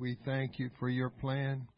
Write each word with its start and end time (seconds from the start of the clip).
We 0.00 0.16
thank 0.24 0.58
you 0.58 0.70
for 0.78 0.88
your 0.88 1.10
plan, 1.10 1.68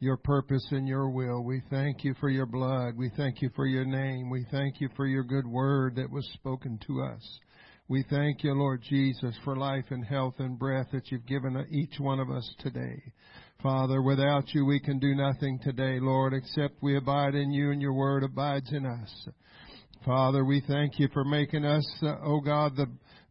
your 0.00 0.16
purpose, 0.16 0.66
and 0.70 0.88
your 0.88 1.10
will. 1.10 1.44
We 1.44 1.60
thank 1.68 2.04
you 2.04 2.14
for 2.18 2.30
your 2.30 2.46
blood. 2.46 2.96
We 2.96 3.10
thank 3.18 3.42
you 3.42 3.50
for 3.54 3.66
your 3.66 3.84
name. 3.84 4.30
We 4.30 4.46
thank 4.50 4.80
you 4.80 4.88
for 4.96 5.06
your 5.06 5.24
good 5.24 5.46
word 5.46 5.96
that 5.96 6.10
was 6.10 6.26
spoken 6.32 6.80
to 6.86 7.02
us. 7.02 7.40
We 7.86 8.02
thank 8.08 8.42
you, 8.42 8.54
Lord 8.54 8.80
Jesus, 8.88 9.36
for 9.44 9.56
life 9.56 9.84
and 9.90 10.02
health 10.02 10.36
and 10.38 10.58
breath 10.58 10.86
that 10.92 11.10
you've 11.12 11.26
given 11.26 11.66
each 11.70 12.00
one 12.00 12.18
of 12.18 12.30
us 12.30 12.50
today. 12.60 13.02
Father, 13.62 14.00
without 14.00 14.54
you 14.54 14.64
we 14.64 14.80
can 14.80 14.98
do 14.98 15.14
nothing 15.14 15.58
today, 15.62 15.98
Lord, 16.00 16.32
except 16.32 16.82
we 16.82 16.96
abide 16.96 17.34
in 17.34 17.50
you 17.52 17.72
and 17.72 17.82
your 17.82 17.92
word 17.92 18.24
abides 18.24 18.72
in 18.72 18.86
us. 18.86 19.28
Father, 20.06 20.46
we 20.46 20.62
thank 20.66 20.98
you 20.98 21.08
for 21.12 21.24
making 21.24 21.66
us, 21.66 21.86
uh, 22.02 22.14
oh 22.24 22.40
God, 22.40 22.74
the 22.74 22.86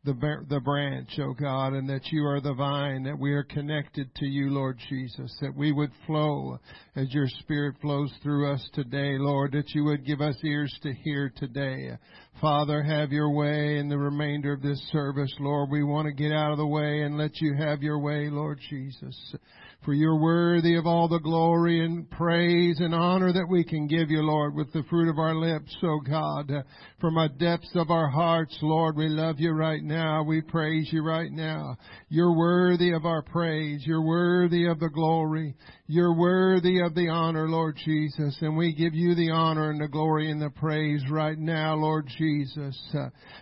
the, 0.06 0.46
the 0.50 0.60
branch, 0.60 1.10
oh 1.20 1.34
God, 1.34 1.74
and 1.74 1.90
that 1.90 2.06
you 2.12 2.26
are 2.26 2.40
the 2.40 2.54
vine, 2.54 3.04
that 3.04 3.18
we 3.18 3.34
are 3.34 3.44
connected 3.44 4.14
to 4.16 4.26
you, 4.26 4.52
Lord 4.52 4.78
Jesus, 4.90 5.36
that 5.42 5.56
we 5.56 5.72
would 5.72 5.92
flow 6.06 6.60
as 6.96 7.14
your 7.14 7.28
Spirit 7.40 7.76
flows 7.82 8.14
through 8.22 8.54
us 8.54 8.66
today, 8.74 9.18
Lord, 9.18 9.52
that 9.54 9.72
you 9.72 9.84
would 9.86 10.06
give 10.06 10.22
us 10.22 10.36
ears 10.44 10.78
to 10.84 10.94
hear 10.94 11.34
today. 11.36 11.98
Father, 12.40 12.84
have 12.84 13.12
your 13.12 13.32
way 13.32 13.78
in 13.78 13.90
the 13.90 13.98
remainder 13.98 14.54
of 14.54 14.62
this 14.62 14.82
service, 14.92 15.34
Lord. 15.40 15.70
We 15.70 15.84
want 15.84 16.06
to 16.06 16.14
get 16.14 16.32
out 16.32 16.52
of 16.52 16.58
the 16.58 16.68
way 16.68 17.02
and 17.02 17.18
let 17.18 17.42
you 17.42 17.56
have 17.56 17.82
your 17.82 18.00
way, 18.00 18.30
Lord 18.30 18.60
Jesus. 18.70 19.36
For 19.86 19.94
you're 19.94 20.20
worthy 20.20 20.76
of 20.78 20.88
all 20.88 21.08
the 21.08 21.20
glory 21.20 21.86
and 21.86 22.10
praise 22.10 22.80
and 22.80 22.96
honor 22.96 23.32
that 23.32 23.48
we 23.48 23.64
can 23.64 23.86
give 23.86 24.10
you, 24.10 24.24
Lord, 24.24 24.56
with 24.56 24.74
the 24.74 24.82
fruit 24.90 25.08
of 25.12 25.20
our 25.20 25.36
lips, 25.36 25.78
oh 25.84 26.00
God. 26.00 26.52
From 27.00 27.20
our 27.20 27.30
depths 27.30 27.70
of 27.76 27.92
our 27.92 28.10
hearts, 28.10 28.58
Lord, 28.64 28.98
we 28.98 29.08
love 29.08 29.36
you 29.40 29.52
right 29.52 29.84
now. 29.84 30.24
We 30.24 30.42
praise 30.42 30.90
you 30.92 31.04
right 31.04 31.32
now. 31.32 31.78
You're 32.10 32.36
worthy 32.36 32.94
of 32.94 33.06
our 33.06 33.22
praise. 33.22 33.84
You're 33.86 34.02
worthy 34.02 34.66
of 34.66 34.80
the 34.80 34.90
glory. 34.90 35.56
You're 35.86 36.18
worthy 36.18 36.82
of 36.82 36.96
the 36.96 37.10
honor, 37.10 37.48
Lord 37.48 37.78
Jesus. 37.86 38.36
And 38.42 38.58
we 38.58 38.74
give 38.74 38.96
you 38.96 39.14
the 39.14 39.30
honor 39.30 39.70
and 39.70 39.80
the 39.80 39.88
glory 39.88 40.32
and 40.32 40.42
the 40.42 40.50
praise 40.50 41.04
right 41.12 41.38
now, 41.38 41.76
Lord 41.76 42.08
Jesus. 42.18 42.76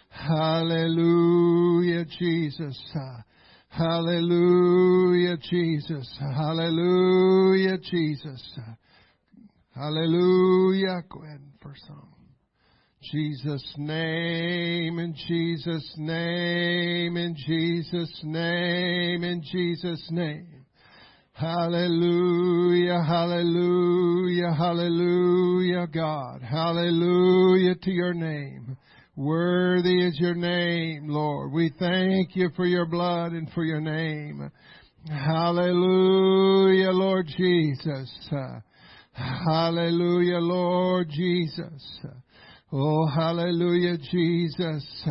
Hallelujah, 0.09 2.03
Jesus. 2.19 2.78
Hallelujah, 3.75 5.35
Jesus. 5.38 6.07
Hallelujah, 6.19 7.79
Jesus. 7.79 8.59
Hallelujah. 9.73 11.02
Go 11.09 11.23
ahead 11.23 11.41
first 11.59 11.81
song. 11.88 12.13
Jesus' 13.11 13.73
name, 13.77 14.99
in 14.99 15.16
Jesus' 15.27 15.94
name, 15.97 17.17
in 17.17 17.35
Jesus' 17.35 18.21
name, 18.23 19.23
in 19.23 19.41
Jesus' 19.41 20.07
name. 20.11 20.66
Hallelujah, 21.33 23.03
hallelujah, 23.03 24.53
hallelujah, 24.53 25.88
God. 25.88 26.44
Hallelujah 26.44 27.75
to 27.75 27.91
your 27.91 28.13
name. 28.13 28.77
Worthy 29.16 30.08
is 30.08 30.19
your 30.19 30.33
name, 30.33 31.08
Lord. 31.08 31.52
We 31.52 31.72
thank 31.78 32.36
you 32.36 32.50
for 32.56 32.66
your 32.66 32.88
blood 32.88 33.33
and 33.33 33.47
for 33.52 33.64
your 33.64 33.80
name. 33.80 34.50
Hallelujah, 35.08 36.89
Lord 36.89 37.28
Jesus. 37.28 38.30
Hallelujah, 39.11 40.39
Lord 40.39 41.09
Jesus. 41.11 42.00
Oh, 42.72 43.06
hallelujah, 43.06 43.97
Jesus. 44.11 45.08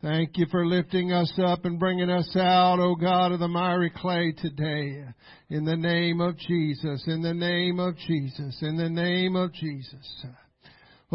Thank 0.00 0.38
you 0.38 0.46
for 0.50 0.66
lifting 0.66 1.12
us 1.12 1.32
up 1.44 1.66
and 1.66 1.78
bringing 1.78 2.08
us 2.08 2.34
out, 2.36 2.78
oh 2.80 2.94
God, 2.94 3.32
of 3.32 3.40
the 3.40 3.48
miry 3.48 3.90
clay 3.94 4.32
today. 4.38 5.04
In 5.50 5.66
the 5.66 5.76
name 5.76 6.22
of 6.22 6.38
Jesus, 6.38 7.04
in 7.06 7.20
the 7.20 7.34
name 7.34 7.78
of 7.80 7.98
Jesus, 7.98 8.56
in 8.62 8.78
the 8.78 8.88
name 8.88 9.36
of 9.36 9.52
Jesus. 9.52 10.24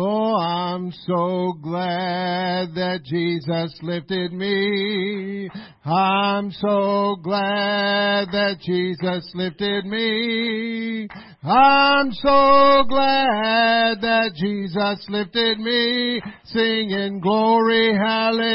Oh, 0.01 0.37
I'm 0.37 0.93
so 0.93 1.51
glad 1.61 2.73
that 2.75 3.01
Jesus 3.03 3.77
lifted 3.81 4.31
me. 4.31 5.49
I'm 5.83 6.51
so 6.51 7.17
glad 7.21 8.29
that 8.31 8.59
Jesus 8.61 9.29
lifted 9.35 9.83
me. 9.85 11.05
I'm 11.43 12.13
so 12.13 12.85
glad 12.87 13.99
that 13.99 14.31
Jesus 14.35 15.05
lifted 15.09 15.59
me. 15.59 16.21
Singing 16.45 17.19
glory, 17.19 17.93
hallelujah. 17.93 18.47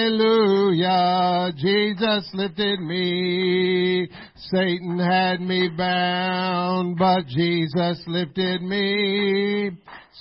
Jesus 1.58 2.30
lifted 2.32 2.80
me. 2.80 4.08
Satan 4.36 4.98
had 4.98 5.40
me 5.40 5.68
bound, 5.68 6.98
but 6.98 7.24
Jesus 7.28 8.02
lifted 8.08 8.62
me. 8.62 9.70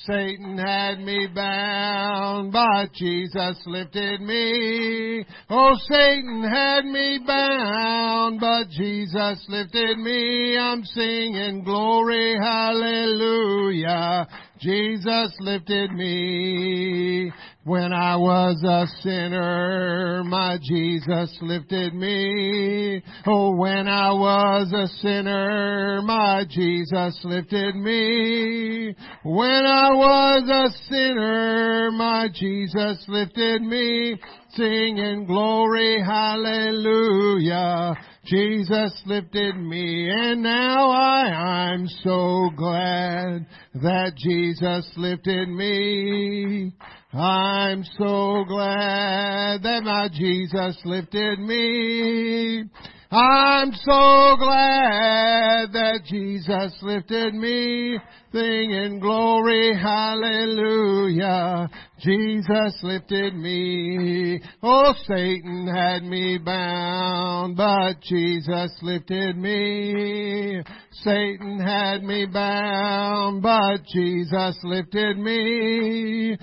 Satan 0.05 0.55
had 0.57 0.99
me 0.99 1.27
bound, 1.33 2.51
but 2.51 2.93
Jesus 2.93 3.57
lifted 3.65 4.21
me. 4.21 5.25
Oh, 5.49 5.73
Satan 5.89 6.43
had 6.43 6.85
me 6.85 7.21
bound, 7.25 8.39
but 8.39 8.69
Jesus 8.69 9.43
lifted 9.49 9.97
me. 9.97 10.59
I'm 10.59 10.83
singing 10.83 11.63
glory, 11.63 12.35
hallelujah. 12.39 14.27
Jesus 14.59 15.33
lifted 15.39 15.91
me. 15.91 17.31
When 17.65 17.93
I 17.93 18.17
was 18.17 18.61
a 18.61 18.85
sinner, 19.01 20.21
my 20.25 20.57
Jesus 20.61 21.37
lifted 21.41 21.93
me. 21.93 23.01
Oh, 23.25 23.55
when 23.55 23.87
I 23.87 24.11
was 24.11 24.73
a 24.73 24.87
sinner, 24.99 26.01
my 26.03 26.43
Jesus 26.49 27.17
lifted 27.23 27.75
me. 27.75 28.93
When 29.23 29.65
I 29.65 29.89
was 29.93 30.49
a 30.49 30.77
sinner, 30.89 31.91
my 31.93 32.27
Jesus 32.33 33.01
lifted 33.07 33.61
me. 33.61 34.19
Singing 34.55 35.25
glory, 35.25 36.03
hallelujah. 36.05 37.95
Jesus 38.25 39.01
lifted 39.05 39.55
me 39.55 40.09
and 40.09 40.43
now 40.43 40.89
I, 40.89 41.23
I'm 41.23 41.87
so 41.87 42.49
glad 42.55 43.45
that 43.75 44.13
Jesus 44.17 44.89
lifted 44.95 45.49
me. 45.49 46.73
I'm 47.15 47.83
so 47.95 48.43
glad 48.47 49.61
that 49.61 49.83
my 49.83 50.09
Jesus 50.11 50.75
lifted 50.83 51.37
me. 51.37 52.63
I'm 53.11 53.71
so 53.73 54.35
glad 54.39 55.71
that 55.73 55.99
Jesus 56.09 56.73
lifted 56.81 57.35
me. 57.35 57.99
Singing 58.33 58.99
glory, 58.99 59.77
hallelujah. 59.79 61.69
Jesus 61.99 62.79
lifted 62.81 63.35
me. 63.35 64.41
Oh, 64.63 64.91
Satan 65.05 65.67
had 65.67 66.01
me 66.01 66.39
bound, 66.39 67.55
but 67.55 68.01
Jesus 68.01 68.71
lifted 68.81 69.37
me. 69.37 70.63
Satan 71.03 71.59
had 71.59 72.01
me 72.01 72.25
bound, 72.25 73.43
but 73.43 73.85
Jesus 73.93 74.57
lifted 74.63 75.19
me. 75.19 76.35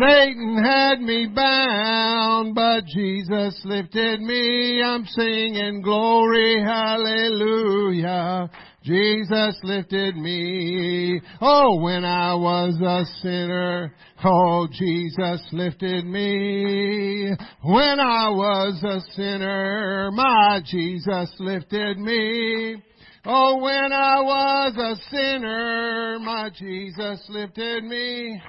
Satan 0.00 0.64
had 0.64 1.00
me 1.00 1.28
bound, 1.32 2.56
but 2.56 2.84
Jesus 2.86 3.60
lifted 3.64 4.20
me. 4.20 4.82
I'm 4.82 5.04
singing 5.04 5.80
glory, 5.82 6.60
hallelujah. 6.60 8.50
Jesus 8.86 9.58
lifted 9.64 10.16
me. 10.16 11.20
Oh, 11.40 11.80
when 11.82 12.04
I 12.04 12.34
was 12.34 12.80
a 12.80 13.04
sinner, 13.20 13.92
oh, 14.24 14.68
Jesus 14.70 15.42
lifted 15.50 16.04
me. 16.04 17.34
When 17.64 17.98
I 17.98 18.28
was 18.28 18.80
a 18.84 19.00
sinner, 19.16 20.12
my 20.12 20.60
Jesus 20.64 21.34
lifted 21.40 21.98
me. 21.98 22.80
Oh, 23.24 23.56
when 23.60 23.92
I 23.92 24.20
was 24.20 24.76
a 24.76 24.94
sinner, 25.10 26.20
my 26.20 26.50
Jesus 26.56 27.26
lifted 27.28 27.82
me. 27.82 28.40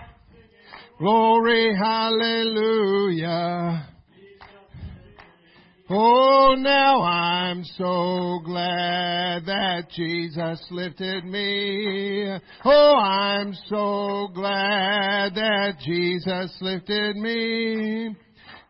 Glory, 1.00 1.75
hallelujah. 1.75 3.17
Oh, 5.89 6.54
now 6.57 7.01
I'm 7.01 7.63
so 7.63 8.42
glad 8.44 9.45
that 9.45 9.86
Jesus 9.95 10.68
lifted 10.69 11.24
me. 11.24 12.38
Oh, 12.66 12.95
I'm 12.98 13.54
so 13.69 14.28
glad 14.34 15.36
that 15.36 15.75
Jesus 15.80 16.57
lifted 16.60 17.16
me. 17.16 18.18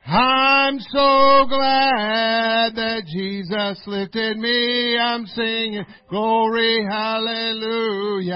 I'm 0.09 0.79
so 0.79 1.45
glad 1.49 2.75
that 2.75 3.01
Jesus 3.07 3.81
lifted 3.85 4.37
me. 4.37 4.97
I'm 4.97 5.25
singing 5.25 5.85
glory, 6.09 6.85
hallelujah. 6.89 8.33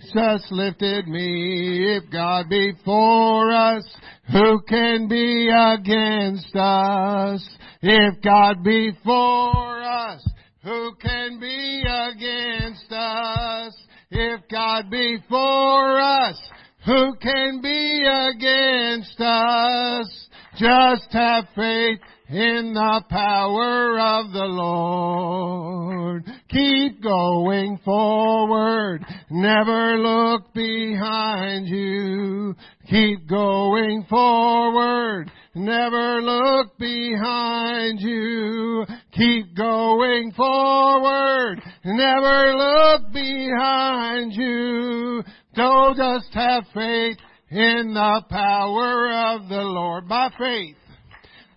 Jesus 0.00 0.46
lifted 0.52 1.08
me. 1.08 1.96
If 1.96 2.08
God 2.12 2.48
be 2.48 2.72
for 2.84 3.52
us, 3.52 3.82
who 4.30 4.60
can 4.68 5.08
be 5.08 5.48
against 5.52 6.54
us? 6.54 7.44
If 7.82 8.22
God 8.22 8.62
be 8.62 8.92
for 9.04 9.82
us, 9.82 10.24
who 10.62 10.94
can 11.02 11.40
be 11.40 11.82
against 11.82 12.92
us? 12.92 13.74
If 14.12 14.42
God 14.48 14.88
be 14.88 15.18
for 15.28 16.00
us, 16.00 16.40
who 16.86 17.16
can 17.20 17.60
be 17.60 18.04
against 18.06 19.20
us? 19.20 20.28
Just 20.60 21.10
have 21.12 21.46
faith 21.56 22.00
in 22.28 22.74
the 22.74 23.02
power 23.08 23.98
of 23.98 24.30
the 24.30 24.44
Lord. 24.44 26.26
Keep 26.50 27.02
going 27.02 27.78
forward. 27.82 29.02
Never 29.30 29.96
look 29.96 30.52
behind 30.52 31.66
you. 31.66 32.54
Keep 32.90 33.26
going 33.26 34.04
forward. 34.10 35.30
Never 35.54 36.20
look 36.20 36.76
behind 36.76 37.98
you. 38.00 38.84
Keep 39.16 39.56
going 39.56 40.30
forward. 40.36 41.62
Never 41.86 42.54
look 42.54 43.10
behind 43.14 44.34
you. 44.34 45.22
Don't 45.54 45.96
just 45.96 46.34
have 46.34 46.64
faith 46.74 47.16
in 47.50 47.94
the 47.94 48.22
power 48.30 49.10
of 49.34 49.48
the 49.48 49.62
Lord. 49.62 50.08
By 50.08 50.30
faith. 50.38 50.76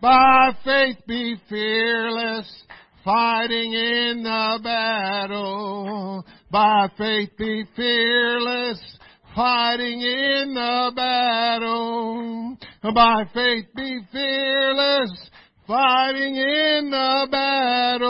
By 0.01 0.51
faith 0.65 0.97
be 1.07 1.35
fearless, 1.47 2.63
fighting 3.05 3.73
in 3.73 4.23
the 4.23 4.59
battle. 4.63 6.25
By 6.51 6.89
faith 6.97 7.29
be 7.37 7.63
fearless, 7.75 8.97
fighting 9.35 10.01
in 10.01 10.53
the 10.53 10.91
battle. 10.95 12.57
By 12.93 13.23
faith 13.33 13.65
be 13.75 13.99
fearless, 14.11 15.29
fighting 15.65 16.35
in 16.35 16.89
the 16.91 17.27
battle. 17.31 18.09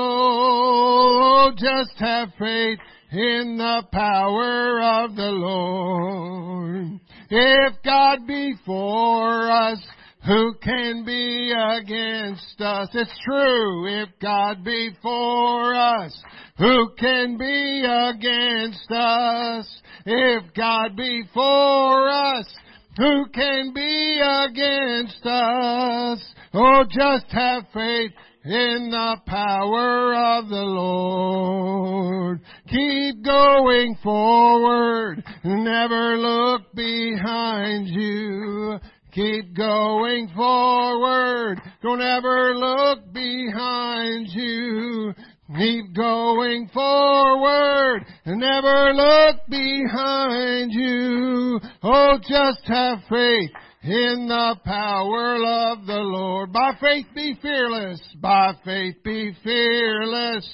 Oh, 1.45 1.51
just 1.51 1.99
have 1.99 2.29
faith 2.39 2.79
in 3.11 3.57
the 3.57 3.83
power 3.91 4.81
of 4.81 5.15
the 5.15 5.29
Lord. 5.29 7.02
If 7.35 7.81
God 7.83 8.27
be 8.27 8.53
for 8.63 9.49
us, 9.49 9.83
who 10.23 10.53
can 10.61 11.03
be 11.03 11.51
against 11.51 12.61
us? 12.61 12.89
It's 12.93 13.19
true. 13.25 14.03
If 14.03 14.09
God 14.21 14.63
be 14.63 14.91
for 15.01 15.73
us, 15.73 16.15
who 16.59 16.89
can 16.95 17.39
be 17.39 17.83
against 17.83 18.91
us? 18.91 19.81
If 20.05 20.53
God 20.53 20.95
be 20.95 21.23
for 21.33 22.07
us, 22.07 22.45
who 22.97 23.25
can 23.33 23.73
be 23.73 24.21
against 24.21 25.25
us? 25.25 26.23
Oh, 26.53 26.83
just 26.87 27.31
have 27.31 27.63
faith 27.73 28.11
in 28.45 28.89
the 28.91 29.17
power 29.25 30.13
of 30.13 30.49
the 30.49 30.55
Lord. 30.55 32.41
Keep 32.67 33.23
going 33.23 33.95
forward. 34.03 35.23
Never 35.43 36.17
look 36.17 36.73
behind 36.73 37.87
you. 37.87 38.79
Keep 39.13 39.55
going 39.55 40.29
forward. 40.35 41.61
Don't 41.81 42.01
ever 42.01 42.55
look 42.55 43.13
behind 43.13 44.27
you. 44.29 45.13
Keep 45.57 45.95
going 45.95 46.67
forward. 46.73 48.05
and 48.25 48.39
Never 48.39 48.93
look 48.93 49.37
behind 49.49 50.71
you. 50.73 51.59
Oh, 51.83 52.17
just 52.27 52.61
have 52.65 52.99
faith 53.09 53.51
in 53.83 54.27
the 54.27 54.55
power 54.63 55.35
of 55.71 55.85
the 55.85 55.99
Lord. 55.99 56.53
By 56.53 56.71
faith 56.79 57.07
be 57.13 57.37
fearless. 57.41 58.01
By 58.21 58.53
faith 58.63 59.03
be 59.03 59.33
fearless. 59.43 60.47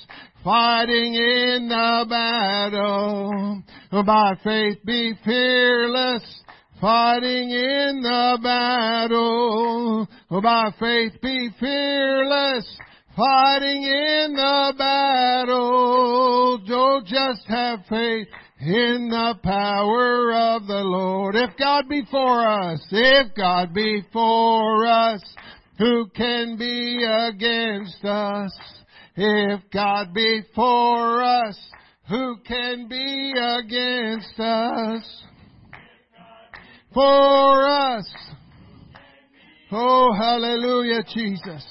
Fighting 0.44 1.14
in 1.14 1.68
the 1.70 2.06
battle. 2.10 3.64
By 3.92 4.34
faith 4.44 4.84
be 4.86 5.14
fearless 5.24 6.24
fighting 6.82 7.50
in 7.50 8.02
the 8.02 8.40
battle. 8.42 10.08
By 10.30 10.72
faith 10.80 11.20
be 11.22 11.50
fearless, 11.60 12.66
fighting 13.16 13.84
in 13.84 14.34
the 14.36 14.74
battle. 14.78 16.58
Don't 16.66 17.06
just 17.06 17.46
have 17.48 17.80
faith 17.90 18.28
in 18.60 19.10
the 19.10 19.36
power 19.44 20.34
of 20.34 20.68
the 20.68 20.84
Lord. 20.84 21.36
If 21.36 21.52
God 21.58 21.88
be 21.90 22.04
for 22.12 22.48
us, 22.48 22.86
if 22.92 23.36
God 23.36 23.74
be 23.74 24.04
for 24.12 24.86
us, 24.86 25.24
who 25.78 26.08
can 26.16 26.58
be 26.58 27.06
against 27.06 28.04
us? 28.04 28.52
If 29.16 29.62
God 29.72 30.14
be 30.14 30.42
for 30.56 31.24
us, 31.24 31.58
who 32.10 32.38
can 32.46 32.88
be 32.88 33.34
against 33.38 34.40
us? 34.40 35.24
for 36.94 37.68
us. 37.68 38.10
Oh, 39.72 40.12
hallelujah, 40.18 41.04
Jesus. 41.14 41.66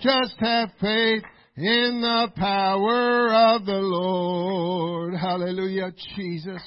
Just 0.00 0.34
have 0.40 0.70
faith 0.80 1.22
in 1.58 2.00
the 2.00 2.32
power 2.36 3.34
of 3.34 3.66
the 3.66 3.80
Lord. 3.80 5.14
Hallelujah, 5.14 5.92
Jesus. 6.14 6.62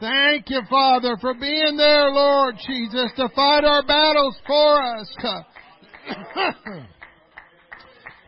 Thank 0.00 0.48
you, 0.48 0.62
Father, 0.70 1.18
for 1.20 1.34
being 1.34 1.76
there, 1.76 2.08
Lord 2.10 2.54
Jesus, 2.66 3.12
to 3.16 3.28
fight 3.36 3.64
our 3.64 3.86
battles 3.86 4.38
for 4.46 4.82
us. 4.82 5.14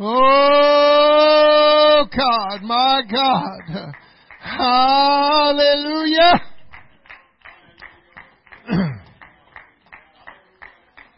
oh, 0.00 2.04
God, 2.14 2.62
my 2.62 3.00
God. 3.10 3.94
Hallelujah. 4.42 6.42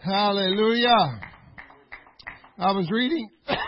Hallelujah. 0.05 1.34
I 2.57 2.71
was 2.71 2.89
reading 2.89 3.29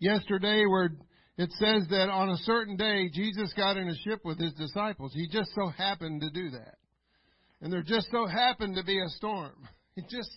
yesterday 0.00 0.66
where 0.66 0.90
it 1.38 1.52
says 1.52 1.84
that 1.90 2.08
on 2.10 2.30
a 2.30 2.36
certain 2.38 2.76
day 2.76 3.08
Jesus 3.12 3.52
got 3.56 3.76
in 3.76 3.88
a 3.88 3.94
ship 3.98 4.22
with 4.24 4.40
his 4.40 4.52
disciples. 4.54 5.12
He 5.14 5.28
just 5.28 5.50
so 5.54 5.68
happened 5.68 6.22
to 6.22 6.30
do 6.30 6.50
that. 6.50 6.74
And 7.60 7.72
there 7.72 7.82
just 7.82 8.08
so 8.10 8.26
happened 8.26 8.74
to 8.74 8.82
be 8.84 9.00
a 9.00 9.08
storm. 9.10 9.54
It 9.96 10.08
just 10.08 10.30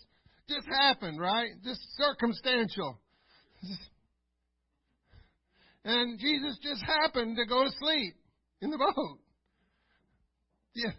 just 0.48 0.68
happened, 0.68 1.20
right? 1.20 1.50
Just 1.64 1.82
circumstantial. 1.98 3.00
And 5.84 6.20
Jesus 6.20 6.60
just 6.62 6.84
happened 6.84 7.38
to 7.38 7.46
go 7.46 7.64
to 7.64 7.70
sleep 7.80 8.14
in 8.62 8.72
the 8.72 8.78
boat. 8.78 9.20
You, 10.74 10.92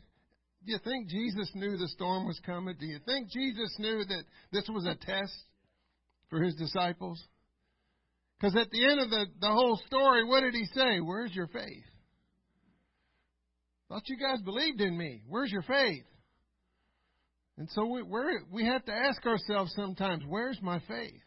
do 0.69 0.73
you 0.75 0.81
think 0.85 1.09
Jesus 1.09 1.51
knew 1.55 1.79
the 1.79 1.89
storm 1.89 2.27
was 2.27 2.39
coming? 2.45 2.75
Do 2.79 2.85
you 2.85 2.99
think 3.07 3.31
Jesus 3.31 3.75
knew 3.79 4.05
that 4.05 4.25
this 4.53 4.69
was 4.69 4.85
a 4.85 4.97
test 4.97 5.33
for 6.29 6.43
his 6.43 6.55
disciples? 6.57 7.19
Because 8.39 8.55
at 8.55 8.71
the 8.71 8.85
end 8.85 9.01
of 9.01 9.09
the, 9.09 9.25
the 9.41 9.49
whole 9.49 9.81
story, 9.87 10.27
what 10.27 10.43
did 10.43 10.53
he 10.53 10.67
say? 10.75 11.01
Where's 11.01 11.35
your 11.35 11.47
faith? 11.47 11.87
Thought 13.89 14.03
you 14.09 14.19
guys 14.19 14.43
believed 14.43 14.83
in 14.83 14.95
me. 14.95 15.23
Where's 15.27 15.51
your 15.51 15.63
faith? 15.63 16.05
And 17.57 17.67
so 17.71 17.87
we, 17.87 18.03
we 18.53 18.67
have 18.67 18.85
to 18.85 18.93
ask 18.93 19.25
ourselves 19.25 19.73
sometimes, 19.75 20.23
where's 20.29 20.59
my 20.61 20.81
faith? 20.87 21.23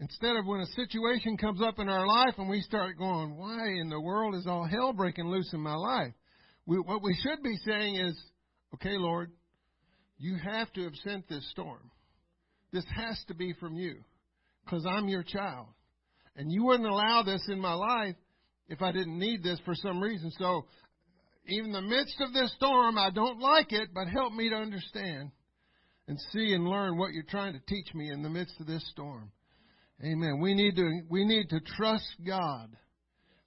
Instead 0.00 0.36
of 0.36 0.46
when 0.46 0.60
a 0.60 0.66
situation 0.68 1.36
comes 1.36 1.60
up 1.60 1.78
in 1.78 1.90
our 1.90 2.06
life 2.06 2.34
and 2.38 2.48
we 2.48 2.62
start 2.62 2.96
going, 2.96 3.36
why 3.36 3.68
in 3.78 3.90
the 3.90 4.00
world 4.00 4.36
is 4.36 4.46
all 4.46 4.66
hell 4.66 4.94
breaking 4.94 5.26
loose 5.26 5.52
in 5.52 5.60
my 5.60 5.74
life? 5.74 6.14
We, 6.66 6.76
what 6.78 7.02
we 7.02 7.16
should 7.22 7.42
be 7.42 7.56
saying 7.66 7.96
is, 7.96 8.20
okay, 8.74 8.96
Lord, 8.96 9.30
you 10.18 10.36
have 10.36 10.72
to 10.74 10.84
have 10.84 10.94
sent 11.04 11.28
this 11.28 11.48
storm. 11.50 11.90
This 12.72 12.84
has 12.96 13.22
to 13.28 13.34
be 13.34 13.54
from 13.58 13.74
you 13.74 13.96
because 14.64 14.86
I'm 14.86 15.08
your 15.08 15.24
child. 15.24 15.66
And 16.36 16.50
you 16.50 16.64
wouldn't 16.64 16.88
allow 16.88 17.22
this 17.22 17.42
in 17.48 17.60
my 17.60 17.74
life 17.74 18.16
if 18.68 18.80
I 18.80 18.92
didn't 18.92 19.18
need 19.18 19.42
this 19.42 19.60
for 19.64 19.74
some 19.74 20.00
reason. 20.00 20.30
So, 20.38 20.64
even 21.46 21.66
in 21.66 21.72
the 21.72 21.82
midst 21.82 22.20
of 22.20 22.32
this 22.32 22.54
storm, 22.54 22.96
I 22.96 23.10
don't 23.10 23.40
like 23.40 23.72
it, 23.72 23.88
but 23.92 24.06
help 24.06 24.32
me 24.32 24.48
to 24.48 24.54
understand 24.54 25.32
and 26.06 26.18
see 26.32 26.54
and 26.54 26.66
learn 26.66 26.96
what 26.96 27.12
you're 27.12 27.24
trying 27.24 27.52
to 27.54 27.60
teach 27.66 27.92
me 27.94 28.10
in 28.10 28.22
the 28.22 28.30
midst 28.30 28.54
of 28.60 28.66
this 28.66 28.86
storm. 28.90 29.30
Amen. 30.04 30.40
We 30.40 30.54
need 30.54 30.76
to 30.76 31.00
we 31.08 31.24
need 31.24 31.48
to 31.50 31.60
trust 31.76 32.06
God 32.26 32.68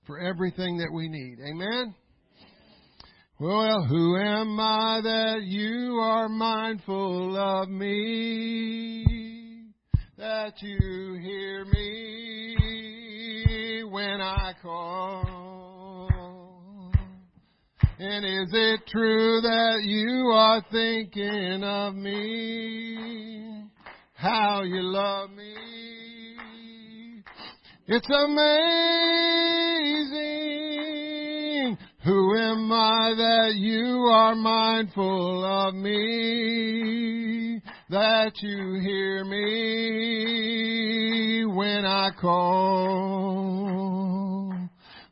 for 0.05 0.19
everything 0.19 0.77
that 0.77 0.91
we 0.93 1.09
need. 1.09 1.37
Amen. 1.39 1.95
Well, 3.37 3.83
who 3.83 4.15
am 4.15 4.57
I 4.57 5.01
that 5.03 5.41
you 5.43 5.99
are 6.01 6.29
mindful 6.29 7.35
of 7.35 7.67
me? 7.67 9.03
That 10.17 10.53
you 10.61 11.19
hear 11.21 11.65
me 11.65 12.55
when 13.91 14.21
I 14.21 14.53
call. 14.61 16.09
And 17.99 18.23
is 18.23 18.53
it 18.53 18.87
true 18.87 19.41
that 19.41 19.81
you 19.83 20.31
are 20.33 20.63
thinking 20.71 21.61
of 21.61 21.93
me? 21.93 23.65
How 24.13 24.61
you 24.63 24.81
love 24.81 25.31
me? 25.31 25.55
It's 27.87 28.09
amazing. 28.09 28.95
Who 32.05 32.37
am 32.37 32.71
I 32.71 33.13
that 33.17 33.55
you 33.55 34.05
are 34.13 34.35
mindful 34.35 35.43
of 35.43 35.73
me? 35.73 37.59
That 37.89 38.31
you 38.43 38.79
hear 38.79 39.25
me 39.25 40.65
when 41.45 41.83
I 41.83 42.11
call. 42.21 42.45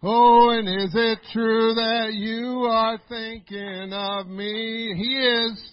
Oh, 0.03 0.49
and 0.51 0.67
is 0.67 0.93
it 0.93 1.17
true 1.31 1.73
that 1.73 2.13
you 2.13 2.67
are 2.69 2.99
thinking 3.09 3.91
of 3.91 4.27
me? 4.27 4.93
He 4.95 5.15
is. 5.15 5.71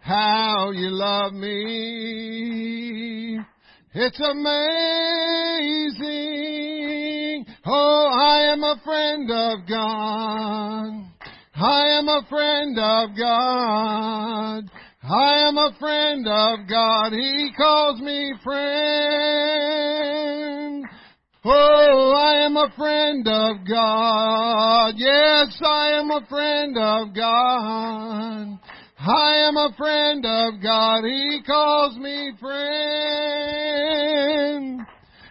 How 0.00 0.72
you 0.72 0.90
love 0.90 1.34
me. 1.34 2.58
It's 4.00 4.20
amazing. 4.20 4.54
Oh, 7.66 8.08
I 8.12 8.52
am 8.52 8.62
a 8.62 8.76
friend 8.84 9.28
of 9.28 9.66
God. 9.68 11.02
I 11.56 11.98
am 11.98 12.06
a 12.06 12.22
friend 12.28 12.78
of 12.78 13.16
God. 13.18 14.70
I 15.02 15.48
am 15.48 15.58
a 15.58 15.72
friend 15.80 16.28
of 16.28 16.68
God. 16.68 17.12
He 17.12 17.52
calls 17.56 18.00
me 18.00 18.34
friend. 18.44 18.68
Oh, 21.44 22.14
I 22.16 22.44
am 22.46 22.56
a 22.56 22.70
friend 22.76 23.26
of 23.26 23.66
God. 23.68 24.94
Yes, 24.96 25.60
I 25.60 25.88
am 25.94 26.12
a 26.12 26.24
friend 26.28 26.78
of 26.78 27.12
God. 27.16 28.60
I 29.00 29.46
am 29.46 29.56
a 29.56 29.72
friend 29.78 30.26
of 30.26 30.60
God. 30.60 31.04
He 31.04 31.40
calls 31.46 31.96
me 31.98 32.32
friend. 32.40 32.58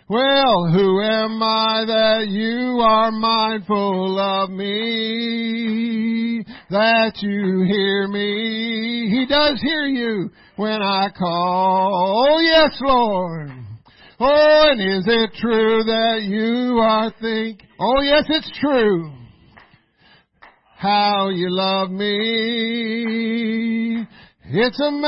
Well, 0.08 0.72
who 0.72 1.02
am 1.02 1.44
I 1.44 1.84
that 1.86 2.28
you 2.30 2.80
are 2.80 3.12
mindful 3.12 4.18
of 4.18 4.50
me? 4.52 6.46
That 6.70 7.18
you 7.18 7.66
hear 7.68 8.08
me? 8.08 9.10
He 9.10 9.26
does 9.28 9.60
hear 9.62 9.86
you 9.86 10.30
when 10.56 10.82
I 10.82 11.10
call. 11.10 12.26
Oh 12.30 12.40
yes, 12.40 12.72
Lord. 12.80 13.52
Oh, 14.18 14.70
and 14.72 14.80
is 14.80 15.06
it 15.08 15.34
true 15.42 15.84
that 15.84 16.22
you 16.24 16.80
are 16.80 17.12
think? 17.20 17.64
Oh 17.82 18.02
yes, 18.02 18.24
it's 18.30 18.50
true. 18.62 19.17
How 20.78 21.30
you 21.30 21.48
love 21.50 21.90
me. 21.90 22.06
It's 24.46 24.80
amazing. 24.80 25.08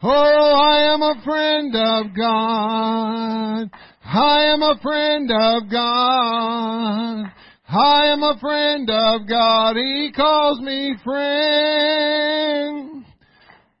Oh, 0.00 0.10
I 0.10 0.94
am 0.94 1.02
a 1.02 1.20
friend 1.24 1.74
of 1.74 2.14
God. 2.16 3.68
I 4.04 4.44
am 4.44 4.62
a 4.62 4.78
friend 4.80 5.28
of 5.32 5.68
God. 5.68 7.32
I 7.68 8.06
am 8.12 8.22
a 8.22 8.38
friend 8.40 8.88
of 8.88 9.26
God. 9.28 9.74
He 9.74 10.12
calls 10.14 10.60
me 10.60 10.94
friend. 11.02 13.04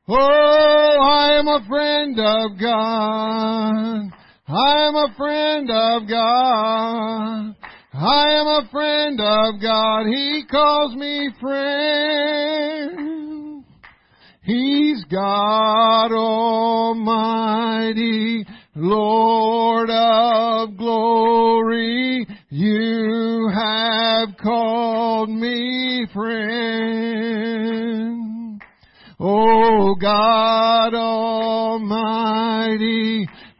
Oh, 0.08 0.98
I 1.00 1.38
am 1.38 1.46
a 1.46 1.64
friend 1.68 2.18
of 2.18 2.58
God. 2.58 4.10
I 4.48 4.88
am 4.88 4.96
a 4.96 5.14
friend 5.16 5.70
of 5.70 6.08
God. 6.08 7.54
I 7.94 8.30
am 8.40 8.46
a 8.46 8.66
friend 8.70 9.20
of 9.20 9.60
God. 9.60 10.06
He 10.06 10.44
calls 10.50 10.96
me 10.96 11.28
friend. 11.38 12.82
He's 14.42 15.04
God 15.10 16.10
Almighty, 16.12 17.26
Lord 18.74 19.90
of 19.90 20.78
glory. 20.78 22.26
You 22.48 23.50
have 23.54 24.38
called 24.42 25.28
me 25.28 26.06
friend. 26.14 26.62
Oh 29.20 29.94
God 30.00 30.94
Almighty, 30.94 32.48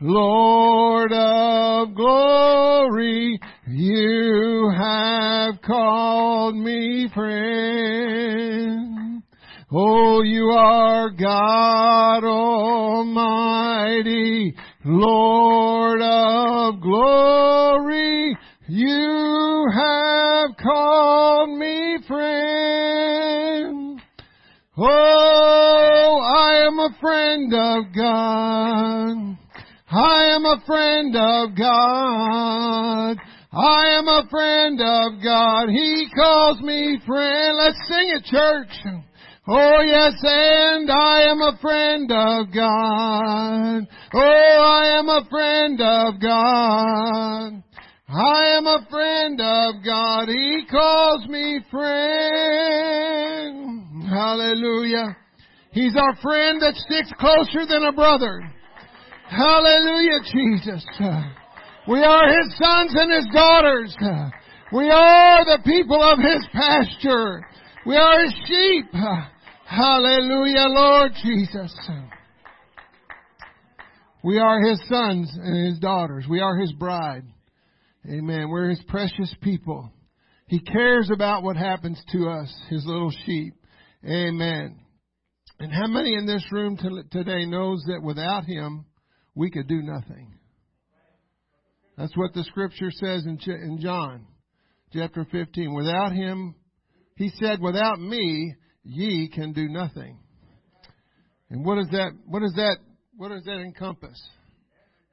Lord 0.01 1.12
of 1.12 1.95
glory, 1.95 3.39
you 3.73 4.71
have 4.76 5.62
called 5.62 6.55
me 6.55 7.09
friend. 7.14 8.93
Oh, 9.73 10.23
you 10.23 10.50
are 10.50 11.09
God 11.09 12.25
Almighty, 12.25 13.35
Lord 14.85 16.02
of 16.02 16.83
glory. 16.83 18.37
You 18.69 19.67
have 19.75 20.50
called 20.62 21.59
me 21.59 21.97
friend. 22.07 24.02
Oh, 24.76 26.21
I 26.37 26.67
am 26.67 26.79
a 26.79 26.91
friend 27.00 27.55
of 27.55 27.85
God. 27.97 29.38
I 29.91 30.25
am 30.35 30.45
a 30.45 30.61
friend 30.67 31.17
of 31.17 31.55
God. 31.57 33.17
I 33.55 33.99
am 33.99 34.09
a 34.09 34.27
friend 34.31 34.81
of 34.81 35.23
God. 35.23 35.69
He 35.69 36.09
calls 36.17 36.63
me 36.63 36.99
friend. 37.07 37.59
Let's 37.59 37.77
sing 37.87 38.09
it, 38.09 38.25
church. 38.25 38.71
Oh 39.47 39.81
yes, 39.83 40.15
and 40.23 40.91
I 40.91 41.23
am 41.29 41.39
a 41.43 41.59
friend 41.61 42.11
of 42.11 42.51
God. 42.55 43.87
Oh, 44.15 44.63
I 44.65 44.99
am 44.99 45.09
a 45.09 45.27
friend 45.29 45.81
of 45.83 46.19
God. 46.19 47.63
I 48.09 48.57
am 48.57 48.67
a 48.67 48.87
friend 48.89 49.39
of 49.41 49.85
God. 49.85 50.29
He 50.29 50.65
calls 50.71 51.27
me 51.29 51.61
friend. 51.71 51.93
Hallelujah. 54.09 55.17
He's 55.73 55.95
our 55.97 56.17
friend 56.23 56.63
that 56.63 56.75
sticks 56.77 57.13
closer 57.19 57.67
than 57.67 57.85
a 57.85 57.93
brother. 57.93 58.51
Hallelujah, 59.29 60.21
Jesus. 60.33 60.87
We 61.89 62.01
are 62.03 62.29
His 62.29 62.57
sons 62.59 62.95
and 62.95 63.12
His 63.12 63.27
daughters. 63.35 63.97
We 64.73 64.89
are 64.89 65.45
the 65.45 65.62
people 65.65 66.01
of 66.01 66.19
His 66.19 66.47
pasture. 66.53 67.45
We 67.85 67.97
are 67.97 68.23
His 68.23 68.35
sheep. 68.47 68.87
Hallelujah, 69.65 70.67
Lord 70.69 71.12
Jesus. 71.23 71.77
We 74.23 74.39
are 74.39 74.61
His 74.61 74.81
sons 74.89 75.33
and 75.35 75.67
His 75.67 75.81
daughters. 75.81 76.25
We 76.31 76.41
are 76.41 76.57
His 76.57 76.73
bride. 76.73 77.25
Amen. 78.09 78.49
We're 78.49 78.71
His 78.71 78.83
precious 78.87 79.35
people. 79.41 79.93
He 80.47 80.61
cares 80.61 81.11
about 81.12 81.43
what 81.43 81.57
happens 81.57 82.01
to 82.12 82.29
us, 82.29 82.55
His 82.71 82.87
little 82.87 83.12
sheep. 83.27 83.55
Amen. 84.05 84.79
And 85.59 85.73
how 85.73 85.89
many 85.89 86.15
in 86.15 86.27
this 86.27 86.45
room 86.53 86.77
today 87.11 87.47
knows 87.47 87.83
that 87.89 88.03
without 88.03 88.45
Him, 88.45 88.85
we 89.35 89.51
could 89.51 89.67
do 89.67 89.83
nothing? 89.83 90.35
That's 91.97 92.17
what 92.17 92.33
the 92.33 92.45
scripture 92.45 92.91
says 92.91 93.27
in 93.27 93.79
John 93.81 94.27
chapter 94.93 95.27
15. 95.31 95.75
Without 95.75 96.13
Him, 96.13 96.55
He 97.17 97.31
said, 97.41 97.61
without 97.61 98.01
me, 98.01 98.55
ye 98.85 99.29
can 99.29 99.53
do 99.53 99.69
nothing. 99.69 100.19
And 101.51 101.65
what 101.65 101.77
does 101.77 101.89
that, 101.93 102.13
what 102.27 102.41
does 102.41 102.55
that, 102.55 102.79
what 103.17 103.29
does 103.29 103.45
that 103.45 103.61
encompass? 103.61 104.21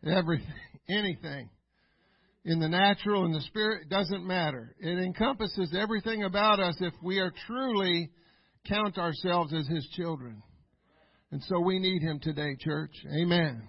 Everything, 0.05 0.47
anything. 0.89 1.49
In 2.45 2.59
the 2.59 2.69
natural 2.69 3.25
and 3.25 3.35
the 3.35 3.41
spirit, 3.41 3.83
it 3.83 3.89
doesn't 3.89 4.25
matter. 4.25 4.73
It 4.79 4.97
encompasses 4.97 5.75
everything 5.77 6.23
about 6.23 6.61
us 6.61 6.77
if 6.79 6.93
we 7.03 7.19
are 7.19 7.33
truly 7.45 8.09
count 8.67 8.97
ourselves 8.97 9.53
as 9.53 9.67
His 9.67 9.85
children. 9.95 10.41
And 11.31 11.43
so 11.43 11.59
we 11.59 11.79
need 11.79 12.01
Him 12.01 12.19
today, 12.21 12.55
church. 12.59 12.93
Amen. 13.13 13.67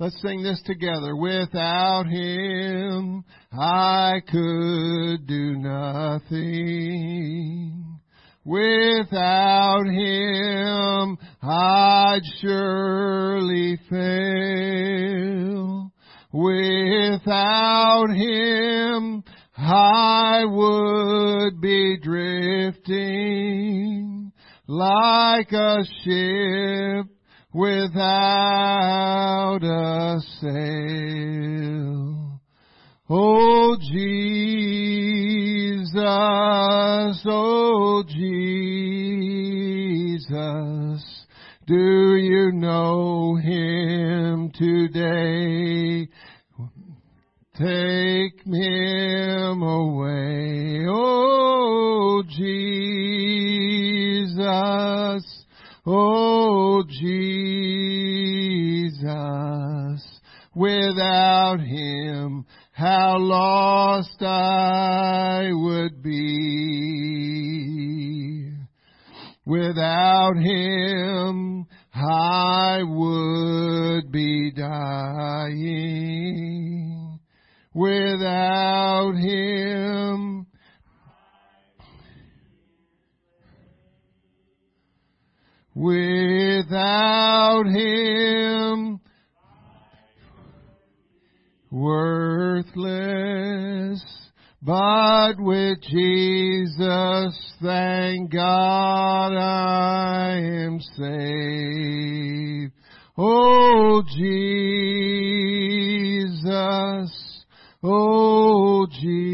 Let's 0.00 0.20
sing 0.22 0.42
this 0.42 0.60
together. 0.66 1.14
Without 1.14 2.06
Him, 2.06 3.24
I 3.52 4.14
could 4.26 5.24
do 5.24 5.54
nothing. 5.56 6.40
Without 8.44 9.84
Him, 9.86 11.16
I'd 11.40 12.22
surely 12.40 13.78
fail. 13.88 15.92
Without 16.32 18.10
Him, 18.10 19.22
I 19.56 20.44
would 20.44 21.60
be 21.60 21.98
drifting 22.02 24.32
like 24.66 25.52
a 25.52 25.84
ship 26.02 27.13
without 27.54 28.02
a 29.62 30.20
sail. 30.40 32.40
Oh 33.08 33.76
Jesus, 33.80 35.94
oh 37.26 38.02
Jesus. 38.08 38.24
Do 41.66 42.16
you 42.16 42.52
know 42.52 43.36
him 43.36 44.50
today? 44.52 46.08
Take 47.56 48.44
him 48.44 49.62
away, 49.62 50.84
oh 50.88 52.22
Jesus, 52.28 52.74
oh 55.86 56.82
Jesus. 56.88 57.34
Without 60.54 61.58
him, 61.60 62.46
how 62.72 63.18
lost 63.18 64.22
I 64.22 65.50
would 65.52 66.00
be. 66.02 67.04
Without 69.44 70.36
him, 70.36 71.66
I 71.92 72.82
would 72.82 74.10
be 74.10 74.52
dying. 74.52 75.60
Without 77.74 79.12
him, 79.16 80.46
without 85.74 87.64
him, 87.66 89.00
worthless. 91.70 92.94
But 94.62 95.34
with 95.38 95.82
Jesus, 95.82 97.54
thank 97.62 98.32
God 98.32 99.34
I 99.36 100.38
am 100.38 100.80
saved. 100.80 102.72
Oh 103.18 104.02
Jesus, 104.16 104.54
oh 107.82 108.86
Jesus, 108.90 109.24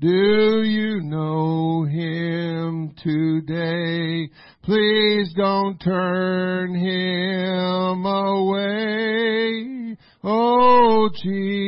do 0.00 0.62
you 0.64 1.00
know 1.02 1.84
him 1.84 2.94
today? 3.00 4.28
Please 4.64 5.32
don't 5.36 5.78
turn 5.78 6.74
him 6.74 8.04
away. 8.04 9.96
Oh 10.24 11.08
Jesus, 11.12 11.64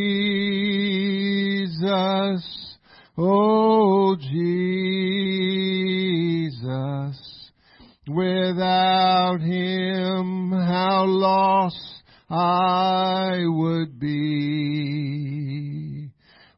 oh 3.17 4.17
Jesus, 4.17 4.71
without 8.09 9.41
him 9.41 10.51
how 10.51 11.05
lost 11.07 12.03
I 12.29 13.45
would 13.47 14.01
be. 14.01 15.36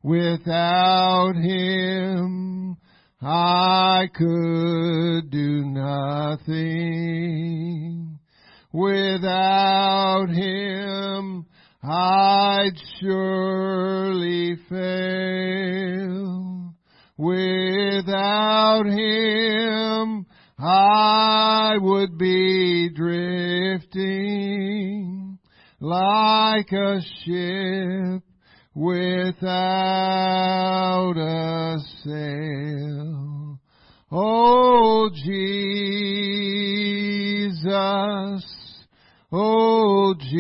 Without 0.03 1.35
him 1.35 2.77
I 3.21 4.09
could 4.15 5.29
do 5.31 5.65
nothing. 5.65 7.09
Without 8.73 10.29
him 10.31 11.47
I'd 11.83 12.75
surely 13.01 14.57
fail. 14.69 15.89
Without 17.17 18.87
him 18.87 20.27
I 20.61 21.77
would 21.81 22.17
be 22.17 22.89
drifting 22.95 23.99
like 25.81 26.71
a 26.71 27.01
ship 27.25 28.23
without 28.79 29.43
a 31.17 31.79
sail. 32.05 33.59
Oh 34.13 35.11
Jesus, 35.13 35.65
oh 39.33 40.15
Jesus, 40.21 40.39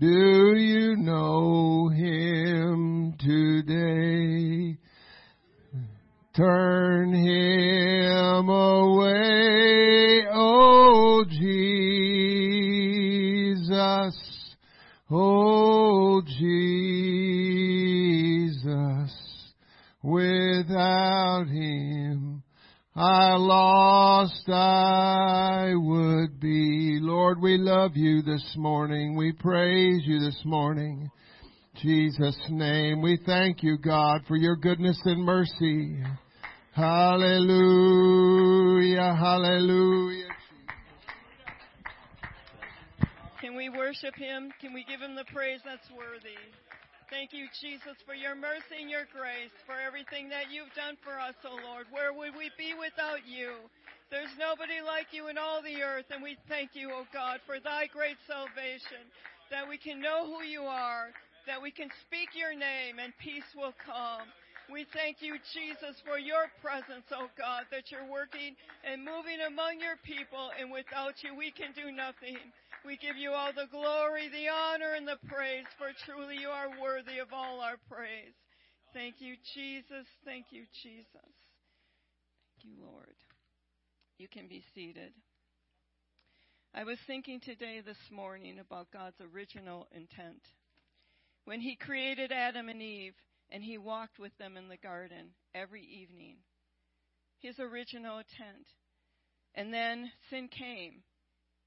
do 0.00 0.54
you 0.56 0.96
know 0.96 1.90
him 1.90 3.14
today? 3.18 4.78
Turn 6.34 7.12
him 7.12 8.48
away, 8.48 10.26
oh 15.10 16.22
Jesus, 16.22 16.72
without 20.02 21.46
him 21.48 22.42
I 23.00 23.36
lost 23.36 24.48
I 24.48 25.72
would 25.72 26.40
be. 26.40 26.98
Lord, 27.00 27.40
we 27.40 27.56
love 27.56 27.92
you 27.94 28.22
this 28.22 28.56
morning. 28.56 29.16
We 29.16 29.30
praise 29.30 30.02
you 30.04 30.18
this 30.18 30.42
morning. 30.44 31.08
Jesus' 31.80 32.36
name. 32.50 33.00
We 33.00 33.16
thank 33.24 33.62
you, 33.62 33.78
God, 33.78 34.22
for 34.26 34.34
your 34.34 34.56
goodness 34.56 35.00
and 35.04 35.22
mercy. 35.22 36.02
Hallelujah, 36.74 37.54
hallelujah. 39.14 40.26
Can 43.40 43.54
we 43.54 43.67
worship 43.78 44.18
him? 44.18 44.50
Can 44.58 44.74
we 44.74 44.82
give 44.82 44.98
him 44.98 45.14
the 45.14 45.30
praise 45.30 45.62
that's 45.62 45.86
worthy? 45.94 46.34
Thank 47.14 47.30
you, 47.30 47.46
Jesus, 47.62 47.94
for 48.02 48.12
your 48.12 48.34
mercy 48.34 48.82
and 48.82 48.90
your 48.90 49.06
grace, 49.14 49.54
for 49.64 49.78
everything 49.78 50.28
that 50.34 50.50
you've 50.50 50.74
done 50.74 50.98
for 51.06 51.14
us, 51.14 51.38
O 51.46 51.54
oh 51.54 51.62
Lord. 51.62 51.86
Where 51.94 52.10
would 52.10 52.34
we 52.34 52.50
be 52.58 52.74
without 52.74 53.22
you? 53.22 53.54
There's 54.10 54.34
nobody 54.34 54.82
like 54.82 55.14
you 55.14 55.30
in 55.30 55.38
all 55.38 55.62
the 55.62 55.80
earth, 55.80 56.10
and 56.10 56.20
we 56.20 56.36
thank 56.50 56.74
you, 56.74 56.90
O 56.90 57.06
oh 57.06 57.12
God, 57.14 57.38
for 57.46 57.62
thy 57.62 57.86
great 57.86 58.18
salvation, 58.26 59.06
that 59.48 59.64
we 59.64 59.78
can 59.78 60.02
know 60.02 60.26
who 60.26 60.42
you 60.42 60.66
are, 60.66 61.14
that 61.46 61.62
we 61.62 61.70
can 61.70 61.88
speak 62.04 62.34
your 62.34 62.52
name, 62.52 62.98
and 62.98 63.14
peace 63.22 63.46
will 63.54 63.78
come. 63.86 64.26
We 64.68 64.84
thank 64.92 65.24
you, 65.24 65.40
Jesus, 65.56 65.96
for 66.04 66.20
your 66.20 66.52
presence, 66.60 67.08
oh 67.08 67.32
God, 67.40 67.64
that 67.72 67.88
you're 67.88 68.04
working 68.04 68.52
and 68.84 69.00
moving 69.00 69.40
among 69.48 69.80
your 69.80 69.96
people, 70.04 70.52
and 70.60 70.68
without 70.68 71.16
you, 71.24 71.32
we 71.32 71.48
can 71.48 71.72
do 71.72 71.88
nothing. 71.88 72.36
We 72.88 72.96
give 72.96 73.18
you 73.18 73.32
all 73.32 73.52
the 73.52 73.68
glory, 73.70 74.30
the 74.30 74.48
honor, 74.48 74.94
and 74.96 75.06
the 75.06 75.20
praise, 75.28 75.68
for 75.76 75.92
truly 76.06 76.36
you 76.40 76.48
are 76.48 76.80
worthy 76.80 77.18
of 77.18 77.34
all 77.34 77.60
our 77.60 77.76
praise. 77.86 78.32
Thank 78.94 79.16
you, 79.18 79.34
Jesus. 79.54 80.06
Thank 80.24 80.46
you, 80.52 80.64
Jesus. 80.82 81.04
Thank 81.12 82.64
you, 82.64 82.72
Lord. 82.82 83.12
You 84.16 84.26
can 84.26 84.48
be 84.48 84.64
seated. 84.74 85.12
I 86.74 86.84
was 86.84 86.96
thinking 87.06 87.40
today, 87.40 87.82
this 87.84 88.00
morning, 88.10 88.58
about 88.58 88.90
God's 88.90 89.20
original 89.34 89.86
intent. 89.92 90.40
When 91.44 91.60
He 91.60 91.76
created 91.76 92.32
Adam 92.32 92.70
and 92.70 92.80
Eve, 92.80 93.12
and 93.50 93.62
he 93.62 93.76
walked 93.76 94.18
with 94.18 94.32
them 94.38 94.56
in 94.56 94.68
the 94.68 94.78
garden 94.78 95.34
every 95.54 95.84
evening. 95.84 96.36
His 97.38 97.58
original 97.58 98.16
intent. 98.16 98.66
And 99.54 99.74
then 99.74 100.10
sin 100.30 100.48
came, 100.48 101.02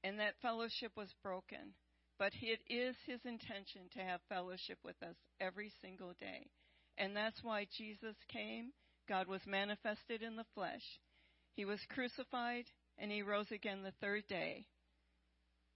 and 0.04 0.18
that 0.18 0.40
fellowship 0.42 0.92
was 0.96 1.08
broken. 1.22 1.74
But 2.18 2.32
it 2.40 2.60
is 2.72 2.94
his 3.06 3.20
intention 3.24 3.82
to 3.94 4.00
have 4.00 4.20
fellowship 4.28 4.78
with 4.84 4.96
us 5.02 5.16
every 5.40 5.72
single 5.80 6.12
day. 6.20 6.50
And 6.98 7.16
that's 7.16 7.42
why 7.42 7.66
Jesus 7.76 8.16
came. 8.28 8.72
God 9.08 9.26
was 9.26 9.40
manifested 9.46 10.22
in 10.22 10.36
the 10.36 10.46
flesh. 10.54 10.84
He 11.54 11.64
was 11.64 11.80
crucified, 11.90 12.64
and 12.98 13.10
he 13.10 13.22
rose 13.22 13.50
again 13.50 13.82
the 13.82 13.92
third 14.00 14.24
day. 14.28 14.66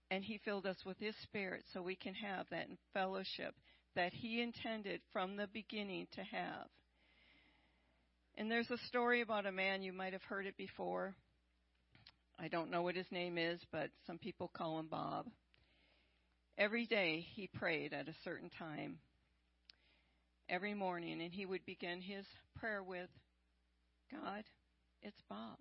And 0.09 0.23
he 0.23 0.39
filled 0.45 0.65
us 0.65 0.77
with 0.85 0.97
his 0.99 1.15
spirit 1.23 1.63
so 1.73 1.81
we 1.81 1.95
can 1.95 2.13
have 2.13 2.45
that 2.49 2.67
fellowship 2.93 3.53
that 3.95 4.13
he 4.13 4.41
intended 4.41 5.01
from 5.11 5.35
the 5.35 5.47
beginning 5.51 6.07
to 6.13 6.21
have. 6.21 6.67
And 8.37 8.49
there's 8.49 8.69
a 8.69 8.77
story 8.87 9.21
about 9.21 9.47
a 9.47 9.51
man, 9.51 9.81
you 9.81 9.91
might 9.91 10.13
have 10.13 10.23
heard 10.23 10.45
it 10.45 10.55
before. 10.55 11.15
I 12.39 12.47
don't 12.47 12.69
know 12.69 12.83
what 12.83 12.95
his 12.95 13.11
name 13.11 13.37
is, 13.37 13.59
but 13.71 13.89
some 14.05 14.17
people 14.17 14.51
call 14.55 14.79
him 14.79 14.87
Bob. 14.89 15.25
Every 16.57 16.85
day 16.85 17.25
he 17.35 17.47
prayed 17.47 17.93
at 17.93 18.07
a 18.07 18.15
certain 18.23 18.49
time, 18.49 18.99
every 20.49 20.73
morning, 20.73 21.21
and 21.21 21.31
he 21.31 21.45
would 21.45 21.65
begin 21.65 22.01
his 22.01 22.25
prayer 22.59 22.83
with, 22.83 23.09
God, 24.11 24.43
it's 25.01 25.21
Bob. 25.29 25.57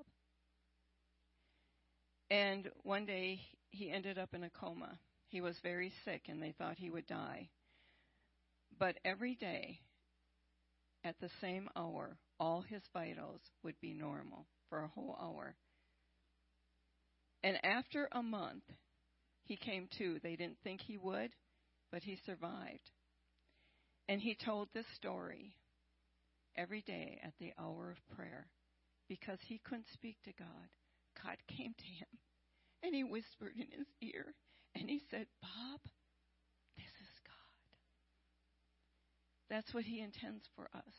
And 2.30 2.70
one 2.82 3.06
day 3.06 3.40
he 3.70 3.90
ended 3.90 4.18
up 4.18 4.34
in 4.34 4.44
a 4.44 4.50
coma. 4.50 4.98
He 5.28 5.40
was 5.40 5.56
very 5.62 5.92
sick, 6.04 6.22
and 6.28 6.42
they 6.42 6.54
thought 6.58 6.76
he 6.78 6.90
would 6.90 7.06
die. 7.06 7.48
But 8.78 8.96
every 9.04 9.34
day, 9.34 9.80
at 11.04 11.16
the 11.20 11.30
same 11.40 11.68
hour, 11.76 12.16
all 12.38 12.62
his 12.62 12.82
vitals 12.92 13.40
would 13.62 13.80
be 13.80 13.94
normal 13.94 14.46
for 14.68 14.82
a 14.82 14.88
whole 14.88 15.16
hour. 15.20 15.56
And 17.46 17.64
after 17.64 18.08
a 18.10 18.24
month, 18.24 18.64
he 19.44 19.56
came 19.56 19.88
to. 19.98 20.18
They 20.20 20.34
didn't 20.34 20.58
think 20.64 20.80
he 20.80 20.96
would, 20.96 21.30
but 21.92 22.02
he 22.02 22.18
survived. 22.26 22.90
And 24.08 24.20
he 24.20 24.34
told 24.34 24.68
this 24.74 24.84
story 24.96 25.54
every 26.56 26.82
day 26.82 27.20
at 27.22 27.34
the 27.38 27.52
hour 27.56 27.92
of 27.92 28.16
prayer 28.16 28.48
because 29.08 29.38
he 29.46 29.60
couldn't 29.64 29.86
speak 29.92 30.16
to 30.24 30.32
God. 30.36 30.66
God 31.22 31.36
came 31.56 31.72
to 31.78 31.84
him 31.84 32.08
and 32.82 32.96
he 32.96 33.04
whispered 33.04 33.54
in 33.54 33.68
his 33.70 33.86
ear 34.02 34.34
and 34.74 34.90
he 34.90 35.00
said, 35.08 35.28
Bob, 35.40 35.80
this 36.76 36.86
is 36.86 37.20
God. 37.24 37.62
That's 39.50 39.72
what 39.72 39.84
he 39.84 40.00
intends 40.00 40.42
for 40.56 40.68
us 40.74 40.94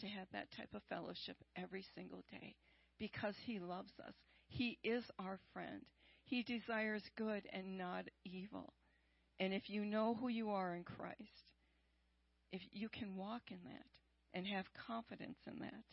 to 0.00 0.08
have 0.08 0.26
that 0.32 0.48
type 0.56 0.74
of 0.74 0.82
fellowship 0.88 1.36
every 1.54 1.84
single 1.94 2.24
day 2.32 2.56
because 2.98 3.34
he 3.44 3.60
loves 3.60 3.92
us. 4.04 4.14
He 4.48 4.78
is 4.82 5.04
our 5.18 5.38
friend. 5.52 5.82
He 6.24 6.42
desires 6.42 7.02
good 7.16 7.44
and 7.52 7.78
not 7.78 8.04
evil. 8.24 8.72
And 9.40 9.54
if 9.54 9.70
you 9.70 9.84
know 9.84 10.14
who 10.14 10.28
you 10.28 10.50
are 10.50 10.74
in 10.74 10.84
Christ, 10.84 11.52
if 12.52 12.60
you 12.72 12.88
can 12.88 13.16
walk 13.16 13.42
in 13.50 13.58
that 13.64 13.86
and 14.34 14.46
have 14.46 14.66
confidence 14.86 15.38
in 15.46 15.60
that. 15.60 15.84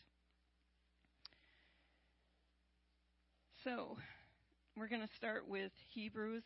So, 3.63 3.97
we're 4.75 4.87
going 4.87 5.01
to 5.01 5.15
start 5.15 5.47
with 5.47 5.71
Hebrews 5.93 6.43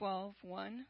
12:1. 0.00 0.86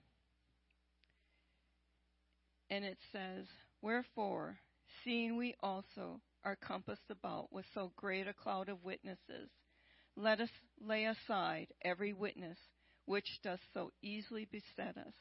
And 2.71 2.85
it 2.85 2.99
says, 3.13 3.47
"Wherefore, 3.83 4.59
seeing 5.05 5.37
we 5.37 5.55
also 5.61 6.21
are 6.45 6.57
compassed 6.57 7.11
about 7.11 7.53
with 7.53 7.65
so 7.75 7.93
great 7.97 8.27
a 8.29 8.33
cloud 8.33 8.69
of 8.69 8.85
witnesses, 8.85 9.51
let 10.17 10.41
us 10.41 10.51
lay 10.81 11.05
aside 11.07 11.69
every 11.83 12.13
witness 12.13 12.59
which 13.07 13.41
does 13.43 13.59
so 13.73 13.91
easily 14.03 14.47
beset 14.51 14.97
us. 14.97 15.15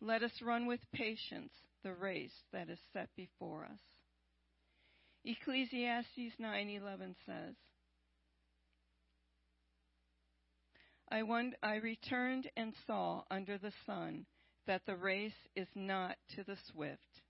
Let 0.00 0.22
us 0.22 0.42
run 0.42 0.66
with 0.66 0.80
patience 0.92 1.52
the 1.82 1.94
race 1.94 2.42
that 2.52 2.68
is 2.68 2.78
set 2.92 3.08
before 3.16 3.64
us. 3.64 3.78
Ecclesiastes 5.24 6.36
9:11 6.38 7.14
says, 7.24 7.54
I, 11.10 11.22
wond- 11.22 11.56
I 11.62 11.76
returned 11.76 12.50
and 12.56 12.74
saw 12.86 13.24
under 13.30 13.56
the 13.56 13.72
sun 13.86 14.26
that 14.66 14.82
the 14.86 14.96
race 14.96 15.32
is 15.54 15.68
not 15.74 16.16
to 16.34 16.44
the 16.44 16.56
swift. 16.72 17.22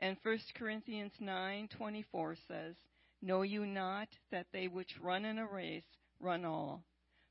And 0.00 0.16
1 0.22 0.38
Corinthians 0.54 1.12
9:24 1.20 2.36
says, 2.48 2.74
Know 3.20 3.42
you 3.42 3.66
not 3.66 4.08
that 4.30 4.46
they 4.50 4.66
which 4.66 4.98
run 5.00 5.26
in 5.26 5.38
a 5.38 5.46
race 5.46 5.84
run 6.18 6.46
all, 6.46 6.82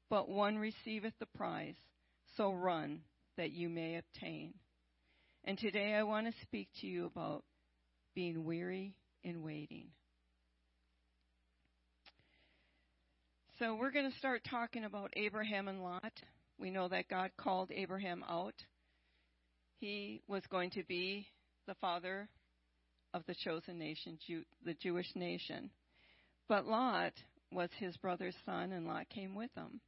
but 0.09 0.29
one 0.29 0.57
receiveth 0.57 1.13
the 1.19 1.25
prize, 1.25 1.75
so 2.37 2.53
run 2.53 3.01
that 3.37 3.51
you 3.51 3.69
may 3.69 3.97
obtain. 3.97 4.53
And 5.45 5.57
today 5.57 5.95
I 5.95 6.03
want 6.03 6.27
to 6.27 6.41
speak 6.43 6.69
to 6.81 6.87
you 6.87 7.07
about 7.07 7.43
being 8.13 8.45
weary 8.45 8.95
in 9.23 9.41
waiting. 9.41 9.87
So 13.57 13.75
we're 13.75 13.91
going 13.91 14.09
to 14.09 14.17
start 14.19 14.41
talking 14.49 14.85
about 14.85 15.13
Abraham 15.15 15.67
and 15.67 15.81
Lot. 15.81 16.13
We 16.59 16.69
know 16.69 16.87
that 16.87 17.09
God 17.09 17.31
called 17.35 17.71
Abraham 17.71 18.23
out. 18.29 18.55
He 19.79 20.21
was 20.27 20.43
going 20.51 20.69
to 20.71 20.83
be 20.83 21.27
the 21.67 21.75
father 21.75 22.29
of 23.13 23.23
the 23.27 23.35
chosen 23.35 23.77
nation, 23.77 24.17
Jew, 24.25 24.43
the 24.65 24.75
Jewish 24.75 25.07
nation. 25.15 25.69
But 26.47 26.65
Lot 26.65 27.13
was 27.51 27.69
his 27.77 27.95
brother's 27.97 28.35
son, 28.45 28.71
and 28.71 28.87
Lot 28.87 29.09
came 29.09 29.35
with 29.35 29.53
him. 29.55 29.81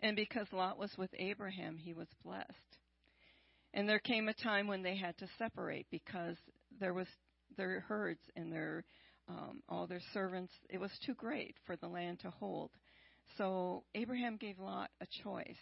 And 0.00 0.16
because 0.16 0.46
Lot 0.52 0.78
was 0.78 0.90
with 0.96 1.10
Abraham, 1.18 1.76
he 1.76 1.92
was 1.92 2.08
blessed. 2.24 2.48
And 3.74 3.88
there 3.88 3.98
came 3.98 4.28
a 4.28 4.34
time 4.34 4.66
when 4.66 4.82
they 4.82 4.96
had 4.96 5.16
to 5.18 5.28
separate 5.38 5.86
because 5.90 6.36
there 6.80 6.94
was 6.94 7.06
their 7.56 7.80
herds 7.80 8.20
and 8.36 8.52
their 8.52 8.84
um, 9.28 9.62
all 9.68 9.86
their 9.86 10.00
servants. 10.12 10.52
It 10.68 10.80
was 10.80 10.90
too 11.06 11.14
great 11.14 11.54
for 11.64 11.76
the 11.76 11.86
land 11.86 12.20
to 12.20 12.30
hold. 12.30 12.70
So 13.38 13.84
Abraham 13.94 14.36
gave 14.36 14.58
Lot 14.58 14.90
a 15.00 15.06
choice, 15.22 15.60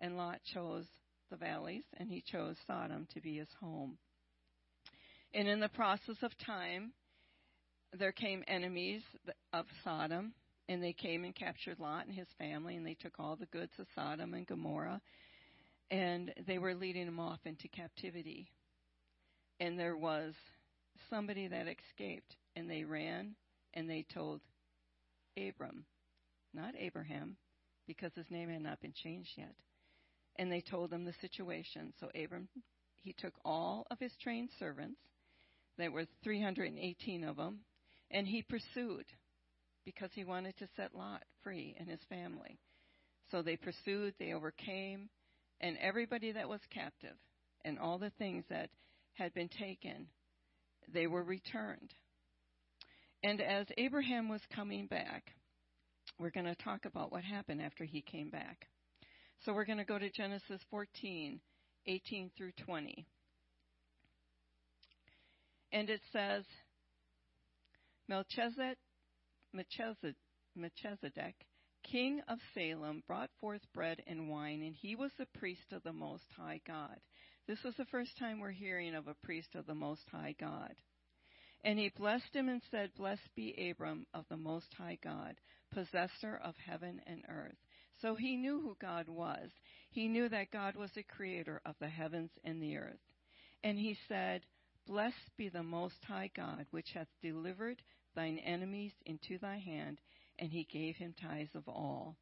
and 0.00 0.18
Lot 0.18 0.40
chose 0.52 0.84
the 1.30 1.36
valleys, 1.36 1.84
and 1.96 2.10
he 2.10 2.22
chose 2.30 2.56
Sodom 2.66 3.06
to 3.14 3.20
be 3.20 3.38
his 3.38 3.48
home. 3.60 3.96
And 5.34 5.46
in 5.46 5.60
the 5.60 5.68
process 5.68 6.16
of 6.22 6.32
time, 6.38 6.92
there 7.98 8.12
came 8.12 8.44
enemies 8.48 9.02
of 9.52 9.66
Sodom, 9.84 10.32
and 10.68 10.82
they 10.82 10.92
came 10.92 11.24
and 11.24 11.34
captured 11.34 11.78
Lot 11.78 12.06
and 12.06 12.14
his 12.14 12.28
family, 12.38 12.76
and 12.76 12.86
they 12.86 12.94
took 12.94 13.14
all 13.18 13.36
the 13.36 13.46
goods 13.46 13.72
of 13.78 13.86
Sodom 13.94 14.34
and 14.34 14.46
Gomorrah, 14.46 15.00
and 15.90 16.32
they 16.46 16.58
were 16.58 16.74
leading 16.74 17.06
them 17.06 17.20
off 17.20 17.40
into 17.44 17.68
captivity. 17.68 18.50
And 19.60 19.78
there 19.78 19.96
was 19.96 20.34
somebody 21.10 21.48
that 21.48 21.66
escaped, 21.66 22.36
and 22.56 22.70
they 22.70 22.84
ran 22.84 23.34
and 23.74 23.88
they 23.88 24.04
told 24.12 24.40
Abram, 25.36 25.84
not 26.54 26.74
Abraham, 26.78 27.36
because 27.86 28.12
his 28.14 28.30
name 28.30 28.48
had 28.48 28.62
not 28.62 28.80
been 28.80 28.92
changed 28.92 29.30
yet. 29.36 29.54
And 30.36 30.50
they 30.50 30.60
told 30.60 30.92
him 30.92 31.04
the 31.04 31.14
situation. 31.20 31.92
So 32.00 32.10
Abram, 32.14 32.48
he 32.96 33.12
took 33.12 33.34
all 33.44 33.86
of 33.90 33.98
his 33.98 34.12
trained 34.22 34.50
servants, 34.58 35.00
there 35.78 35.90
were 35.92 36.06
318 36.24 37.24
of 37.24 37.36
them, 37.36 37.60
and 38.10 38.26
he 38.26 38.42
pursued 38.42 39.06
because 39.84 40.10
he 40.12 40.24
wanted 40.24 40.56
to 40.58 40.68
set 40.76 40.94
Lot 40.94 41.22
free 41.42 41.74
and 41.78 41.88
his 41.88 42.00
family. 42.08 42.58
So 43.30 43.42
they 43.42 43.56
pursued, 43.56 44.14
they 44.18 44.32
overcame, 44.32 45.08
and 45.60 45.76
everybody 45.80 46.32
that 46.32 46.48
was 46.48 46.60
captive 46.70 47.16
and 47.64 47.78
all 47.78 47.98
the 47.98 48.12
things 48.18 48.44
that 48.50 48.70
had 49.14 49.32
been 49.34 49.48
taken, 49.48 50.08
they 50.92 51.06
were 51.06 51.22
returned. 51.22 51.92
And 53.22 53.40
as 53.40 53.66
Abraham 53.76 54.28
was 54.28 54.40
coming 54.54 54.86
back, 54.86 55.32
we're 56.18 56.30
going 56.30 56.46
to 56.46 56.54
talk 56.56 56.84
about 56.84 57.12
what 57.12 57.24
happened 57.24 57.60
after 57.60 57.84
he 57.84 58.02
came 58.02 58.30
back. 58.30 58.66
So 59.44 59.52
we're 59.52 59.64
going 59.64 59.78
to 59.78 59.84
go 59.84 59.98
to 59.98 60.10
Genesis 60.10 60.60
14, 60.70 61.40
18 61.86 62.30
through 62.36 62.52
20. 62.64 63.06
And 65.72 65.90
it 65.90 66.00
says, 66.12 66.44
Melchizedek, 68.08 68.78
Melchizedek, 69.52 71.34
king 71.82 72.22
of 72.28 72.38
Salem, 72.54 73.02
brought 73.06 73.30
forth 73.40 73.60
bread 73.74 74.02
and 74.06 74.30
wine, 74.30 74.62
and 74.62 74.74
he 74.74 74.96
was 74.96 75.10
the 75.18 75.38
priest 75.38 75.72
of 75.72 75.82
the 75.82 75.92
Most 75.92 76.24
High 76.36 76.60
God. 76.66 76.98
This 77.46 77.62
was 77.64 77.74
the 77.76 77.84
first 77.86 78.16
time 78.18 78.40
we're 78.40 78.50
hearing 78.50 78.94
of 78.94 79.08
a 79.08 79.16
priest 79.24 79.54
of 79.54 79.66
the 79.66 79.74
Most 79.74 80.08
High 80.10 80.34
God. 80.38 80.74
And 81.64 81.78
he 81.78 81.90
blessed 81.96 82.34
him 82.34 82.48
and 82.48 82.62
said, 82.70 82.94
Blessed 82.96 83.34
be 83.34 83.70
Abram 83.70 84.06
of 84.14 84.24
the 84.28 84.36
Most 84.36 84.72
High 84.76 84.98
God, 85.02 85.34
possessor 85.72 86.40
of 86.42 86.54
heaven 86.56 87.00
and 87.06 87.24
earth. 87.28 87.56
So 88.00 88.14
he 88.14 88.36
knew 88.36 88.60
who 88.60 88.76
God 88.80 89.08
was. 89.08 89.50
He 89.90 90.08
knew 90.08 90.28
that 90.28 90.50
God 90.50 90.76
was 90.76 90.90
the 90.94 91.02
creator 91.02 91.60
of 91.66 91.74
the 91.80 91.88
heavens 91.88 92.30
and 92.44 92.62
the 92.62 92.76
earth. 92.76 93.00
And 93.64 93.78
he 93.78 93.96
said, 94.08 94.42
Blessed 94.88 95.36
be 95.36 95.50
the 95.50 95.62
Most 95.62 96.02
High 96.06 96.30
God, 96.34 96.64
which 96.70 96.88
hath 96.94 97.08
delivered 97.20 97.82
thine 98.16 98.38
enemies 98.38 98.92
into 99.04 99.38
thy 99.38 99.58
hand, 99.58 100.00
and 100.38 100.50
he 100.50 100.64
gave 100.64 100.96
him 100.96 101.14
tithes 101.20 101.54
of 101.54 101.68
all. 101.68 102.16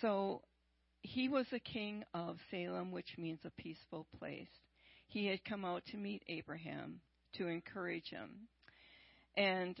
So 0.00 0.42
he 1.02 1.28
was 1.28 1.46
a 1.52 1.58
king 1.58 2.04
of 2.14 2.36
Salem, 2.52 2.92
which 2.92 3.18
means 3.18 3.40
a 3.44 3.62
peaceful 3.62 4.06
place. 4.16 4.46
He 5.08 5.26
had 5.26 5.44
come 5.44 5.64
out 5.64 5.82
to 5.86 5.96
meet 5.96 6.22
Abraham 6.28 7.00
to 7.34 7.48
encourage 7.48 8.10
him. 8.10 8.46
And 9.36 9.76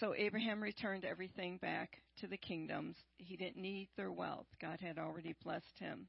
so 0.00 0.14
Abraham 0.16 0.62
returned 0.62 1.04
everything 1.04 1.58
back 1.58 1.98
to 2.20 2.26
the 2.26 2.38
kingdoms. 2.38 2.96
He 3.18 3.36
didn't 3.36 3.60
need 3.60 3.88
their 3.98 4.10
wealth, 4.10 4.46
God 4.58 4.78
had 4.80 4.98
already 4.98 5.34
blessed 5.44 5.78
him. 5.78 6.08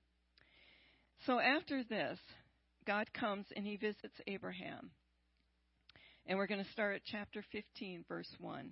So 1.25 1.39
after 1.39 1.83
this, 1.83 2.17
God 2.87 3.11
comes 3.13 3.45
and 3.57 3.65
he 3.65 3.75
visits 3.75 4.15
Abraham. 4.25 4.91
And 6.25 6.37
we're 6.37 6.47
going 6.47 6.63
to 6.63 6.71
start 6.71 6.95
at 6.95 7.01
chapter 7.05 7.43
15, 7.51 8.05
verse 8.07 8.29
1. 8.39 8.71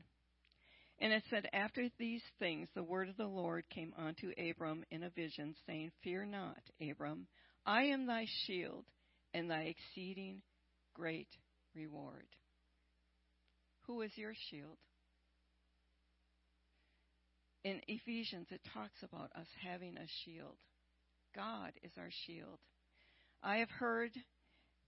And 0.99 1.11
it 1.11 1.23
said, 1.29 1.47
After 1.51 1.87
these 1.97 2.21
things, 2.39 2.69
the 2.75 2.83
word 2.83 3.09
of 3.09 3.17
the 3.17 3.25
Lord 3.25 3.65
came 3.69 3.93
unto 3.97 4.31
Abram 4.37 4.83
in 4.91 5.03
a 5.03 5.09
vision, 5.09 5.55
saying, 5.65 5.91
Fear 6.03 6.25
not, 6.25 6.61
Abram, 6.79 7.27
I 7.65 7.83
am 7.83 8.05
thy 8.05 8.27
shield 8.45 8.85
and 9.33 9.49
thy 9.49 9.73
exceeding 9.75 10.41
great 10.93 11.27
reward. 11.75 12.27
Who 13.87 14.01
is 14.01 14.11
your 14.15 14.33
shield? 14.49 14.77
In 17.63 17.81
Ephesians, 17.87 18.47
it 18.49 18.61
talks 18.73 19.03
about 19.03 19.31
us 19.35 19.47
having 19.63 19.97
a 19.97 20.07
shield. 20.23 20.57
God 21.35 21.71
is 21.83 21.91
our 21.97 22.09
shield. 22.25 22.59
I 23.43 23.57
have 23.57 23.69
heard 23.69 24.11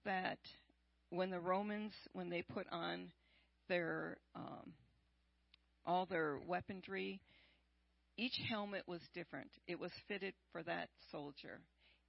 that 0.06 0.40
when 1.14 1.30
the 1.30 1.40
Romans, 1.40 1.94
when 2.14 2.30
they 2.30 2.42
put 2.42 2.66
on 2.72 3.12
their 3.70 4.18
um, 4.36 4.74
all 5.86 6.06
their 6.06 6.40
weaponry, 6.48 7.20
each 8.18 8.40
helmet 8.50 8.84
was 8.88 9.02
different. 9.14 9.50
It 9.68 9.80
was 9.80 9.92
fitted 10.08 10.34
for 10.52 10.64
that 10.64 10.90
soldier. 11.12 11.62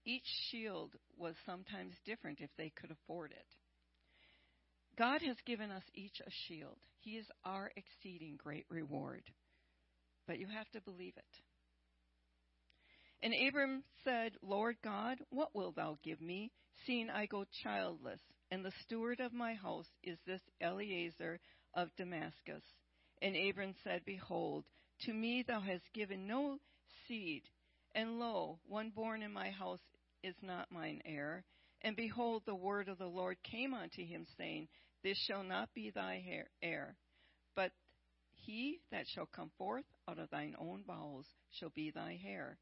Each 0.07 0.27
shield 0.51 0.93
was 1.19 1.35
sometimes 1.47 1.95
different 2.05 2.41
if 2.41 2.51
they 2.57 2.73
could 2.81 2.91
afford 2.91 3.33
it. 3.33 3.47
God 4.97 5.23
has 5.23 5.37
given 5.47 5.71
us 5.71 5.83
each 5.95 6.21
a 6.21 6.31
shield. 6.47 6.77
He 7.01 7.13
is 7.13 7.27
our 7.45 7.71
exceeding 7.77 8.37
great 8.37 8.67
reward. 8.71 9.23
But 10.27 10.39
you 10.39 10.47
have 10.47 10.71
to 10.73 10.81
believe 10.81 11.15
it. 11.17 11.25
And 13.23 13.35
Abram 13.49 13.83
said, 14.05 14.33
Lord 14.43 14.77
God, 14.85 15.19
what 15.31 15.55
wilt 15.55 15.77
thou 15.77 15.99
give 16.05 16.21
me, 16.21 16.53
seeing 16.87 17.11
I 17.11 17.27
go 17.27 17.45
childless? 17.63 18.21
And 18.51 18.65
the 18.65 18.73
steward 18.83 19.21
of 19.21 19.33
my 19.33 19.55
house 19.55 19.89
is 20.03 20.19
this 20.27 20.41
Eliezer 20.61 21.41
of 21.75 21.89
Damascus. 21.97 22.63
And 23.23 23.37
Abram 23.37 23.75
said, 23.83 24.03
Behold, 24.05 24.65
to 25.03 25.13
me 25.13 25.45
thou 25.47 25.61
hast 25.61 25.93
given 25.93 26.27
no 26.27 26.59
seed, 27.07 27.43
and 27.95 28.19
lo, 28.19 28.59
one 28.67 28.91
born 28.91 29.23
in 29.23 29.33
my 29.33 29.51
house 29.51 29.81
is 30.23 30.35
not 30.43 30.71
mine 30.71 31.01
heir. 31.05 31.45
And 31.83 31.97
behold, 31.97 32.43
the 32.47 32.55
word 32.55 32.89
of 32.89 32.99
the 32.99 33.07
Lord 33.07 33.37
came 33.43 33.75
unto 33.75 34.05
him, 34.05 34.27
saying, 34.39 34.69
This 35.03 35.19
shall 35.27 35.43
not 35.43 35.75
be 35.75 35.91
thy 35.91 36.25
heir, 36.63 36.97
but 37.55 37.73
he 38.33 38.81
that 38.91 39.07
shall 39.09 39.27
come 39.27 39.51
forth 39.59 39.85
out 40.09 40.19
of 40.19 40.31
thine 40.31 40.55
own 40.59 40.83
bowels 40.87 41.27
shall 41.51 41.71
be 41.71 41.91
thy 41.91 42.21
heir. 42.27 42.59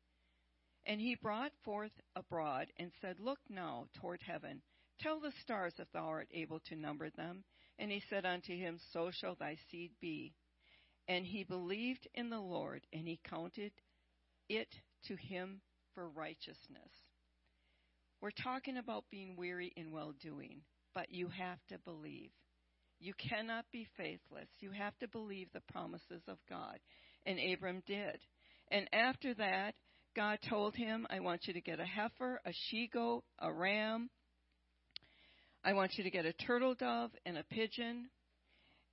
And 0.84 1.00
he 1.00 1.14
brought 1.14 1.52
forth 1.64 1.92
abroad 2.16 2.68
and 2.78 2.90
said, 3.00 3.20
Look 3.20 3.38
now 3.48 3.86
toward 4.00 4.20
heaven, 4.22 4.62
tell 5.02 5.20
the 5.20 5.32
stars 5.42 5.74
if 5.78 5.90
thou 5.92 6.04
art 6.04 6.28
able 6.32 6.60
to 6.68 6.76
number 6.76 7.10
them. 7.10 7.44
And 7.78 7.90
he 7.90 8.02
said 8.08 8.24
unto 8.24 8.56
him, 8.56 8.78
So 8.92 9.10
shall 9.12 9.34
thy 9.34 9.56
seed 9.70 9.92
be. 10.00 10.34
And 11.08 11.26
he 11.26 11.44
believed 11.44 12.06
in 12.14 12.30
the 12.30 12.38
Lord, 12.38 12.86
and 12.92 13.06
he 13.06 13.18
counted 13.28 13.72
it 14.48 14.68
to 15.08 15.16
him 15.16 15.60
for 15.94 16.08
righteousness. 16.08 16.92
We're 18.20 18.30
talking 18.30 18.76
about 18.76 19.04
being 19.10 19.36
weary 19.36 19.72
in 19.76 19.90
well 19.90 20.14
doing, 20.22 20.60
but 20.94 21.10
you 21.10 21.28
have 21.28 21.58
to 21.70 21.78
believe. 21.84 22.30
You 23.00 23.14
cannot 23.14 23.64
be 23.72 23.88
faithless. 23.96 24.48
You 24.60 24.70
have 24.70 24.96
to 24.98 25.08
believe 25.08 25.48
the 25.52 25.72
promises 25.72 26.22
of 26.28 26.38
God. 26.48 26.78
And 27.26 27.40
Abram 27.52 27.82
did. 27.84 28.20
And 28.70 28.88
after 28.92 29.34
that, 29.34 29.74
God 30.14 30.38
told 30.48 30.76
him, 30.76 31.06
I 31.10 31.18
want 31.18 31.48
you 31.48 31.54
to 31.54 31.60
get 31.60 31.80
a 31.80 31.84
heifer, 31.84 32.40
a 32.44 32.52
she 32.52 32.88
goat, 32.92 33.24
a 33.40 33.52
ram. 33.52 34.08
I 35.64 35.74
want 35.74 35.92
you 35.96 36.04
to 36.04 36.10
get 36.10 36.26
a 36.26 36.32
turtle 36.32 36.74
dove 36.74 37.10
and 37.24 37.38
a 37.38 37.44
pigeon. 37.44 38.08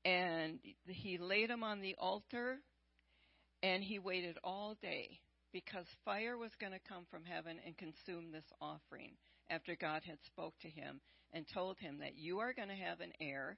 And 0.06 0.60
he 0.86 1.18
laid 1.18 1.50
them 1.50 1.64
on 1.64 1.82
the 1.82 1.96
altar 1.98 2.60
and 3.62 3.84
he 3.84 4.00
waited 4.00 4.38
all 4.44 4.78
day 4.82 5.20
because 5.52 5.86
fire 6.06 6.38
was 6.38 6.52
going 6.60 6.72
to 6.72 6.80
come 6.88 7.06
from 7.12 7.26
heaven 7.26 7.58
and 7.66 7.78
consume 7.78 8.32
this 8.32 8.46
offering 8.62 9.12
after 9.50 9.76
God 9.76 10.04
had 10.06 10.18
spoke 10.26 10.54
to 10.62 10.70
him 10.70 11.02
and 11.34 11.46
told 11.54 11.78
him 11.80 12.00
that 12.00 12.18
you 12.18 12.40
are 12.40 12.54
going 12.54 12.70
to 12.70 12.76
have 12.76 13.02
an 13.02 13.12
heir. 13.20 13.58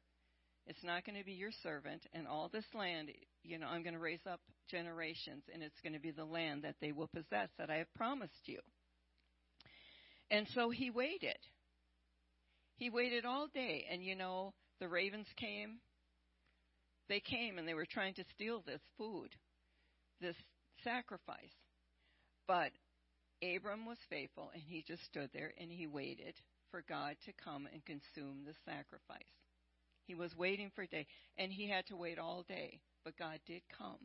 It's 0.65 0.83
not 0.83 1.05
going 1.05 1.17
to 1.17 1.25
be 1.25 1.33
your 1.33 1.51
servant, 1.63 2.03
and 2.13 2.27
all 2.27 2.49
this 2.51 2.65
land, 2.73 3.09
you 3.43 3.57
know, 3.57 3.67
I'm 3.67 3.83
going 3.83 3.95
to 3.95 3.99
raise 3.99 4.25
up 4.29 4.39
generations, 4.69 5.43
and 5.51 5.63
it's 5.63 5.79
going 5.81 5.93
to 5.93 5.99
be 5.99 6.11
the 6.11 6.23
land 6.23 6.63
that 6.63 6.75
they 6.81 6.91
will 6.91 7.09
possess 7.13 7.49
that 7.57 7.69
I 7.69 7.77
have 7.77 7.93
promised 7.95 8.45
you. 8.45 8.59
And 10.29 10.47
so 10.53 10.69
he 10.69 10.89
waited. 10.89 11.37
He 12.81 12.89
waited 12.89 13.25
all 13.25 13.47
day, 13.53 13.85
and 13.91 14.03
you 14.03 14.15
know, 14.15 14.55
the 14.79 14.87
ravens 14.87 15.27
came. 15.37 15.77
They 17.09 17.19
came 17.19 17.59
and 17.59 17.67
they 17.67 17.75
were 17.75 17.85
trying 17.85 18.15
to 18.15 18.23
steal 18.33 18.63
this 18.65 18.81
food, 18.97 19.29
this 20.19 20.35
sacrifice. 20.83 21.53
But 22.47 22.71
Abram 23.43 23.85
was 23.85 23.99
faithful 24.09 24.49
and 24.51 24.63
he 24.65 24.83
just 24.87 25.05
stood 25.05 25.29
there 25.31 25.53
and 25.61 25.69
he 25.69 25.85
waited 25.85 26.33
for 26.71 26.83
God 26.89 27.17
to 27.25 27.33
come 27.33 27.67
and 27.71 27.85
consume 27.85 28.45
the 28.47 28.55
sacrifice. 28.65 29.21
He 30.07 30.15
was 30.15 30.35
waiting 30.35 30.71
for 30.73 30.87
day 30.87 31.05
and 31.37 31.51
he 31.51 31.69
had 31.69 31.85
to 31.85 31.95
wait 31.95 32.17
all 32.17 32.43
day, 32.47 32.79
but 33.05 33.15
God 33.15 33.37
did 33.45 33.61
come 33.77 33.99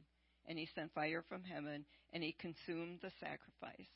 and 0.44 0.58
he 0.58 0.68
sent 0.74 0.92
fire 0.92 1.24
from 1.26 1.44
heaven 1.44 1.86
and 2.12 2.22
he 2.22 2.36
consumed 2.38 2.98
the 3.00 3.12
sacrifice. 3.20 3.88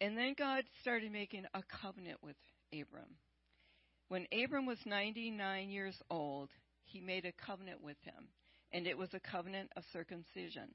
And 0.00 0.16
then 0.16 0.34
God 0.36 0.64
started 0.80 1.12
making 1.12 1.44
a 1.52 1.62
covenant 1.82 2.18
with 2.22 2.36
Abram. 2.72 3.16
When 4.08 4.26
Abram 4.32 4.66
was 4.66 4.78
99 4.86 5.70
years 5.70 6.00
old, 6.10 6.50
he 6.84 7.00
made 7.00 7.24
a 7.24 7.32
covenant 7.32 7.82
with 7.82 7.98
him, 8.02 8.28
and 8.72 8.86
it 8.86 8.98
was 8.98 9.12
a 9.14 9.20
covenant 9.20 9.70
of 9.76 9.84
circumcision. 9.92 10.70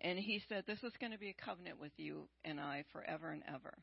And 0.00 0.18
he 0.18 0.42
said, 0.48 0.64
This 0.66 0.82
is 0.82 0.92
going 1.00 1.12
to 1.12 1.18
be 1.18 1.30
a 1.30 1.44
covenant 1.44 1.80
with 1.80 1.92
you 1.96 2.28
and 2.44 2.60
I 2.60 2.84
forever 2.92 3.30
and 3.30 3.42
ever. 3.48 3.74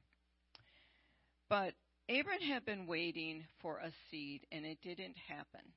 But 1.50 1.74
Abram 2.10 2.42
had 2.42 2.66
been 2.66 2.86
waiting 2.86 3.46
for 3.62 3.78
a 3.78 3.92
seed, 4.12 4.46
and 4.52 4.66
it 4.66 4.80
didn't 4.84 5.18
happen. 5.28 5.74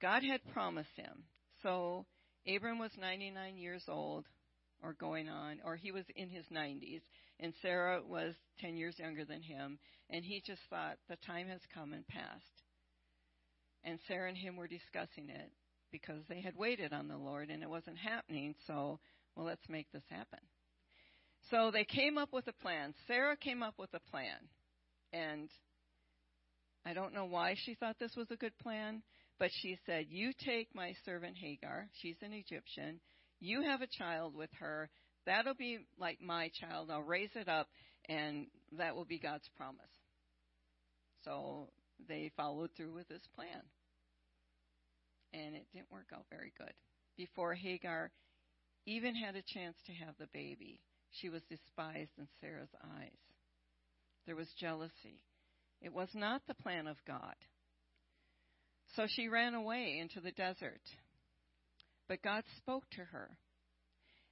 God 0.00 0.22
had 0.22 0.40
promised 0.52 0.96
him. 0.96 1.24
So 1.62 2.06
Abram 2.46 2.78
was 2.78 2.92
99 3.00 3.56
years 3.56 3.84
old, 3.88 4.26
or 4.82 4.92
going 4.94 5.28
on, 5.28 5.58
or 5.64 5.76
he 5.76 5.92
was 5.92 6.04
in 6.14 6.28
his 6.28 6.44
90s, 6.52 7.02
and 7.40 7.52
Sarah 7.62 8.00
was 8.06 8.34
10 8.60 8.76
years 8.76 8.98
younger 8.98 9.24
than 9.24 9.42
him, 9.42 9.78
and 10.10 10.24
he 10.24 10.42
just 10.46 10.62
thought, 10.70 10.98
the 11.08 11.16
time 11.26 11.48
has 11.48 11.60
come 11.74 11.92
and 11.92 12.06
passed. 12.06 12.62
And 13.84 13.98
Sarah 14.08 14.28
and 14.28 14.36
him 14.36 14.56
were 14.56 14.68
discussing 14.68 15.28
it 15.28 15.50
because 15.92 16.22
they 16.28 16.40
had 16.40 16.56
waited 16.56 16.92
on 16.92 17.08
the 17.08 17.16
Lord 17.16 17.50
and 17.50 17.62
it 17.62 17.70
wasn't 17.70 17.98
happening, 17.98 18.54
so 18.66 18.98
well, 19.36 19.46
let's 19.46 19.68
make 19.68 19.90
this 19.92 20.02
happen. 20.10 20.40
So 21.50 21.70
they 21.70 21.84
came 21.84 22.18
up 22.18 22.32
with 22.32 22.48
a 22.48 22.62
plan. 22.62 22.94
Sarah 23.06 23.36
came 23.36 23.62
up 23.62 23.74
with 23.78 23.90
a 23.94 24.10
plan. 24.10 24.48
And 25.12 25.48
I 26.84 26.94
don't 26.94 27.14
know 27.14 27.26
why 27.26 27.54
she 27.64 27.74
thought 27.74 27.96
this 28.00 28.16
was 28.16 28.30
a 28.30 28.36
good 28.36 28.56
plan, 28.58 29.02
but 29.38 29.50
she 29.62 29.78
said, 29.86 30.06
You 30.08 30.32
take 30.44 30.74
my 30.74 30.94
servant 31.04 31.36
Hagar. 31.36 31.88
She's 32.00 32.16
an 32.22 32.32
Egyptian. 32.32 33.00
You 33.40 33.62
have 33.62 33.82
a 33.82 33.86
child 33.86 34.34
with 34.34 34.50
her. 34.58 34.88
That'll 35.26 35.54
be 35.54 35.78
like 35.98 36.20
my 36.20 36.50
child. 36.60 36.90
I'll 36.90 37.02
raise 37.02 37.30
it 37.34 37.48
up, 37.48 37.68
and 38.08 38.46
that 38.78 38.94
will 38.94 39.04
be 39.04 39.18
God's 39.18 39.48
promise. 39.56 39.80
So 41.24 41.68
they 42.08 42.30
followed 42.36 42.70
through 42.76 42.94
with 42.94 43.08
this 43.08 43.26
plan. 43.34 43.62
And 45.32 45.54
it 45.54 45.66
didn't 45.72 45.90
work 45.90 46.06
out 46.14 46.26
very 46.30 46.52
good. 46.56 46.72
Before 47.16 47.54
Hagar 47.54 48.10
even 48.86 49.14
had 49.14 49.34
a 49.34 49.42
chance 49.42 49.76
to 49.86 49.92
have 49.92 50.14
the 50.18 50.28
baby, 50.32 50.80
she 51.10 51.28
was 51.28 51.42
despised 51.50 52.12
in 52.18 52.28
Sarah's 52.40 52.74
eyes. 52.98 53.10
There 54.26 54.36
was 54.36 54.48
jealousy. 54.58 55.20
It 55.80 55.92
was 55.92 56.08
not 56.14 56.42
the 56.46 56.54
plan 56.54 56.86
of 56.86 56.96
God. 57.06 57.34
So 58.94 59.06
she 59.08 59.28
ran 59.28 59.54
away 59.54 59.98
into 60.00 60.20
the 60.20 60.32
desert. 60.32 60.80
But 62.08 62.22
God 62.22 62.44
spoke 62.58 62.84
to 62.90 63.04
her. 63.04 63.36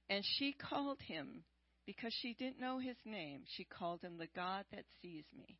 And 0.09 0.23
she 0.37 0.53
called 0.53 0.99
him, 1.07 1.43
because 1.85 2.13
she 2.21 2.33
didn't 2.33 2.59
know 2.59 2.79
his 2.79 2.97
name, 3.05 3.41
she 3.55 3.65
called 3.65 4.01
him 4.01 4.17
the 4.17 4.27
God 4.35 4.65
that 4.71 4.85
sees 5.01 5.25
me. 5.35 5.57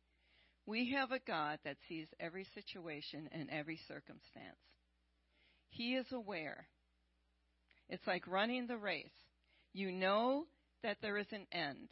We 0.66 0.92
have 0.92 1.12
a 1.12 1.20
God 1.26 1.58
that 1.64 1.76
sees 1.88 2.08
every 2.18 2.46
situation 2.54 3.28
and 3.32 3.48
every 3.50 3.78
circumstance. 3.86 4.56
He 5.68 5.94
is 5.94 6.06
aware. 6.12 6.66
It's 7.88 8.06
like 8.06 8.26
running 8.26 8.66
the 8.66 8.78
race. 8.78 9.10
You 9.72 9.92
know 9.92 10.46
that 10.82 10.98
there 11.02 11.18
is 11.18 11.26
an 11.32 11.46
end, 11.52 11.88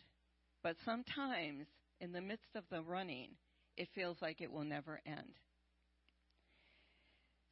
but 0.63 0.77
sometimes 0.85 1.67
in 2.01 2.13
the 2.13 2.21
midst 2.21 2.57
of 2.57 2.65
the 2.71 2.83
running, 2.83 3.31
it 3.77 3.89
feels 3.95 4.17
like 4.23 4.41
it 4.41 4.51
will 4.51 4.65
never 4.65 5.01
end. 5.07 5.35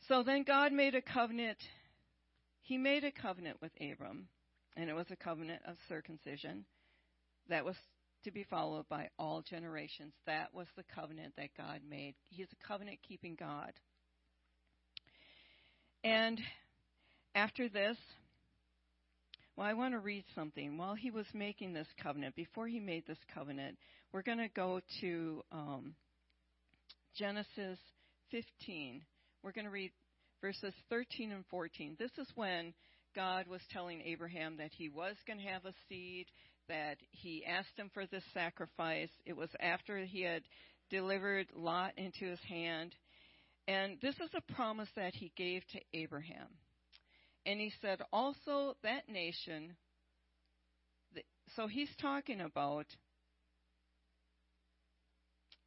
So 0.08 0.22
then 0.22 0.44
God 0.44 0.72
made 0.72 0.94
a 0.94 1.02
covenant. 1.02 1.58
He 2.62 2.78
made 2.78 3.04
a 3.04 3.10
covenant 3.10 3.58
with 3.60 3.72
Abram, 3.80 4.28
and 4.76 4.88
it 4.88 4.94
was 4.94 5.06
a 5.10 5.16
covenant 5.16 5.62
of 5.66 5.76
circumcision 5.88 6.64
that 7.48 7.64
was 7.64 7.76
to 8.24 8.30
be 8.30 8.44
followed 8.44 8.88
by 8.88 9.08
all 9.18 9.42
generations. 9.42 10.12
That 10.26 10.54
was 10.54 10.68
the 10.76 10.84
covenant 10.94 11.34
that 11.36 11.50
God 11.56 11.80
made. 11.88 12.14
He's 12.30 12.46
a 12.52 12.66
covenant 12.66 12.98
keeping 13.06 13.34
God. 13.34 13.72
And 16.04 16.40
after 17.34 17.68
this, 17.68 17.96
well, 19.56 19.66
I 19.66 19.74
want 19.74 19.94
to 19.94 19.98
read 19.98 20.24
something. 20.34 20.78
While 20.78 20.94
he 20.94 21.10
was 21.10 21.26
making 21.34 21.72
this 21.72 21.88
covenant, 22.02 22.36
before 22.36 22.68
he 22.68 22.80
made 22.80 23.06
this 23.06 23.18
covenant, 23.34 23.76
we're 24.12 24.22
going 24.22 24.38
to 24.38 24.48
go 24.48 24.80
to 25.00 25.42
um, 25.50 25.94
Genesis 27.16 27.78
15. 28.30 29.02
We're 29.42 29.52
going 29.52 29.64
to 29.64 29.70
read 29.70 29.90
verses 30.42 30.74
13 30.90 31.32
and 31.32 31.44
14. 31.46 31.96
This 31.98 32.10
is 32.18 32.26
when 32.34 32.74
God 33.14 33.46
was 33.46 33.60
telling 33.72 34.02
Abraham 34.04 34.56
that 34.58 34.72
he 34.76 34.88
was 34.88 35.14
going 35.26 35.38
to 35.38 35.46
have 35.46 35.64
a 35.64 35.72
seed, 35.88 36.26
that 36.68 36.96
he 37.10 37.44
asked 37.46 37.76
him 37.76 37.90
for 37.94 38.06
this 38.06 38.24
sacrifice. 38.34 39.10
It 39.24 39.36
was 39.36 39.50
after 39.60 39.98
he 39.98 40.22
had 40.22 40.42
delivered 40.90 41.46
Lot 41.54 41.92
into 41.96 42.26
his 42.26 42.40
hand. 42.48 42.94
And 43.68 43.98
this 44.02 44.16
is 44.16 44.30
a 44.34 44.52
promise 44.54 44.88
that 44.96 45.14
he 45.14 45.32
gave 45.36 45.62
to 45.72 45.80
Abraham. 45.94 46.48
And 47.46 47.60
he 47.60 47.72
said, 47.80 48.00
also 48.12 48.76
that 48.82 49.08
nation. 49.08 49.76
So 51.56 51.66
he's 51.68 51.90
talking 52.00 52.40
about. 52.40 52.86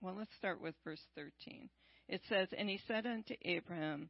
Well, 0.01 0.15
let's 0.17 0.35
start 0.37 0.61
with 0.61 0.75
verse 0.83 1.01
13. 1.15 1.69
It 2.07 2.21
says, 2.29 2.49
And 2.57 2.69
he 2.69 2.79
said 2.87 3.05
unto 3.05 3.33
Abraham, 3.43 4.09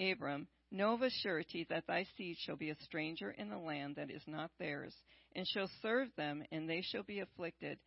Abram, 0.00 0.48
Know 0.72 0.94
of 0.94 1.02
a 1.02 1.10
surety 1.10 1.64
that 1.70 1.86
thy 1.86 2.04
seed 2.16 2.36
shall 2.38 2.56
be 2.56 2.70
a 2.70 2.82
stranger 2.82 3.30
in 3.30 3.52
a 3.52 3.62
land 3.62 3.96
that 3.96 4.10
is 4.10 4.26
not 4.26 4.50
theirs, 4.58 4.94
and 5.34 5.46
shall 5.46 5.70
serve 5.80 6.08
them, 6.16 6.42
and 6.50 6.68
they 6.68 6.82
shall 6.82 7.04
be 7.04 7.20
afflicted 7.20 7.78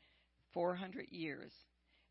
four 0.53 0.75
hundred 0.75 1.07
years. 1.09 1.53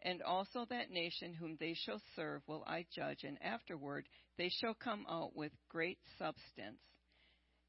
And 0.02 0.22
also 0.22 0.66
that 0.66 0.90
nation 0.90 1.34
whom 1.34 1.56
they 1.58 1.74
shall 1.74 2.00
serve 2.14 2.42
will 2.46 2.64
I 2.66 2.86
judge, 2.94 3.24
and 3.24 3.42
afterward 3.42 4.08
they 4.36 4.50
shall 4.50 4.74
come 4.74 5.06
out 5.08 5.34
with 5.34 5.52
great 5.70 5.98
substance. 6.18 6.80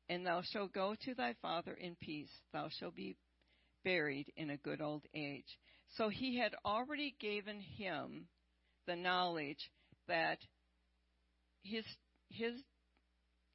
And 0.09 0.25
thou 0.25 0.41
shalt 0.41 0.73
go 0.73 0.95
to 1.05 1.15
thy 1.15 1.35
father 1.41 1.73
in 1.73 1.95
peace, 1.95 2.31
thou 2.51 2.67
shalt 2.69 2.95
be 2.95 3.15
buried 3.83 4.31
in 4.35 4.49
a 4.49 4.57
good 4.57 4.81
old 4.81 5.05
age. 5.15 5.57
So 5.95 6.09
he 6.09 6.37
had 6.37 6.53
already 6.65 7.15
given 7.19 7.61
him 7.61 8.27
the 8.85 8.95
knowledge 8.95 9.71
that 10.07 10.39
his 11.63 11.85
his 12.29 12.53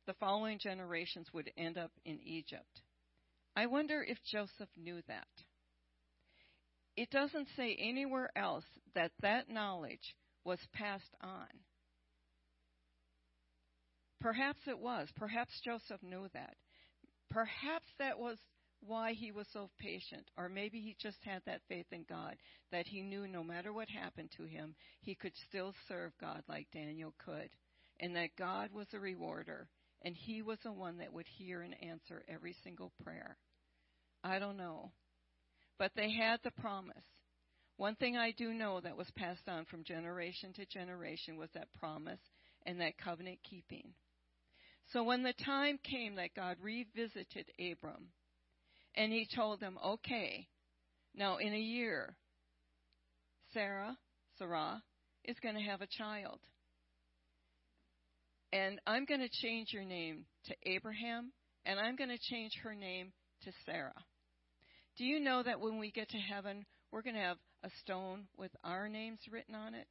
the 0.06 0.14
following 0.14 0.58
generations 0.58 1.28
would 1.32 1.50
end 1.56 1.78
up 1.78 1.90
in 2.04 2.18
Egypt. 2.22 2.82
I 3.56 3.66
wonder 3.66 4.04
if 4.06 4.18
Joseph 4.30 4.68
knew 4.76 5.00
that. 5.08 5.26
It 6.96 7.10
doesn't 7.10 7.48
say 7.56 7.76
anywhere 7.78 8.30
else 8.36 8.64
that 8.94 9.12
that 9.20 9.48
knowledge 9.48 10.14
was 10.44 10.58
passed 10.72 11.14
on. 11.22 11.48
Perhaps 14.20 14.60
it 14.66 14.78
was. 14.78 15.08
Perhaps 15.16 15.60
Joseph 15.64 16.02
knew 16.02 16.28
that. 16.34 16.54
Perhaps 17.30 17.86
that 17.98 18.18
was 18.18 18.38
why 18.80 19.12
he 19.12 19.32
was 19.32 19.46
so 19.52 19.70
patient. 19.78 20.26
Or 20.36 20.48
maybe 20.48 20.80
he 20.80 20.96
just 21.00 21.18
had 21.22 21.42
that 21.46 21.62
faith 21.68 21.86
in 21.92 22.04
God 22.08 22.36
that 22.70 22.86
he 22.86 23.02
knew 23.02 23.26
no 23.26 23.42
matter 23.42 23.72
what 23.72 23.88
happened 23.88 24.30
to 24.36 24.44
him, 24.44 24.74
he 25.00 25.14
could 25.14 25.32
still 25.48 25.74
serve 25.88 26.12
God 26.20 26.42
like 26.48 26.68
Daniel 26.72 27.12
could. 27.24 27.50
And 28.00 28.16
that 28.16 28.36
God 28.36 28.70
was 28.72 28.86
a 28.92 28.98
rewarder 28.98 29.68
and 30.04 30.14
he 30.14 30.42
was 30.42 30.58
the 30.62 30.72
one 30.72 30.98
that 30.98 31.12
would 31.12 31.26
hear 31.26 31.62
and 31.62 31.74
answer 31.82 32.22
every 32.28 32.54
single 32.62 32.92
prayer. 33.02 33.38
I 34.22 34.38
don't 34.38 34.58
know. 34.58 34.92
But 35.78 35.92
they 35.96 36.12
had 36.12 36.40
the 36.44 36.50
promise. 36.50 37.04
One 37.78 37.96
thing 37.96 38.16
I 38.16 38.32
do 38.32 38.52
know 38.52 38.80
that 38.80 38.96
was 38.96 39.10
passed 39.16 39.48
on 39.48 39.64
from 39.64 39.82
generation 39.82 40.52
to 40.54 40.66
generation 40.66 41.38
was 41.38 41.48
that 41.54 41.72
promise 41.80 42.20
and 42.66 42.80
that 42.80 42.98
covenant 42.98 43.38
keeping. 43.48 43.94
So 44.92 45.02
when 45.02 45.22
the 45.22 45.32
time 45.44 45.78
came 45.82 46.16
that 46.16 46.34
God 46.36 46.58
revisited 46.62 47.50
Abram, 47.58 48.08
and 48.94 49.10
he 49.10 49.26
told 49.34 49.60
him, 49.60 49.78
okay, 49.84 50.46
now 51.14 51.38
in 51.38 51.52
a 51.52 51.58
year, 51.58 52.14
Sarah, 53.52 53.96
Sarah, 54.38 54.82
is 55.24 55.36
going 55.42 55.56
to 55.56 55.60
have 55.62 55.80
a 55.80 55.88
child. 55.98 56.38
And 58.54 58.80
I'm 58.86 59.04
going 59.04 59.18
to 59.18 59.28
change 59.42 59.72
your 59.72 59.82
name 59.82 60.26
to 60.44 60.54
Abraham, 60.64 61.32
and 61.66 61.80
I'm 61.80 61.96
going 61.96 62.10
to 62.10 62.30
change 62.30 62.52
her 62.62 62.72
name 62.72 63.12
to 63.42 63.50
Sarah. 63.66 64.04
Do 64.96 65.04
you 65.04 65.18
know 65.18 65.42
that 65.42 65.58
when 65.58 65.80
we 65.80 65.90
get 65.90 66.08
to 66.10 66.18
heaven, 66.18 66.64
we're 66.92 67.02
going 67.02 67.16
to 67.16 67.20
have 67.20 67.38
a 67.64 67.70
stone 67.82 68.28
with 68.38 68.52
our 68.62 68.88
names 68.88 69.18
written 69.28 69.56
on 69.56 69.74
it? 69.74 69.88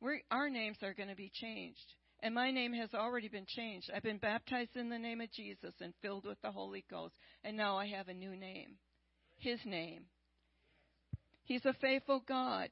We're, 0.00 0.20
our 0.30 0.48
names 0.48 0.78
are 0.82 0.94
going 0.94 1.10
to 1.10 1.14
be 1.14 1.30
changed. 1.30 1.92
And 2.22 2.34
my 2.34 2.50
name 2.50 2.72
has 2.72 2.94
already 2.94 3.28
been 3.28 3.46
changed. 3.46 3.90
I've 3.94 4.02
been 4.02 4.16
baptized 4.16 4.76
in 4.76 4.88
the 4.88 4.98
name 4.98 5.20
of 5.20 5.30
Jesus 5.30 5.74
and 5.82 5.92
filled 6.00 6.24
with 6.24 6.40
the 6.40 6.52
Holy 6.52 6.86
Ghost. 6.90 7.16
And 7.44 7.54
now 7.54 7.76
I 7.76 7.86
have 7.88 8.08
a 8.08 8.14
new 8.14 8.34
name. 8.34 8.76
His 9.36 9.60
name. 9.66 10.04
He's 11.44 11.66
a 11.66 11.74
faithful 11.82 12.22
God. 12.26 12.70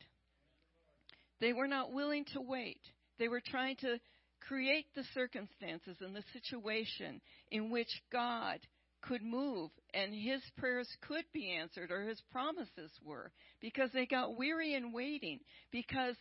They 1.41 1.53
were 1.53 1.69
not 1.69 1.93
willing 1.93 2.25
to 2.33 2.41
wait. 2.41 2.81
They 3.19 3.29
were 3.29 3.43
trying 3.45 3.77
to 3.77 3.99
create 4.41 4.87
the 4.95 5.05
circumstances 5.15 5.97
and 6.01 6.15
the 6.15 6.25
situation 6.33 7.21
in 7.51 7.71
which 7.71 8.03
God 8.11 8.59
could 9.03 9.23
move 9.23 9.71
and 9.95 10.13
his 10.13 10.43
prayers 10.57 10.89
could 11.07 11.25
be 11.33 11.53
answered 11.53 11.91
or 11.91 12.03
his 12.03 12.21
promises 12.33 12.91
were 13.05 13.31
because 13.61 13.91
they 13.93 14.07
got 14.07 14.37
weary 14.37 14.75
in 14.75 14.93
waiting. 14.93 15.41
Because 15.71 16.17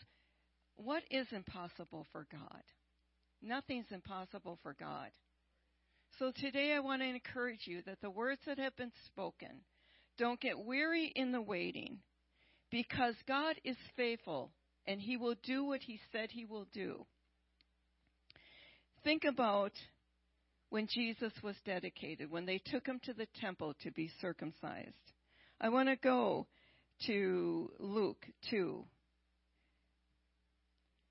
what 0.76 1.04
is 1.10 1.28
impossible 1.32 2.06
for 2.12 2.28
God? 2.32 2.64
Nothing's 3.42 3.92
impossible 3.92 4.60
for 4.62 4.76
God. 4.80 5.10
So 6.20 6.32
today 6.36 6.74
I 6.74 6.80
want 6.80 7.02
to 7.02 7.08
encourage 7.08 7.66
you 7.66 7.82
that 7.86 8.02
the 8.02 8.10
words 8.10 8.42
that 8.48 8.58
have 8.58 8.76
been 8.76 8.92
spoken, 9.06 9.62
don't 10.18 10.40
get 10.40 10.58
weary 10.58 11.12
in 11.16 11.32
the 11.32 11.42
waiting 11.42 12.00
because 12.72 13.16
God 13.28 13.56
is 13.64 13.78
faithful 13.96 14.52
and 14.88 15.02
he 15.02 15.18
will 15.18 15.36
do 15.44 15.66
what 15.66 15.82
he 15.82 16.00
said 16.12 16.32
he 16.32 16.46
will 16.46 16.66
do. 16.74 17.06
Think 19.04 19.26
about 19.26 19.74
when 20.70 20.88
Jesus 20.88 21.32
was 21.44 21.56
dedicated, 21.66 22.32
when 22.32 22.46
they 22.46 22.62
took 22.66 22.86
him 22.86 23.00
to 23.04 23.14
the 23.14 23.28
temple 23.40 23.74
to 23.84 23.92
be 23.92 24.12
circumcised. 24.22 24.96
I 25.62 25.70
want 25.70 25.90
to 25.90 25.96
go 25.96 26.48
to 27.06 27.72
Luke 27.80 28.26
2, 28.50 28.84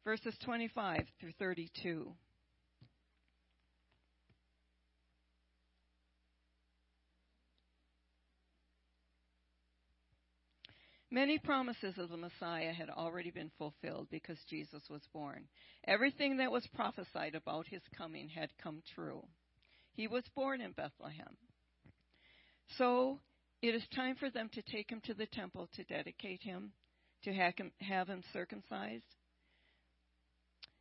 verses 0.04 0.34
25 0.44 1.02
through 1.20 1.32
32. 1.38 2.12
Many 11.10 11.38
promises 11.38 11.98
of 11.98 12.08
the 12.08 12.16
Messiah 12.16 12.72
had 12.72 12.90
already 12.90 13.30
been 13.30 13.50
fulfilled 13.58 14.08
because 14.10 14.38
Jesus 14.50 14.82
was 14.90 15.02
born. 15.12 15.44
Everything 15.86 16.38
that 16.38 16.50
was 16.50 16.66
prophesied 16.74 17.36
about 17.36 17.68
his 17.68 17.82
coming 17.96 18.28
had 18.28 18.50
come 18.60 18.82
true. 18.94 19.24
He 19.92 20.08
was 20.08 20.24
born 20.34 20.60
in 20.60 20.72
Bethlehem. 20.72 21.36
So 22.76 23.20
it 23.62 23.74
is 23.74 23.82
time 23.94 24.16
for 24.16 24.30
them 24.30 24.50
to 24.52 24.62
take 24.62 24.90
him 24.90 25.00
to 25.04 25.14
the 25.14 25.26
temple 25.26 25.68
to 25.74 25.84
dedicate 25.84 26.42
him, 26.42 26.72
to 27.22 27.32
have 27.32 28.08
him, 28.08 28.22
circumcised. 28.32 29.04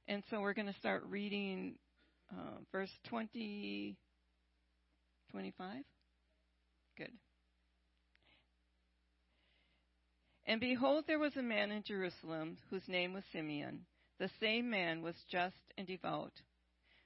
And 0.07 0.23
so 0.29 0.41
we're 0.41 0.53
going 0.53 0.71
to 0.71 0.79
start 0.79 1.03
reading 1.07 1.75
uh, 2.31 2.57
verse 2.71 2.91
20, 3.09 3.95
25. 5.31 5.83
Good. 6.97 7.11
And 10.47 10.60
behold, 10.62 11.05
there 11.08 11.19
was 11.19 11.36
a 11.38 11.41
man 11.41 11.71
in 11.71 11.84
Jerusalem 11.84 12.58
whose 12.69 12.88
name 12.88 13.13
was 13.13 13.23
Simeon. 13.31 13.86
The 14.19 14.29
same 14.39 14.69
man 14.69 15.01
was 15.01 15.15
just 15.29 15.73
and 15.77 15.88
devout, 15.88 16.34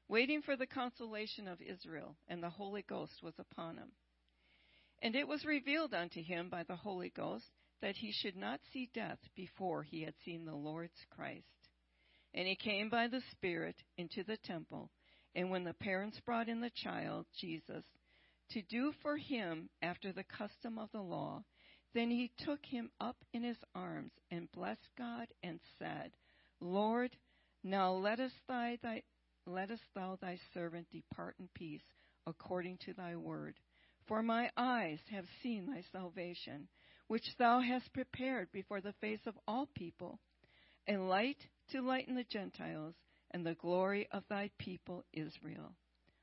waiting 0.07 0.41
for 0.41 0.55
the 0.55 0.67
consolation 0.67 1.47
of 1.47 1.61
Israel, 1.61 2.15
and 2.27 2.43
the 2.43 2.49
Holy 2.49 2.81
Ghost 2.81 3.23
was 3.23 3.33
upon 3.39 3.77
him. 3.77 3.91
And 5.01 5.15
it 5.15 5.27
was 5.27 5.45
revealed 5.45 5.93
unto 5.93 6.21
him 6.21 6.49
by 6.49 6.63
the 6.63 6.75
Holy 6.75 7.09
Ghost 7.15 7.45
that 7.81 7.95
he 7.95 8.11
should 8.11 8.35
not 8.35 8.59
see 8.73 8.89
death 8.93 9.19
before 9.35 9.83
he 9.83 10.01
had 10.01 10.13
seen 10.25 10.43
the 10.43 10.55
Lord's 10.55 11.05
Christ. 11.09 11.45
And 12.33 12.47
he 12.47 12.55
came 12.55 12.89
by 12.89 13.07
the 13.07 13.21
Spirit 13.31 13.77
into 13.97 14.23
the 14.23 14.37
temple, 14.37 14.91
and 15.33 15.49
when 15.49 15.63
the 15.63 15.73
parents 15.73 16.19
brought 16.25 16.49
in 16.49 16.59
the 16.59 16.71
child, 16.71 17.25
Jesus, 17.39 17.85
to 18.51 18.61
do 18.63 18.91
for 19.01 19.17
him 19.17 19.69
after 19.81 20.11
the 20.11 20.25
custom 20.25 20.77
of 20.77 20.91
the 20.91 21.01
law, 21.01 21.43
then 21.93 22.11
he 22.11 22.31
took 22.45 22.65
him 22.65 22.91
up 22.99 23.17
in 23.33 23.43
his 23.43 23.57
arms 23.73 24.11
and 24.31 24.51
blessed 24.51 24.87
God 24.97 25.27
and 25.43 25.59
said, 25.79 26.11
Lord, 26.61 27.15
now 27.63 27.91
lettest, 27.93 28.35
thy, 28.47 28.77
thy, 28.81 29.03
lettest 29.45 29.83
thou 29.95 30.17
thy 30.21 30.39
servant 30.53 30.87
depart 30.91 31.35
in 31.39 31.49
peace 31.55 31.83
according 32.27 32.77
to 32.85 32.93
thy 32.93 33.15
word. 33.15 33.55
For 34.07 34.21
my 34.21 34.49
eyes 34.57 34.99
have 35.11 35.25
seen 35.41 35.67
thy 35.67 35.83
salvation, 35.91 36.67
which 37.07 37.35
thou 37.37 37.59
hast 37.59 37.93
prepared 37.93 38.51
before 38.51 38.81
the 38.81 38.93
face 39.01 39.21
of 39.25 39.37
all 39.47 39.67
people, 39.75 40.19
a 40.87 40.97
light 40.97 41.37
to 41.71 41.81
lighten 41.81 42.15
the 42.15 42.23
Gentiles 42.23 42.95
and 43.31 43.45
the 43.45 43.55
glory 43.55 44.07
of 44.11 44.23
thy 44.29 44.49
people 44.57 45.03
Israel. 45.13 45.73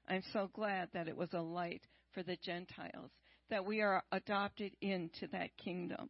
I'm 0.09 0.23
so 0.33 0.49
glad 0.53 0.89
that 0.93 1.09
it 1.09 1.17
was 1.17 1.33
a 1.33 1.41
light 1.41 1.83
for 2.13 2.23
the 2.23 2.37
Gentiles 2.37 3.11
that 3.51 3.65
we 3.65 3.81
are 3.81 4.03
adopted 4.13 4.73
into 4.81 5.27
that 5.33 5.57
kingdom. 5.57 6.09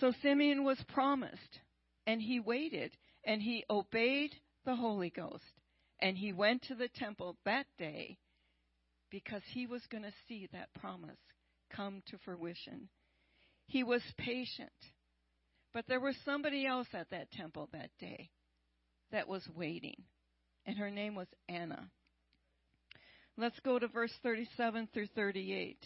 So 0.00 0.12
Simeon 0.22 0.64
was 0.64 0.82
promised, 0.88 1.60
and 2.06 2.20
he 2.20 2.40
waited, 2.40 2.96
and 3.24 3.42
he 3.42 3.64
obeyed 3.68 4.34
the 4.64 4.74
Holy 4.76 5.10
Ghost, 5.10 5.60
and 6.00 6.16
he 6.16 6.32
went 6.32 6.62
to 6.64 6.74
the 6.74 6.88
temple 6.88 7.36
that 7.44 7.66
day 7.78 8.18
because 9.10 9.42
he 9.52 9.66
was 9.66 9.82
going 9.90 10.04
to 10.04 10.12
see 10.26 10.48
that 10.52 10.72
promise 10.80 11.18
come 11.70 12.02
to 12.06 12.18
fruition. 12.24 12.88
He 13.66 13.82
was 13.84 14.02
patient. 14.18 14.70
But 15.72 15.86
there 15.88 16.00
was 16.00 16.16
somebody 16.24 16.66
else 16.66 16.88
at 16.92 17.10
that 17.10 17.30
temple 17.30 17.68
that 17.72 17.90
day 17.98 18.30
that 19.10 19.28
was 19.28 19.42
waiting, 19.54 19.96
and 20.66 20.76
her 20.76 20.90
name 20.90 21.14
was 21.14 21.28
Anna. 21.48 21.90
Let's 23.38 23.58
go 23.60 23.78
to 23.78 23.88
verse 23.88 24.12
37 24.22 24.88
through 24.92 25.08
38. 25.14 25.78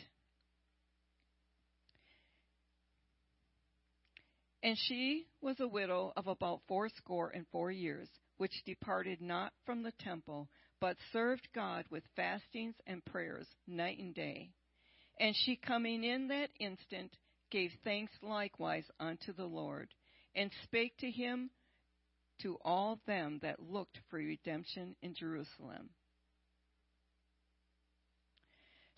And 4.64 4.76
she 4.88 5.26
was 5.40 5.60
a 5.60 5.68
widow 5.68 6.12
of 6.16 6.26
about 6.26 6.62
fourscore 6.66 7.30
and 7.30 7.46
four 7.52 7.70
years, 7.70 8.08
which 8.38 8.64
departed 8.66 9.20
not 9.20 9.52
from 9.64 9.84
the 9.84 9.92
temple, 10.00 10.48
but 10.80 10.96
served 11.12 11.46
God 11.54 11.84
with 11.88 12.02
fastings 12.16 12.74
and 12.84 13.04
prayers 13.04 13.46
night 13.68 13.98
and 14.00 14.12
day. 14.12 14.50
And 15.20 15.34
she 15.36 15.54
coming 15.54 16.02
in 16.02 16.26
that 16.28 16.50
instant 16.58 17.12
gave 17.52 17.70
thanks 17.84 18.12
likewise 18.22 18.84
unto 18.98 19.32
the 19.32 19.46
Lord, 19.46 19.88
and 20.34 20.50
spake 20.64 20.96
to 20.98 21.10
him 21.12 21.50
to 22.42 22.58
all 22.64 22.98
them 23.06 23.38
that 23.42 23.60
looked 23.60 24.00
for 24.10 24.16
redemption 24.16 24.96
in 25.00 25.14
Jerusalem. 25.14 25.90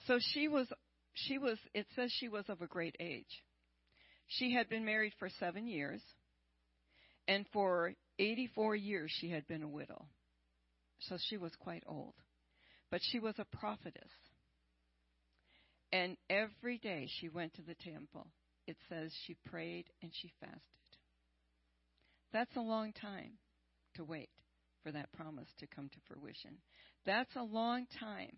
So 0.06 0.18
she 0.32 0.48
was 0.48 0.66
she 1.14 1.38
was 1.38 1.58
it 1.74 1.86
says 1.94 2.12
she 2.18 2.28
was 2.28 2.44
of 2.48 2.62
a 2.62 2.66
great 2.66 2.96
age. 3.00 3.42
She 4.26 4.52
had 4.52 4.68
been 4.68 4.84
married 4.84 5.14
for 5.18 5.28
7 5.40 5.66
years 5.66 6.00
and 7.26 7.46
for 7.52 7.94
84 8.18 8.76
years 8.76 9.10
she 9.20 9.30
had 9.30 9.46
been 9.46 9.62
a 9.62 9.68
widow. 9.68 10.06
So 11.00 11.16
she 11.28 11.36
was 11.36 11.52
quite 11.58 11.84
old. 11.86 12.14
But 12.90 13.00
she 13.10 13.20
was 13.20 13.34
a 13.38 13.56
prophetess. 13.56 14.10
And 15.92 16.16
every 16.28 16.78
day 16.78 17.08
she 17.20 17.28
went 17.28 17.54
to 17.54 17.62
the 17.62 17.74
temple. 17.74 18.26
It 18.66 18.76
says 18.88 19.12
she 19.26 19.36
prayed 19.46 19.86
and 20.02 20.10
she 20.20 20.30
fasted. 20.40 20.60
That's 22.32 22.54
a 22.56 22.60
long 22.60 22.92
time 22.92 23.32
to 23.94 24.04
wait 24.04 24.28
for 24.82 24.92
that 24.92 25.12
promise 25.12 25.48
to 25.60 25.66
come 25.66 25.88
to 25.88 25.98
fruition. 26.06 26.58
That's 27.06 27.34
a 27.36 27.42
long 27.42 27.86
time. 27.98 28.36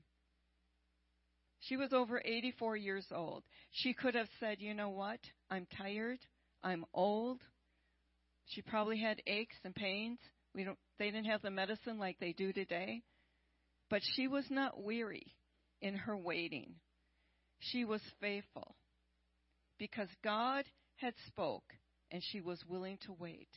She 1.61 1.76
was 1.76 1.92
over 1.92 2.20
84 2.24 2.76
years 2.76 3.06
old. 3.14 3.44
She 3.70 3.92
could 3.92 4.14
have 4.14 4.28
said, 4.38 4.56
you 4.61 4.74
know 4.74 4.88
what? 4.88 5.20
I'm 5.50 5.66
tired. 5.76 6.18
I'm 6.62 6.84
old. 6.94 7.40
She 8.46 8.62
probably 8.62 8.98
had 8.98 9.22
aches 9.26 9.56
and 9.64 9.74
pains. 9.74 10.18
We 10.54 10.64
don't, 10.64 10.78
they 10.98 11.06
didn't 11.06 11.26
have 11.26 11.42
the 11.42 11.50
medicine 11.50 11.98
like 11.98 12.18
they 12.18 12.32
do 12.32 12.52
today. 12.52 13.02
But 13.90 14.00
she 14.16 14.26
was 14.26 14.44
not 14.50 14.82
weary 14.82 15.34
in 15.82 15.94
her 15.94 16.16
waiting. 16.16 16.74
She 17.61 17.84
was 17.84 18.00
faithful 18.20 18.74
because 19.78 20.08
God 20.24 20.64
had 20.96 21.14
spoke 21.26 21.74
and 22.11 22.22
she 22.32 22.40
was 22.40 22.58
willing 22.68 22.98
to 23.06 23.12
wait. 23.12 23.48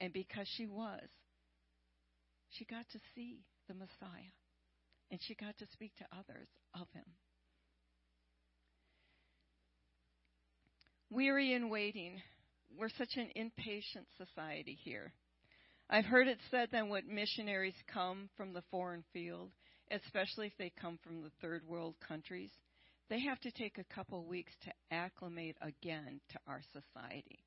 And 0.00 0.12
because 0.12 0.48
she 0.56 0.66
was, 0.66 1.02
she 2.50 2.64
got 2.64 2.88
to 2.92 2.98
see 3.14 3.44
the 3.68 3.74
Messiah 3.74 4.32
and 5.12 5.20
she 5.22 5.34
got 5.34 5.56
to 5.58 5.66
speak 5.72 5.92
to 5.98 6.06
others 6.18 6.48
of 6.74 6.88
him. 6.94 7.04
Weary 11.10 11.52
in 11.52 11.68
waiting. 11.68 12.22
We're 12.78 12.88
such 12.88 13.16
an 13.16 13.28
impatient 13.36 14.06
society 14.16 14.78
here. 14.82 15.12
I've 15.90 16.06
heard 16.06 16.26
it 16.26 16.38
said 16.50 16.70
that 16.72 16.88
when 16.88 17.14
missionaries 17.14 17.74
come 17.92 18.30
from 18.34 18.54
the 18.54 18.62
foreign 18.70 19.04
field, 19.12 19.50
especially 19.90 20.46
if 20.46 20.56
they 20.58 20.72
come 20.80 20.98
from 21.04 21.20
the 21.20 21.30
third 21.42 21.62
world 21.68 21.96
countries, 22.08 22.50
they 23.10 23.20
have 23.20 23.38
to 23.40 23.50
take 23.50 23.76
a 23.76 23.94
couple 23.94 24.24
weeks 24.24 24.52
to 24.64 24.72
acclimate 24.90 25.56
again 25.60 26.22
to 26.30 26.38
our 26.46 26.62
society. 26.72 27.44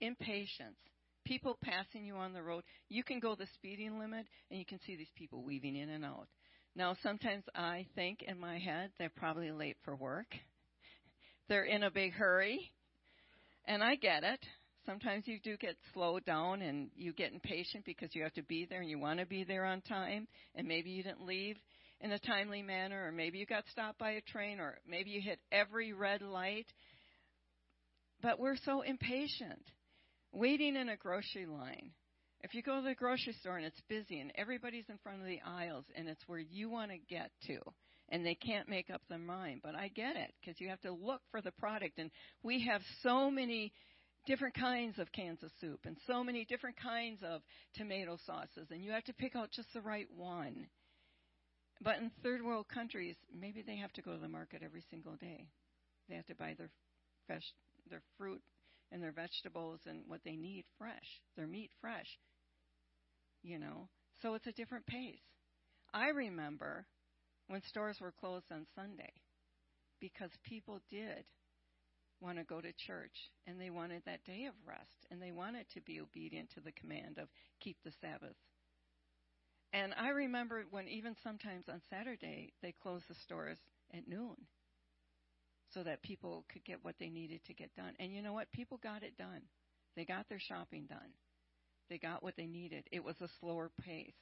Impatience. 0.00 0.78
People 1.24 1.56
passing 1.62 2.04
you 2.04 2.16
on 2.16 2.32
the 2.32 2.42
road. 2.42 2.64
You 2.88 3.04
can 3.04 3.20
go 3.20 3.36
the 3.36 3.46
speeding 3.54 4.00
limit 4.00 4.26
and 4.50 4.58
you 4.58 4.66
can 4.66 4.80
see 4.84 4.96
these 4.96 5.12
people 5.14 5.44
weaving 5.44 5.76
in 5.76 5.88
and 5.88 6.04
out. 6.04 6.26
Now, 6.74 6.96
sometimes 7.02 7.44
I 7.54 7.86
think 7.94 8.22
in 8.22 8.40
my 8.40 8.58
head 8.58 8.90
they're 8.98 9.12
probably 9.14 9.50
late 9.50 9.76
for 9.84 9.94
work. 9.94 10.26
They're 11.48 11.64
in 11.64 11.82
a 11.82 11.90
big 11.90 12.12
hurry. 12.12 12.72
And 13.66 13.82
I 13.82 13.96
get 13.96 14.24
it. 14.24 14.40
Sometimes 14.86 15.24
you 15.26 15.38
do 15.44 15.56
get 15.56 15.76
slowed 15.92 16.24
down 16.24 16.62
and 16.62 16.90
you 16.96 17.12
get 17.12 17.32
impatient 17.32 17.84
because 17.84 18.14
you 18.14 18.22
have 18.22 18.32
to 18.34 18.42
be 18.42 18.66
there 18.68 18.80
and 18.80 18.90
you 18.90 18.98
want 18.98 19.20
to 19.20 19.26
be 19.26 19.44
there 19.44 19.64
on 19.64 19.80
time. 19.82 20.26
And 20.54 20.66
maybe 20.66 20.90
you 20.90 21.02
didn't 21.02 21.26
leave 21.26 21.56
in 22.00 22.10
a 22.10 22.18
timely 22.18 22.62
manner, 22.62 23.06
or 23.06 23.12
maybe 23.12 23.38
you 23.38 23.46
got 23.46 23.64
stopped 23.70 23.98
by 23.98 24.12
a 24.12 24.20
train, 24.22 24.58
or 24.58 24.78
maybe 24.88 25.10
you 25.10 25.20
hit 25.20 25.38
every 25.52 25.92
red 25.92 26.20
light. 26.20 26.66
But 28.20 28.40
we're 28.40 28.56
so 28.64 28.82
impatient. 28.82 29.62
Waiting 30.32 30.74
in 30.74 30.88
a 30.88 30.96
grocery 30.96 31.46
line. 31.46 31.92
If 32.42 32.54
you 32.54 32.62
go 32.62 32.76
to 32.76 32.82
the 32.82 32.94
grocery 32.94 33.34
store 33.40 33.56
and 33.56 33.66
it's 33.66 33.80
busy 33.88 34.20
and 34.20 34.32
everybody's 34.34 34.88
in 34.88 34.98
front 35.02 35.20
of 35.20 35.26
the 35.26 35.40
aisles 35.46 35.84
and 35.94 36.08
it's 36.08 36.22
where 36.26 36.40
you 36.40 36.68
want 36.68 36.90
to 36.90 36.98
get 36.98 37.30
to 37.46 37.58
and 38.08 38.26
they 38.26 38.34
can't 38.34 38.68
make 38.68 38.90
up 38.90 39.00
their 39.08 39.18
mind. 39.18 39.60
But 39.62 39.76
I 39.76 39.88
get 39.88 40.16
it 40.16 40.32
because 40.40 40.60
you 40.60 40.68
have 40.68 40.80
to 40.80 40.92
look 40.92 41.20
for 41.30 41.40
the 41.40 41.52
product 41.52 41.98
and 41.98 42.10
we 42.42 42.66
have 42.66 42.82
so 43.02 43.30
many 43.30 43.72
different 44.26 44.54
kinds 44.54 44.98
of 44.98 45.10
cans 45.12 45.42
of 45.42 45.50
soup 45.60 45.80
and 45.84 45.96
so 46.06 46.24
many 46.24 46.44
different 46.44 46.76
kinds 46.76 47.20
of 47.22 47.42
tomato 47.74 48.18
sauces 48.26 48.68
and 48.70 48.82
you 48.82 48.90
have 48.90 49.04
to 49.04 49.14
pick 49.14 49.36
out 49.36 49.50
just 49.52 49.72
the 49.72 49.80
right 49.80 50.08
one. 50.16 50.66
But 51.80 51.98
in 51.98 52.10
third 52.22 52.42
world 52.42 52.66
countries, 52.72 53.16
maybe 53.32 53.62
they 53.62 53.76
have 53.76 53.92
to 53.94 54.02
go 54.02 54.12
to 54.12 54.20
the 54.20 54.28
market 54.28 54.62
every 54.64 54.84
single 54.90 55.14
day. 55.16 55.46
They 56.08 56.16
have 56.16 56.26
to 56.26 56.34
buy 56.34 56.54
their 56.58 56.70
fresh, 57.26 57.42
their 57.88 58.02
fruit 58.18 58.42
and 58.90 59.02
their 59.02 59.12
vegetables 59.12 59.80
and 59.86 60.02
what 60.06 60.20
they 60.24 60.36
need 60.36 60.64
fresh, 60.78 61.20
their 61.36 61.46
meat 61.46 61.70
fresh. 61.80 62.06
You 63.42 63.58
know, 63.58 63.88
so 64.20 64.34
it's 64.34 64.46
a 64.46 64.52
different 64.52 64.86
pace. 64.86 65.18
I 65.92 66.08
remember 66.08 66.86
when 67.48 67.62
stores 67.62 67.98
were 68.00 68.12
closed 68.12 68.46
on 68.52 68.66
Sunday 68.74 69.12
because 70.00 70.30
people 70.44 70.80
did 70.90 71.24
want 72.20 72.38
to 72.38 72.44
go 72.44 72.60
to 72.60 72.72
church 72.86 73.30
and 73.46 73.60
they 73.60 73.70
wanted 73.70 74.02
that 74.06 74.24
day 74.24 74.46
of 74.46 74.54
rest 74.66 75.06
and 75.10 75.20
they 75.20 75.32
wanted 75.32 75.66
to 75.74 75.80
be 75.80 76.00
obedient 76.00 76.50
to 76.50 76.60
the 76.60 76.72
command 76.72 77.18
of 77.18 77.28
keep 77.60 77.76
the 77.84 77.92
Sabbath 78.00 78.36
and 79.72 79.94
I 79.98 80.10
remember 80.10 80.64
when 80.70 80.86
even 80.88 81.16
sometimes 81.22 81.64
on 81.68 81.80
Saturday 81.88 82.52
they 82.62 82.74
closed 82.82 83.04
the 83.08 83.14
stores 83.14 83.58
at 83.94 84.06
noon 84.06 84.36
so 85.72 85.82
that 85.82 86.02
people 86.02 86.44
could 86.52 86.64
get 86.64 86.84
what 86.84 86.96
they 86.98 87.08
needed 87.08 87.40
to 87.46 87.54
get 87.54 87.74
done. 87.74 87.94
And 87.98 88.12
you 88.12 88.20
know 88.20 88.34
what? 88.34 88.52
People 88.52 88.78
got 88.82 89.02
it 89.02 89.16
done. 89.16 89.40
They 89.96 90.04
got 90.04 90.28
their 90.28 90.38
shopping 90.38 90.84
done. 90.88 91.14
They 91.88 91.98
got 91.98 92.22
what 92.22 92.36
they 92.36 92.46
needed. 92.46 92.84
It 92.90 93.04
was 93.04 93.16
a 93.20 93.28
slower 93.40 93.70
pace. 93.84 94.12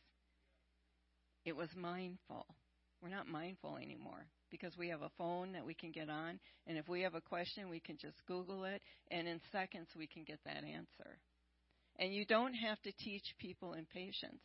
It 1.44 1.56
was 1.56 1.68
mindful. 1.76 2.46
We're 3.02 3.08
not 3.08 3.28
mindful 3.28 3.76
anymore 3.76 4.26
because 4.50 4.76
we 4.76 4.88
have 4.88 5.02
a 5.02 5.10
phone 5.16 5.52
that 5.52 5.64
we 5.64 5.74
can 5.74 5.90
get 5.90 6.10
on. 6.10 6.38
And 6.66 6.76
if 6.76 6.88
we 6.88 7.02
have 7.02 7.14
a 7.14 7.20
question, 7.20 7.70
we 7.70 7.80
can 7.80 7.96
just 7.96 8.16
Google 8.26 8.64
it. 8.64 8.82
And 9.10 9.26
in 9.26 9.40
seconds, 9.52 9.88
we 9.96 10.06
can 10.06 10.24
get 10.24 10.40
that 10.44 10.64
answer. 10.64 11.18
And 11.98 12.12
you 12.14 12.26
don't 12.26 12.54
have 12.54 12.80
to 12.82 12.92
teach 12.92 13.34
people 13.38 13.72
impatience 13.74 14.42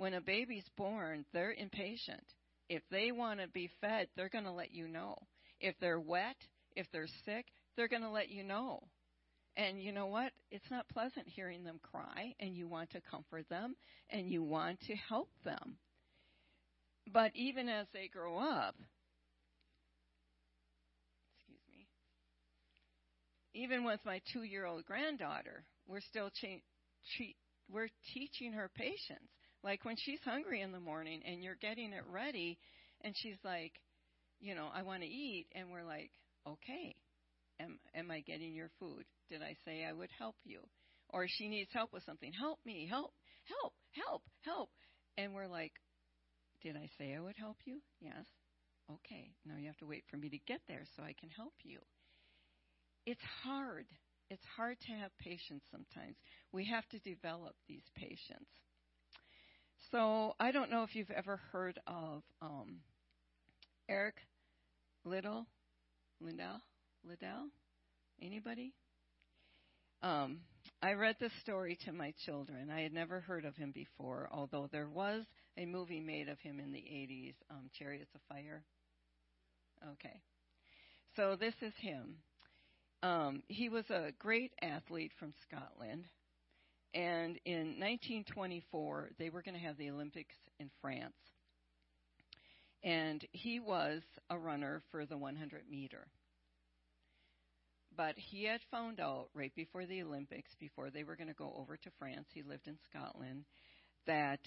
when 0.00 0.14
a 0.14 0.20
baby's 0.22 0.64
born, 0.78 1.26
they're 1.34 1.52
impatient. 1.52 2.24
If 2.70 2.82
they 2.90 3.12
want 3.12 3.38
to 3.40 3.48
be 3.48 3.68
fed, 3.82 4.08
they're 4.16 4.30
going 4.30 4.44
to 4.44 4.50
let 4.50 4.72
you 4.72 4.88
know. 4.88 5.14
If 5.60 5.74
they're 5.78 6.00
wet, 6.00 6.36
if 6.74 6.86
they're 6.90 7.06
sick, 7.26 7.44
they're 7.76 7.86
going 7.86 8.00
to 8.00 8.08
let 8.08 8.30
you 8.30 8.42
know. 8.42 8.82
And 9.56 9.82
you 9.82 9.92
know 9.92 10.06
what? 10.06 10.32
It's 10.50 10.70
not 10.70 10.88
pleasant 10.88 11.26
hearing 11.28 11.64
them 11.64 11.80
cry, 11.82 12.34
and 12.40 12.54
you 12.56 12.68
want 12.68 12.90
to 12.90 13.00
comfort 13.00 13.48
them, 13.48 13.74
and 14.10 14.28
you 14.28 14.42
want 14.42 14.80
to 14.86 14.94
help 14.94 15.28
them. 15.44 15.76
But 17.12 17.32
even 17.34 17.68
as 17.68 17.86
they 17.92 18.08
grow 18.08 18.38
up, 18.38 18.76
excuse 21.34 21.60
me, 21.68 21.88
even 23.54 23.84
with 23.84 24.00
my 24.04 24.20
two 24.32 24.42
year 24.44 24.66
old 24.66 24.84
granddaughter, 24.84 25.64
we're 25.86 26.00
still 26.00 26.30
cha- 26.30 26.62
treat, 27.16 27.36
we're 27.68 27.88
teaching 28.14 28.52
her 28.52 28.70
patience. 28.74 29.28
Like 29.62 29.84
when 29.84 29.96
she's 29.98 30.20
hungry 30.24 30.60
in 30.62 30.72
the 30.72 30.80
morning 30.80 31.20
and 31.26 31.42
you're 31.42 31.56
getting 31.60 31.92
it 31.92 32.04
ready 32.10 32.58
and 33.02 33.14
she's 33.16 33.36
like, 33.44 33.72
you 34.40 34.54
know, 34.54 34.68
I 34.74 34.82
want 34.82 35.02
to 35.02 35.08
eat 35.08 35.46
and 35.54 35.70
we're 35.70 35.84
like, 35.84 36.10
okay. 36.46 36.94
Am 37.60 37.78
am 37.94 38.10
I 38.10 38.20
getting 38.20 38.54
your 38.54 38.70
food? 38.78 39.04
Did 39.28 39.42
I 39.42 39.54
say 39.64 39.84
I 39.84 39.92
would 39.92 40.10
help 40.18 40.36
you? 40.44 40.60
Or 41.10 41.26
she 41.28 41.48
needs 41.48 41.70
help 41.72 41.92
with 41.92 42.04
something. 42.04 42.32
Help 42.32 42.58
me, 42.64 42.86
help, 42.88 43.12
help, 43.44 43.74
help, 43.92 44.22
help. 44.42 44.70
And 45.18 45.34
we're 45.34 45.48
like, 45.48 45.72
did 46.62 46.76
I 46.76 46.88
say 46.98 47.14
I 47.14 47.20
would 47.20 47.36
help 47.36 47.56
you? 47.64 47.80
Yes. 48.00 48.26
Okay. 48.90 49.32
Now 49.44 49.56
you 49.58 49.66
have 49.66 49.76
to 49.78 49.86
wait 49.86 50.04
for 50.10 50.16
me 50.16 50.30
to 50.30 50.38
get 50.46 50.60
there 50.68 50.84
so 50.96 51.02
I 51.02 51.14
can 51.18 51.28
help 51.36 51.54
you. 51.62 51.78
It's 53.06 53.20
hard. 53.44 53.86
It's 54.30 54.44
hard 54.56 54.78
to 54.86 54.92
have 54.92 55.10
patience 55.18 55.64
sometimes. 55.70 56.16
We 56.52 56.64
have 56.66 56.88
to 56.90 56.98
develop 57.00 57.54
these 57.68 57.82
patience. 57.96 58.48
So 59.90 60.34
I 60.38 60.52
don't 60.52 60.70
know 60.70 60.84
if 60.84 60.94
you've 60.94 61.10
ever 61.10 61.40
heard 61.52 61.78
of 61.86 62.22
um, 62.40 62.80
Eric 63.88 64.16
Little, 65.04 65.46
Lindell, 66.20 66.60
Liddell, 67.04 67.48
anybody? 68.20 68.72
Um, 70.02 70.40
I 70.82 70.92
read 70.92 71.16
this 71.18 71.32
story 71.40 71.78
to 71.84 71.92
my 71.92 72.12
children. 72.24 72.70
I 72.70 72.80
had 72.80 72.92
never 72.92 73.20
heard 73.20 73.44
of 73.44 73.56
him 73.56 73.72
before, 73.72 74.28
although 74.32 74.68
there 74.70 74.88
was 74.88 75.24
a 75.56 75.66
movie 75.66 76.00
made 76.00 76.28
of 76.28 76.38
him 76.40 76.58
in 76.58 76.72
the 76.72 76.78
80s, 76.78 77.34
um, 77.50 77.70
Chariots 77.78 78.10
of 78.14 78.20
Fire. 78.28 78.62
Okay. 79.92 80.20
So 81.16 81.36
this 81.36 81.54
is 81.62 81.72
him. 81.78 82.16
Um, 83.02 83.42
he 83.48 83.68
was 83.68 83.88
a 83.90 84.12
great 84.18 84.52
athlete 84.62 85.12
from 85.18 85.32
Scotland. 85.42 86.04
And 86.92 87.38
in 87.44 87.78
1924, 87.78 89.10
they 89.18 89.30
were 89.30 89.42
going 89.42 89.54
to 89.54 89.60
have 89.60 89.76
the 89.76 89.90
Olympics 89.90 90.34
in 90.58 90.70
France. 90.80 91.14
And 92.82 93.24
he 93.32 93.60
was 93.60 94.02
a 94.28 94.38
runner 94.38 94.82
for 94.90 95.06
the 95.06 95.16
100 95.16 95.62
meter. 95.70 96.06
But 98.00 98.14
he 98.16 98.44
had 98.44 98.62
found 98.70 98.98
out 98.98 99.28
right 99.34 99.54
before 99.54 99.84
the 99.84 100.00
Olympics, 100.00 100.50
before 100.58 100.88
they 100.88 101.04
were 101.04 101.16
going 101.16 101.28
to 101.28 101.34
go 101.34 101.54
over 101.54 101.76
to 101.76 101.90
France, 101.98 102.28
he 102.32 102.40
lived 102.40 102.66
in 102.66 102.78
Scotland, 102.88 103.44
that 104.06 104.40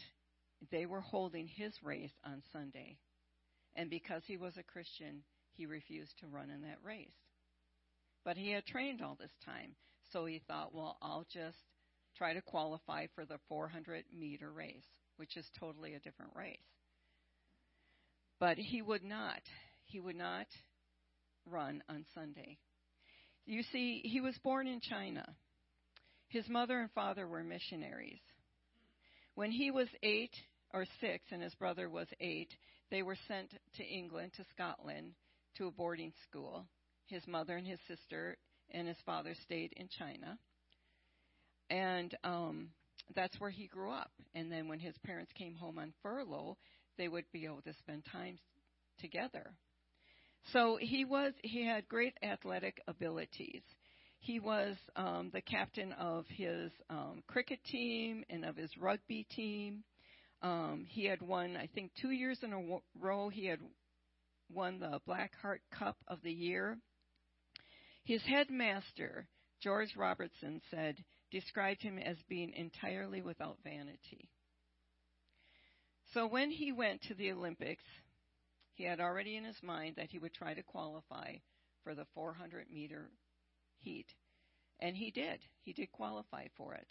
they 0.71 0.87
were 0.87 1.01
holding 1.01 1.47
his 1.47 1.71
race 1.83 2.17
on 2.25 2.41
Sunday. 2.51 2.97
And 3.75 3.91
because 3.91 4.23
he 4.25 4.37
was 4.37 4.57
a 4.57 4.63
Christian, 4.63 5.21
he 5.51 5.67
refused 5.67 6.17
to 6.17 6.27
run 6.27 6.49
in 6.49 6.63
that 6.63 6.79
race. 6.83 7.13
But 8.25 8.37
he 8.37 8.49
had 8.49 8.65
trained 8.65 9.03
all 9.03 9.17
this 9.19 9.37
time, 9.45 9.75
so 10.11 10.25
he 10.25 10.41
thought, 10.47 10.73
well, 10.73 10.97
I'll 10.99 11.27
just 11.31 11.59
try 12.17 12.33
to 12.33 12.41
qualify 12.41 13.05
for 13.13 13.23
the 13.23 13.37
400 13.49 14.05
meter 14.17 14.51
race, 14.51 14.89
which 15.17 15.37
is 15.37 15.45
totally 15.59 15.93
a 15.93 15.99
different 15.99 16.31
race. 16.35 16.57
But 18.39 18.57
he 18.57 18.81
would 18.81 19.03
not. 19.03 19.43
He 19.85 19.99
would 19.99 20.17
not 20.17 20.47
run 21.45 21.83
on 21.87 22.03
Sunday. 22.15 22.57
You 23.45 23.63
see, 23.71 24.01
he 24.03 24.21
was 24.21 24.37
born 24.43 24.67
in 24.67 24.79
China. 24.79 25.25
His 26.29 26.47
mother 26.47 26.79
and 26.79 26.91
father 26.91 27.27
were 27.27 27.43
missionaries. 27.43 28.21
When 29.35 29.51
he 29.51 29.71
was 29.71 29.87
eight 30.01 30.33
or 30.73 30.85
six 31.01 31.25
and 31.31 31.41
his 31.41 31.53
brother 31.55 31.89
was 31.89 32.07
eight, 32.19 32.49
they 32.89 33.01
were 33.01 33.17
sent 33.27 33.51
to 33.75 33.83
England, 33.83 34.31
to 34.37 34.45
Scotland, 34.53 35.13
to 35.57 35.67
a 35.67 35.71
boarding 35.71 36.13
school. 36.27 36.65
His 37.07 37.25
mother 37.27 37.57
and 37.57 37.67
his 37.67 37.79
sister 37.87 38.37
and 38.71 38.87
his 38.87 38.97
father 39.05 39.35
stayed 39.43 39.73
in 39.75 39.87
China. 39.87 40.37
And 41.69 42.15
um, 42.23 42.69
that's 43.15 43.39
where 43.39 43.49
he 43.49 43.67
grew 43.67 43.91
up. 43.91 44.11
And 44.33 44.51
then 44.51 44.67
when 44.67 44.79
his 44.79 44.95
parents 45.05 45.31
came 45.37 45.55
home 45.55 45.77
on 45.77 45.93
furlough, 46.01 46.57
they 46.97 47.07
would 47.07 47.25
be 47.31 47.45
able 47.45 47.61
to 47.63 47.73
spend 47.79 48.03
time 48.11 48.37
together. 48.99 49.53
So 50.51 50.77
he 50.79 51.05
was 51.05 51.33
he 51.41 51.65
had 51.65 51.87
great 51.87 52.17
athletic 52.21 52.81
abilities. 52.87 53.63
He 54.19 54.39
was 54.39 54.77
um, 54.95 55.31
the 55.33 55.41
captain 55.41 55.91
of 55.93 56.25
his 56.29 56.71
um, 56.89 57.23
cricket 57.27 57.59
team 57.65 58.23
and 58.29 58.45
of 58.45 58.55
his 58.55 58.71
rugby 58.77 59.25
team. 59.35 59.83
Um, 60.41 60.85
he 60.87 61.05
had 61.05 61.21
won, 61.21 61.57
I 61.57 61.67
think, 61.73 61.91
two 62.01 62.11
years 62.11 62.39
in 62.41 62.53
a 62.53 62.79
row. 62.99 63.29
He 63.29 63.45
had 63.45 63.59
won 64.49 64.79
the 64.79 64.99
Black 65.05 65.31
Heart 65.41 65.61
Cup 65.77 65.97
of 66.07 66.19
the 66.23 66.31
year. 66.31 66.77
His 68.03 68.21
headmaster, 68.23 69.27
George 69.61 69.95
Robertson, 69.95 70.61
said 70.69 71.03
described 71.31 71.81
him 71.81 71.97
as 71.97 72.17
being 72.29 72.53
entirely 72.53 73.21
without 73.21 73.57
vanity. 73.63 74.29
So 76.13 76.27
when 76.27 76.51
he 76.51 76.71
went 76.71 77.01
to 77.03 77.15
the 77.15 77.31
Olympics, 77.31 77.83
he 78.73 78.83
had 78.83 78.99
already 78.99 79.37
in 79.37 79.43
his 79.43 79.61
mind 79.61 79.95
that 79.97 80.09
he 80.09 80.19
would 80.19 80.33
try 80.33 80.53
to 80.53 80.63
qualify 80.63 81.35
for 81.83 81.93
the 81.95 82.05
400 82.13 82.65
meter 82.71 83.09
heat. 83.79 84.07
And 84.79 84.95
he 84.95 85.11
did. 85.11 85.39
He 85.61 85.73
did 85.73 85.91
qualify 85.91 86.47
for 86.57 86.73
it. 86.73 86.87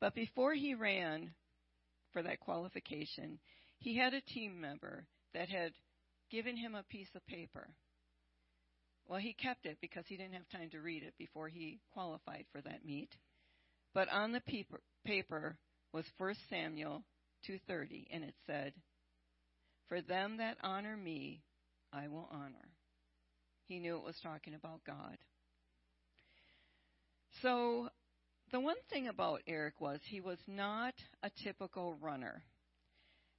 But 0.00 0.14
before 0.14 0.54
he 0.54 0.74
ran 0.74 1.32
for 2.12 2.22
that 2.22 2.40
qualification, 2.40 3.38
he 3.78 3.96
had 3.96 4.14
a 4.14 4.20
team 4.20 4.60
member 4.60 5.06
that 5.34 5.48
had 5.48 5.72
given 6.30 6.56
him 6.56 6.74
a 6.74 6.84
piece 6.84 7.08
of 7.14 7.26
paper. 7.26 7.68
Well, 9.08 9.18
he 9.18 9.32
kept 9.32 9.66
it 9.66 9.78
because 9.80 10.04
he 10.06 10.16
didn't 10.16 10.34
have 10.34 10.48
time 10.50 10.70
to 10.70 10.80
read 10.80 11.02
it 11.02 11.14
before 11.18 11.48
he 11.48 11.80
qualified 11.92 12.44
for 12.52 12.60
that 12.60 12.84
meet. 12.84 13.10
But 13.92 14.08
on 14.08 14.32
the 14.32 14.42
paper, 15.04 15.56
was 15.92 16.04
1 16.18 16.34
Samuel 16.48 17.02
2:30 17.48 18.06
and 18.12 18.22
it 18.22 18.34
said, 18.46 18.72
"For 19.90 20.00
them 20.00 20.36
that 20.36 20.56
honor 20.62 20.96
me, 20.96 21.42
I 21.92 22.06
will 22.06 22.28
honor." 22.30 22.76
He 23.66 23.80
knew 23.80 23.96
it 23.96 24.04
was 24.04 24.20
talking 24.22 24.54
about 24.54 24.84
God. 24.84 25.18
So 27.42 27.90
the 28.52 28.60
one 28.60 28.80
thing 28.88 29.08
about 29.08 29.42
Eric 29.48 29.80
was 29.80 29.98
he 30.04 30.20
was 30.20 30.38
not 30.46 30.94
a 31.24 31.30
typical 31.42 31.94
runner. 31.94 32.44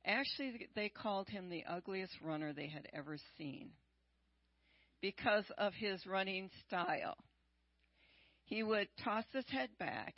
Actually, 0.03 0.67
they 0.75 0.89
called 0.89 1.29
him 1.29 1.47
the 1.47 1.63
ugliest 1.63 2.19
runner 2.21 2.51
they 2.51 2.67
had 2.67 2.85
ever 2.91 3.17
seen 3.37 3.71
because 4.99 5.49
of 5.57 5.73
his 5.73 6.05
running 6.05 6.49
style. 6.67 7.15
He 8.43 8.61
would 8.61 8.89
toss 9.01 9.23
his 9.31 9.47
head 9.47 9.69
back 9.79 10.15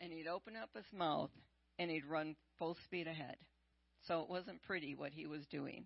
and 0.00 0.12
he'd 0.12 0.26
open 0.26 0.56
up 0.56 0.70
his 0.74 0.92
mouth 0.92 1.30
and 1.78 1.92
he'd 1.92 2.06
run 2.06 2.34
full 2.58 2.76
speed 2.86 3.06
ahead. 3.06 3.36
So 4.08 4.22
it 4.22 4.30
wasn't 4.30 4.62
pretty 4.62 4.94
what 4.94 5.12
he 5.12 5.26
was 5.26 5.46
doing, 5.50 5.84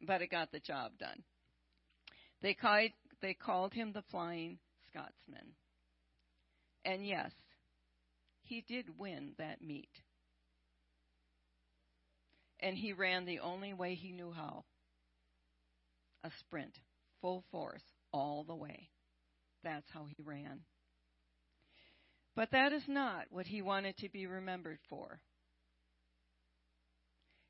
but 0.00 0.22
it 0.22 0.30
got 0.30 0.50
the 0.50 0.60
job 0.60 0.92
done. 0.98 1.22
They 2.40 2.54
called, 2.54 2.90
they 3.20 3.34
called 3.34 3.74
him 3.74 3.92
the 3.92 4.02
Flying 4.10 4.58
Scotsman. 4.88 5.52
And 6.86 7.06
yes, 7.06 7.30
he 8.42 8.64
did 8.66 8.98
win 8.98 9.32
that 9.38 9.62
meet. 9.62 9.90
And 12.60 12.76
he 12.78 12.94
ran 12.94 13.26
the 13.26 13.40
only 13.40 13.74
way 13.74 13.94
he 13.94 14.12
knew 14.12 14.32
how 14.32 14.64
a 16.24 16.30
sprint, 16.40 16.78
full 17.20 17.44
force, 17.50 17.82
all 18.10 18.44
the 18.44 18.54
way. 18.54 18.88
That's 19.62 19.86
how 19.92 20.06
he 20.16 20.22
ran. 20.22 20.60
But 22.34 22.52
that 22.52 22.72
is 22.72 22.84
not 22.88 23.26
what 23.28 23.46
he 23.46 23.60
wanted 23.60 23.98
to 23.98 24.08
be 24.08 24.26
remembered 24.26 24.78
for. 24.88 25.20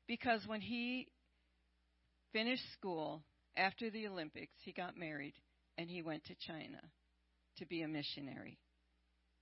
Because 0.07 0.41
when 0.45 0.61
he 0.61 1.07
finished 2.31 2.71
school 2.73 3.23
after 3.57 3.89
the 3.89 4.07
Olympics, 4.07 4.53
he 4.63 4.71
got 4.71 4.97
married 4.97 5.33
and 5.77 5.89
he 5.89 6.01
went 6.01 6.25
to 6.25 6.35
China 6.47 6.81
to 7.57 7.65
be 7.65 7.81
a 7.81 7.87
missionary. 7.87 8.59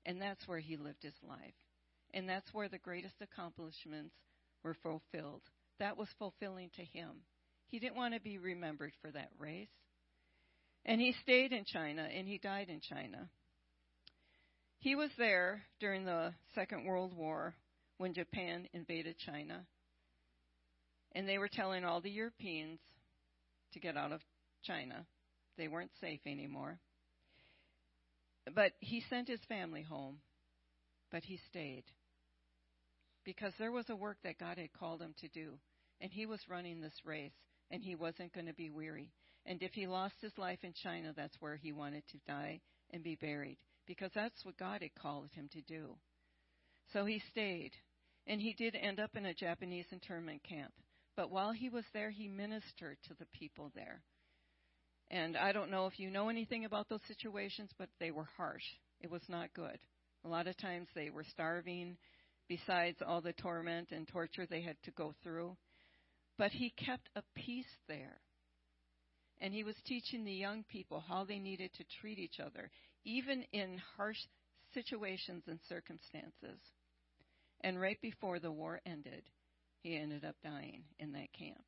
And 0.06 0.22
that's 0.22 0.48
where 0.48 0.60
he 0.60 0.78
lived 0.78 1.02
his 1.02 1.14
life. 1.28 1.56
And 2.14 2.30
that's 2.30 2.54
where 2.54 2.70
the 2.70 2.78
greatest 2.78 3.16
accomplishments 3.22 4.14
were 4.64 4.76
fulfilled. 4.84 5.42
That 5.80 5.98
was 5.98 6.08
fulfilling 6.20 6.70
to 6.76 6.84
him. 6.84 7.24
He 7.68 7.80
didn't 7.80 7.96
want 7.96 8.14
to 8.14 8.20
be 8.20 8.38
remembered 8.38 8.94
for 9.02 9.12
that 9.12 9.32
race. 9.40 9.70
And 10.86 11.02
he 11.02 11.16
stayed 11.24 11.52
in 11.52 11.66
China 11.66 12.04
and 12.04 12.28
he 12.28 12.38
died 12.38 12.70
in 12.70 12.82
China. 12.82 13.30
He 14.80 14.96
was 14.96 15.10
there 15.18 15.64
during 15.80 16.06
the 16.06 16.34
Second 16.54 16.86
World 16.86 17.16
War 17.16 17.56
when 17.98 18.14
Japan 18.14 18.68
invaded 18.74 19.18
China. 19.18 19.66
And 21.16 21.28
they 21.28 21.38
were 21.38 21.50
telling 21.50 21.86
all 21.86 22.02
the 22.02 22.10
Europeans 22.10 22.80
to 23.74 23.80
get 23.80 23.98
out 23.98 24.12
of 24.12 24.22
China. 24.64 25.06
They 25.58 25.68
weren't 25.68 25.92
safe 26.02 26.22
anymore. 26.26 26.80
But 28.54 28.74
he 28.80 29.04
sent 29.10 29.28
his 29.28 29.40
family 29.48 29.84
home, 29.84 30.18
but 31.12 31.24
he 31.24 31.40
stayed. 31.50 31.84
Because 33.24 33.54
there 33.58 33.72
was 33.72 33.90
a 33.90 33.96
work 33.96 34.18
that 34.24 34.40
God 34.40 34.58
had 34.58 34.74
called 34.74 35.02
him 35.02 35.14
to 35.22 35.28
do. 35.30 35.54
And 36.02 36.12
he 36.12 36.26
was 36.26 36.50
running 36.50 36.82
this 36.82 37.00
race, 37.06 37.32
and 37.72 37.82
he 37.82 37.96
wasn't 37.96 38.34
going 38.34 38.48
to 38.48 38.54
be 38.54 38.70
weary. 38.70 39.12
And 39.46 39.62
if 39.62 39.72
he 39.74 39.88
lost 39.88 40.16
his 40.22 40.38
life 40.38 40.60
in 40.64 40.74
China, 40.74 41.14
that's 41.16 41.40
where 41.40 41.56
he 41.56 41.72
wanted 41.72 42.04
to 42.12 42.18
die 42.28 42.60
and 42.92 43.04
be 43.04 43.16
buried 43.16 43.58
because 43.86 44.12
that's 44.14 44.46
what 44.46 44.58
God 44.58 44.82
had 44.82 44.96
called 44.96 45.30
him 45.34 45.50
to 45.54 45.62
do. 45.62 45.96
So 46.92 47.06
he 47.06 47.22
stayed, 47.32 47.72
and 48.28 48.40
he 48.40 48.54
did 48.54 48.76
end 48.76 49.00
up 49.00 49.16
in 49.16 49.26
a 49.26 49.34
Japanese 49.34 49.86
internment 49.92 50.44
camp. 50.44 50.74
But 51.16 51.32
while 51.32 51.52
he 51.52 51.70
was 51.70 51.86
there, 51.94 52.10
he 52.10 52.28
ministered 52.28 52.98
to 53.08 53.14
the 53.20 53.28
people 53.38 53.72
there. 53.76 54.02
And 55.12 55.38
I 55.38 55.52
don't 55.52 55.70
know 55.70 55.86
if 55.86 56.00
you 56.00 56.10
know 56.10 56.30
anything 56.30 56.66
about 56.66 56.90
those 56.90 57.04
situations, 57.08 57.70
but 57.78 57.90
they 58.00 58.12
were 58.12 58.28
harsh. 58.38 58.64
It 59.02 59.12
was 59.12 59.22
not 59.28 59.54
good. 59.54 59.78
A 60.26 60.30
lot 60.30 60.48
of 60.48 60.58
times 60.58 60.88
they 60.96 61.10
were 61.10 61.26
starving, 61.30 61.98
besides 62.48 62.98
all 63.06 63.22
the 63.22 63.34
torment 63.34 63.90
and 63.92 64.08
torture 64.08 64.46
they 64.46 64.62
had 64.62 64.78
to 64.84 64.92
go 64.92 65.14
through. 65.24 65.56
But 66.38 66.52
he 66.52 66.72
kept 66.72 67.10
a 67.16 67.22
peace 67.36 67.66
there. 67.88 68.22
And 69.40 69.54
he 69.54 69.64
was 69.64 69.76
teaching 69.86 70.24
the 70.24 70.32
young 70.32 70.64
people 70.64 71.04
how 71.08 71.26
they 71.26 71.38
needed 71.38 71.72
to 71.76 71.84
treat 72.00 72.18
each 72.18 72.40
other 72.40 72.72
even 73.06 73.44
in 73.52 73.80
harsh 73.98 74.18
situations 74.74 75.44
and 75.48 75.60
circumstances. 75.68 76.60
And 77.62 77.80
right 77.80 78.00
before 78.02 78.40
the 78.40 78.52
war 78.52 78.80
ended, 78.86 79.24
he 79.84 79.98
ended 79.98 80.24
up 80.24 80.38
dying 80.42 80.84
in 80.98 81.12
that 81.12 81.34
camp. 81.34 81.64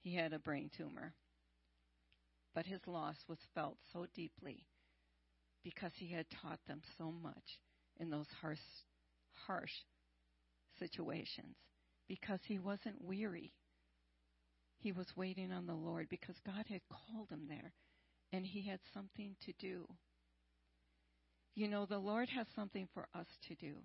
He 0.00 0.14
had 0.14 0.34
a 0.34 0.38
brain 0.38 0.70
tumor. 0.76 1.14
But 2.54 2.66
his 2.66 2.80
loss 2.86 3.16
was 3.26 3.38
felt 3.54 3.78
so 3.92 4.06
deeply 4.14 4.66
because 5.64 5.92
he 5.96 6.12
had 6.12 6.26
taught 6.42 6.60
them 6.66 6.82
so 6.98 7.10
much 7.10 7.58
in 7.98 8.10
those 8.10 8.26
harsh, 8.40 8.58
harsh 9.46 9.72
situations 10.78 11.56
because 12.06 12.40
he 12.46 12.58
wasn't 12.58 13.02
weary. 13.02 13.52
He 14.78 14.92
was 14.92 15.16
waiting 15.16 15.50
on 15.50 15.66
the 15.66 15.74
Lord 15.74 16.08
because 16.10 16.36
God 16.44 16.66
had 16.68 16.82
called 16.90 17.30
him 17.30 17.46
there 17.48 17.72
and 18.30 18.44
he 18.44 18.62
had 18.62 18.80
something 18.92 19.36
to 19.46 19.52
do. 19.58 19.86
You 21.54 21.68
know, 21.68 21.86
the 21.86 21.98
Lord 21.98 22.28
has 22.28 22.46
something 22.54 22.88
for 22.92 23.08
us 23.14 23.26
to 23.48 23.54
do. 23.54 23.76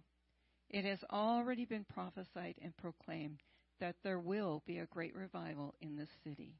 It 0.69 0.85
has 0.85 0.99
already 1.11 1.65
been 1.65 1.85
prophesied 1.85 2.55
and 2.61 2.75
proclaimed 2.77 3.39
that 3.79 3.95
there 4.03 4.19
will 4.19 4.63
be 4.65 4.77
a 4.77 4.85
great 4.85 5.15
revival 5.15 5.75
in 5.81 5.95
this 5.95 6.09
city. 6.23 6.55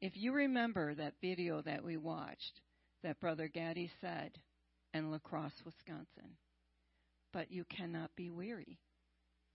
If 0.00 0.16
you 0.16 0.32
remember 0.32 0.94
that 0.94 1.14
video 1.20 1.62
that 1.62 1.84
we 1.84 1.96
watched, 1.96 2.60
that 3.02 3.20
Brother 3.20 3.48
Gaddy 3.48 3.90
said 4.00 4.32
in 4.94 5.10
La 5.10 5.18
Crosse, 5.18 5.62
Wisconsin, 5.64 6.36
but 7.32 7.50
you 7.50 7.64
cannot 7.64 8.10
be 8.16 8.30
weary 8.30 8.78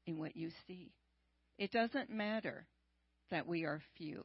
in 0.06 0.18
what 0.18 0.36
you 0.36 0.52
see. 0.68 0.94
It 1.58 1.72
doesn't 1.72 2.10
matter 2.10 2.66
that 3.30 3.48
we 3.48 3.66
are 3.66 3.82
few. 3.98 4.24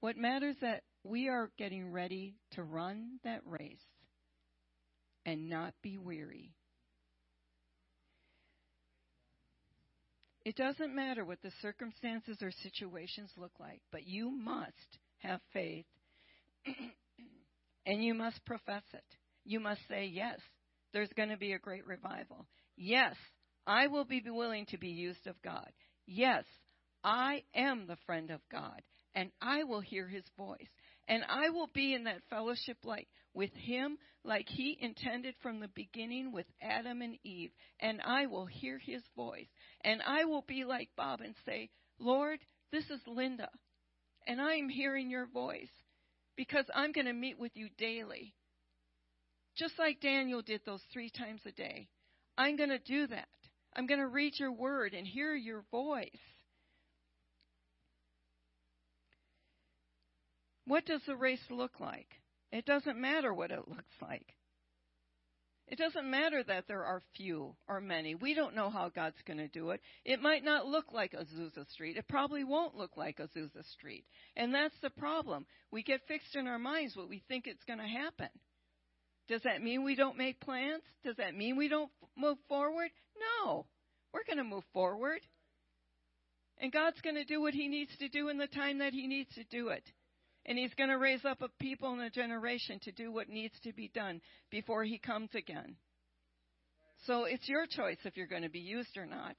What 0.00 0.16
matters 0.16 0.56
that 0.60 0.82
we 1.04 1.28
are 1.28 1.50
getting 1.58 1.92
ready 1.92 2.34
to 2.52 2.62
run 2.62 3.18
that 3.24 3.42
race 3.46 3.78
and 5.24 5.48
not 5.48 5.74
be 5.82 5.98
weary 5.98 6.54
It 10.44 10.56
doesn't 10.56 10.94
matter 10.94 11.24
what 11.24 11.40
the 11.42 11.52
circumstances 11.60 12.38
or 12.42 12.50
situations 12.62 13.30
look 13.36 13.52
like, 13.60 13.80
but 13.92 14.06
you 14.06 14.30
must 14.30 14.98
have 15.18 15.40
faith 15.52 15.86
and 17.86 18.02
you 18.02 18.14
must 18.14 18.44
profess 18.44 18.82
it. 18.92 19.04
You 19.44 19.60
must 19.60 19.80
say, 19.88 20.06
Yes, 20.12 20.38
there's 20.92 21.12
going 21.16 21.28
to 21.28 21.36
be 21.36 21.52
a 21.52 21.58
great 21.58 21.86
revival. 21.86 22.46
Yes, 22.76 23.14
I 23.66 23.86
will 23.86 24.04
be 24.04 24.22
willing 24.26 24.66
to 24.66 24.78
be 24.78 24.88
used 24.88 25.26
of 25.26 25.40
God. 25.42 25.70
Yes, 26.06 26.44
I 27.04 27.44
am 27.54 27.86
the 27.86 27.98
friend 28.06 28.30
of 28.30 28.40
God, 28.50 28.82
and 29.14 29.30
I 29.40 29.64
will 29.64 29.80
hear 29.80 30.08
his 30.08 30.24
voice. 30.36 30.58
And 31.08 31.24
I 31.28 31.50
will 31.50 31.68
be 31.72 31.94
in 31.94 32.04
that 32.04 32.22
fellowship 32.30 32.78
like 32.84 33.08
with 33.34 33.52
him 33.54 33.98
like 34.24 34.48
he 34.48 34.76
intended 34.80 35.34
from 35.42 35.60
the 35.60 35.70
beginning 35.74 36.32
with 36.32 36.46
Adam 36.60 37.02
and 37.02 37.18
Eve. 37.24 37.50
And 37.80 38.00
I 38.02 38.26
will 38.26 38.46
hear 38.46 38.78
his 38.78 39.02
voice. 39.16 39.48
And 39.82 40.00
I 40.02 40.24
will 40.24 40.44
be 40.46 40.64
like 40.64 40.90
Bob 40.96 41.20
and 41.20 41.34
say, 41.44 41.70
Lord, 41.98 42.38
this 42.70 42.88
is 42.90 43.00
Linda. 43.06 43.48
And 44.26 44.40
I 44.40 44.54
am 44.54 44.68
hearing 44.68 45.10
your 45.10 45.26
voice 45.26 45.70
because 46.36 46.66
I'm 46.74 46.92
going 46.92 47.06
to 47.06 47.12
meet 47.12 47.38
with 47.38 47.52
you 47.54 47.68
daily. 47.78 48.34
Just 49.56 49.78
like 49.78 50.00
Daniel 50.00 50.42
did 50.42 50.62
those 50.64 50.82
three 50.92 51.10
times 51.10 51.40
a 51.46 51.52
day. 51.52 51.88
I'm 52.38 52.56
going 52.56 52.70
to 52.70 52.78
do 52.78 53.06
that. 53.08 53.28
I'm 53.74 53.86
going 53.86 54.00
to 54.00 54.06
read 54.06 54.34
your 54.38 54.52
word 54.52 54.94
and 54.94 55.06
hear 55.06 55.34
your 55.34 55.64
voice. 55.70 56.08
What 60.66 60.86
does 60.86 61.00
the 61.06 61.16
race 61.16 61.42
look 61.50 61.80
like? 61.80 62.21
It 62.52 62.66
doesn't 62.66 63.00
matter 63.00 63.32
what 63.32 63.50
it 63.50 63.60
looks 63.68 63.94
like. 64.00 64.34
It 65.68 65.78
doesn't 65.78 66.10
matter 66.10 66.42
that 66.42 66.68
there 66.68 66.84
are 66.84 67.00
few 67.16 67.54
or 67.66 67.80
many. 67.80 68.14
We 68.14 68.34
don't 68.34 68.54
know 68.54 68.68
how 68.68 68.90
God's 68.90 69.22
going 69.26 69.38
to 69.38 69.48
do 69.48 69.70
it. 69.70 69.80
It 70.04 70.20
might 70.20 70.44
not 70.44 70.66
look 70.66 70.92
like 70.92 71.12
Azusa 71.12 71.66
Street. 71.70 71.96
It 71.96 72.08
probably 72.08 72.44
won't 72.44 72.76
look 72.76 72.96
like 72.98 73.18
Azusa 73.18 73.64
Street. 73.72 74.04
And 74.36 74.54
that's 74.54 74.74
the 74.82 74.90
problem. 74.90 75.46
We 75.70 75.82
get 75.82 76.06
fixed 76.06 76.36
in 76.36 76.46
our 76.46 76.58
minds 76.58 76.94
what 76.94 77.08
we 77.08 77.22
think 77.26 77.46
it's 77.46 77.64
going 77.64 77.78
to 77.78 77.86
happen. 77.86 78.28
Does 79.28 79.40
that 79.44 79.62
mean 79.62 79.82
we 79.82 79.94
don't 79.94 80.18
make 80.18 80.40
plans? 80.40 80.82
Does 81.04 81.16
that 81.16 81.34
mean 81.34 81.56
we 81.56 81.68
don't 81.68 81.90
move 82.18 82.36
forward? 82.48 82.90
No. 83.46 83.64
We're 84.12 84.24
going 84.26 84.44
to 84.44 84.44
move 84.44 84.64
forward. 84.74 85.20
And 86.58 86.70
God's 86.70 87.00
going 87.00 87.16
to 87.16 87.24
do 87.24 87.40
what 87.40 87.54
He 87.54 87.68
needs 87.68 87.96
to 87.98 88.10
do 88.10 88.28
in 88.28 88.36
the 88.36 88.46
time 88.46 88.78
that 88.80 88.92
He 88.92 89.06
needs 89.06 89.32
to 89.36 89.44
do 89.44 89.68
it. 89.68 89.84
And 90.44 90.58
he's 90.58 90.74
going 90.74 90.90
to 90.90 90.98
raise 90.98 91.24
up 91.24 91.40
a 91.40 91.48
people 91.60 91.92
and 91.92 92.02
a 92.02 92.10
generation 92.10 92.80
to 92.82 92.92
do 92.92 93.12
what 93.12 93.28
needs 93.28 93.54
to 93.62 93.72
be 93.72 93.90
done 93.94 94.20
before 94.50 94.84
he 94.84 94.98
comes 94.98 95.30
again. 95.34 95.76
So 97.06 97.24
it's 97.24 97.48
your 97.48 97.66
choice 97.66 97.98
if 98.04 98.16
you're 98.16 98.26
going 98.26 98.42
to 98.42 98.48
be 98.48 98.60
used 98.60 98.96
or 98.96 99.06
not. 99.06 99.36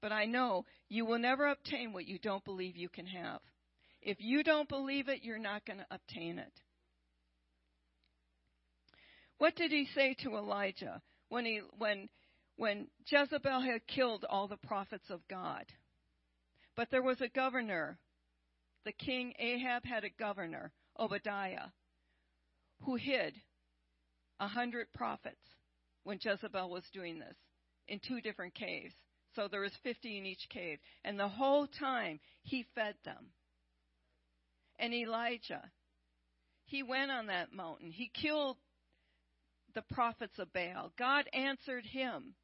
But 0.00 0.12
I 0.12 0.26
know 0.26 0.64
you 0.88 1.04
will 1.04 1.18
never 1.18 1.48
obtain 1.48 1.92
what 1.92 2.06
you 2.06 2.18
don't 2.18 2.44
believe 2.44 2.76
you 2.76 2.88
can 2.88 3.06
have. 3.06 3.40
If 4.00 4.18
you 4.20 4.44
don't 4.44 4.68
believe 4.68 5.08
it, 5.08 5.24
you're 5.24 5.38
not 5.38 5.64
going 5.66 5.78
to 5.78 5.86
obtain 5.90 6.38
it. 6.38 6.52
What 9.38 9.56
did 9.56 9.70
he 9.70 9.88
say 9.94 10.14
to 10.22 10.36
Elijah 10.36 11.00
when 11.28 11.44
he 11.44 11.60
when 11.78 12.08
when 12.56 12.88
Jezebel 13.06 13.60
had 13.60 13.86
killed 13.86 14.24
all 14.28 14.48
the 14.48 14.56
prophets 14.56 15.10
of 15.10 15.26
God? 15.28 15.64
But 16.76 16.90
there 16.90 17.02
was 17.02 17.20
a 17.20 17.28
governor 17.28 17.98
the 18.84 18.92
king 18.92 19.34
Ahab 19.38 19.84
had 19.84 20.04
a 20.04 20.10
governor, 20.10 20.72
Obadiah, 20.98 21.68
who 22.84 22.96
hid 22.96 23.34
a 24.40 24.48
hundred 24.48 24.92
prophets 24.94 25.36
when 26.04 26.18
Jezebel 26.20 26.70
was 26.70 26.84
doing 26.92 27.18
this 27.18 27.36
in 27.88 28.00
two 28.00 28.20
different 28.20 28.54
caves. 28.54 28.94
So 29.34 29.48
there 29.48 29.60
was 29.60 29.72
50 29.82 30.18
in 30.18 30.26
each 30.26 30.48
cave. 30.48 30.78
And 31.04 31.18
the 31.18 31.28
whole 31.28 31.66
time 31.66 32.20
he 32.42 32.66
fed 32.74 32.94
them. 33.04 33.26
And 34.78 34.94
Elijah, 34.94 35.70
he 36.64 36.82
went 36.82 37.10
on 37.10 37.26
that 37.26 37.52
mountain. 37.52 37.90
He 37.90 38.10
killed 38.14 38.56
the 39.74 39.82
prophets 39.90 40.38
of 40.38 40.52
Baal. 40.52 40.92
God 40.98 41.26
answered 41.32 41.84
him. 41.84 42.34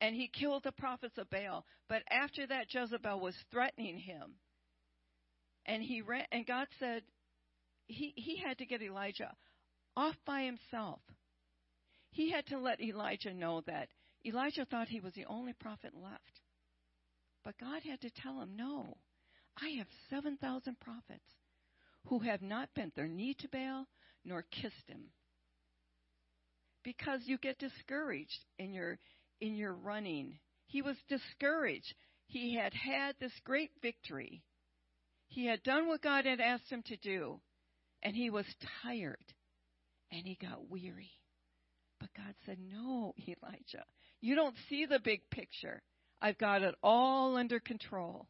And 0.00 0.14
he 0.14 0.28
killed 0.28 0.64
the 0.64 0.72
prophets 0.72 1.16
of 1.16 1.30
Baal. 1.30 1.64
But 1.88 2.02
after 2.10 2.46
that, 2.46 2.66
Jezebel 2.72 3.20
was 3.20 3.36
threatening 3.50 3.98
him 3.98 4.34
and 5.66 5.82
he 5.82 6.02
ran, 6.02 6.26
and 6.32 6.46
God 6.46 6.66
said 6.78 7.02
he 7.86 8.12
he 8.16 8.36
had 8.36 8.58
to 8.58 8.66
get 8.66 8.82
Elijah 8.82 9.34
off 9.96 10.16
by 10.26 10.42
himself. 10.42 11.00
He 12.10 12.30
had 12.30 12.46
to 12.46 12.58
let 12.58 12.80
Elijah 12.80 13.34
know 13.34 13.62
that 13.66 13.88
Elijah 14.24 14.64
thought 14.64 14.88
he 14.88 15.00
was 15.00 15.14
the 15.14 15.26
only 15.26 15.52
prophet 15.52 15.92
left. 15.94 16.40
But 17.44 17.58
God 17.58 17.82
had 17.82 18.00
to 18.02 18.10
tell 18.10 18.40
him, 18.40 18.56
"No. 18.56 18.96
I 19.56 19.68
have 19.78 19.86
7,000 20.10 20.80
prophets 20.80 21.36
who 22.06 22.18
have 22.20 22.42
not 22.42 22.74
bent 22.74 22.94
their 22.94 23.06
knee 23.06 23.34
to 23.34 23.48
Baal 23.48 23.86
nor 24.24 24.42
kissed 24.42 24.88
him." 24.88 25.12
Because 26.82 27.26
you 27.26 27.38
get 27.38 27.58
discouraged 27.58 28.44
in 28.58 28.72
your 28.72 28.98
in 29.40 29.56
your 29.56 29.74
running. 29.74 30.38
He 30.66 30.82
was 30.82 30.96
discouraged. 31.08 31.94
He 32.26 32.54
had 32.54 32.72
had 32.74 33.18
this 33.18 33.38
great 33.40 33.70
victory 33.80 34.42
he 35.34 35.46
had 35.46 35.64
done 35.64 35.88
what 35.88 36.00
God 36.00 36.26
had 36.26 36.38
asked 36.38 36.70
him 36.70 36.84
to 36.84 36.96
do, 36.96 37.40
and 38.04 38.14
he 38.14 38.30
was 38.30 38.46
tired, 38.84 39.34
and 40.12 40.24
he 40.24 40.38
got 40.40 40.70
weary. 40.70 41.10
But 41.98 42.10
God 42.16 42.36
said, 42.46 42.58
No, 42.60 43.14
Elijah, 43.26 43.84
you 44.20 44.36
don't 44.36 44.54
see 44.68 44.86
the 44.86 45.00
big 45.00 45.28
picture. 45.30 45.82
I've 46.22 46.38
got 46.38 46.62
it 46.62 46.76
all 46.84 47.36
under 47.36 47.58
control. 47.58 48.28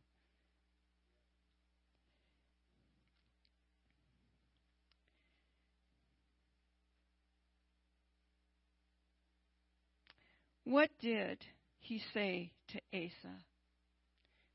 What 10.64 10.88
did 11.02 11.44
he 11.80 12.00
say 12.14 12.50
to 12.68 12.80
Asa 12.94 13.44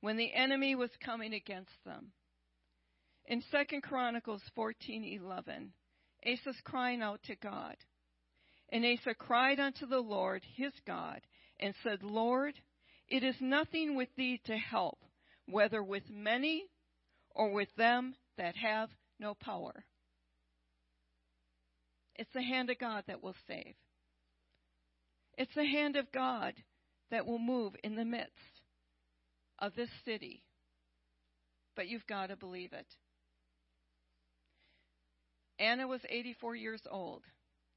when 0.02 0.18
the 0.18 0.34
enemy 0.34 0.74
was 0.74 0.90
coming 1.06 1.36
against 1.36 1.70
them? 1.86 2.12
In 3.30 3.44
2 3.52 3.82
Chronicles 3.82 4.42
14:11, 4.58 5.72
Asa's 6.26 6.60
crying 6.64 7.04
out 7.04 7.22
to 7.24 7.36
God. 7.36 7.78
And 8.70 8.84
Asa 8.84 9.14
cried 9.14 9.60
unto 9.60 9.86
the 9.86 10.00
Lord 10.00 10.44
his 10.56 10.74
God 10.88 11.22
and 11.60 11.76
said, 11.84 12.02
Lord, 12.02 12.60
it 13.08 13.24
is 13.24 13.36
nothing 13.40 13.96
with 13.96 14.10
thee 14.16 14.42
to 14.46 14.58
help, 14.58 15.06
whether 15.46 15.84
with 15.84 16.10
many 16.10 16.66
or 17.30 17.52
with 17.52 17.70
them 17.76 18.16
that 18.38 18.56
have 18.56 18.90
no 19.20 19.36
power. 19.36 19.86
It's 22.16 22.34
the 22.34 22.42
hand 22.42 22.72
of 22.72 22.80
God 22.80 23.04
that 23.06 23.22
will 23.22 23.36
save. 23.48 23.76
It's 25.38 25.54
the 25.54 25.66
hand 25.66 25.96
of 25.98 26.12
God 26.12 26.56
that 27.12 27.28
will 27.28 27.40
move 27.40 27.76
in 27.84 27.96
the 27.96 28.06
midst 28.06 28.62
of 29.60 29.76
this 29.76 29.90
city. 30.04 30.44
But 31.76 31.88
you've 31.88 32.08
got 32.08 32.28
to 32.28 32.36
believe 32.36 32.74
it. 32.74 32.88
Anna 35.60 35.88
was 35.88 36.02
84 36.10 36.56
years 36.56 36.82
old 36.90 37.24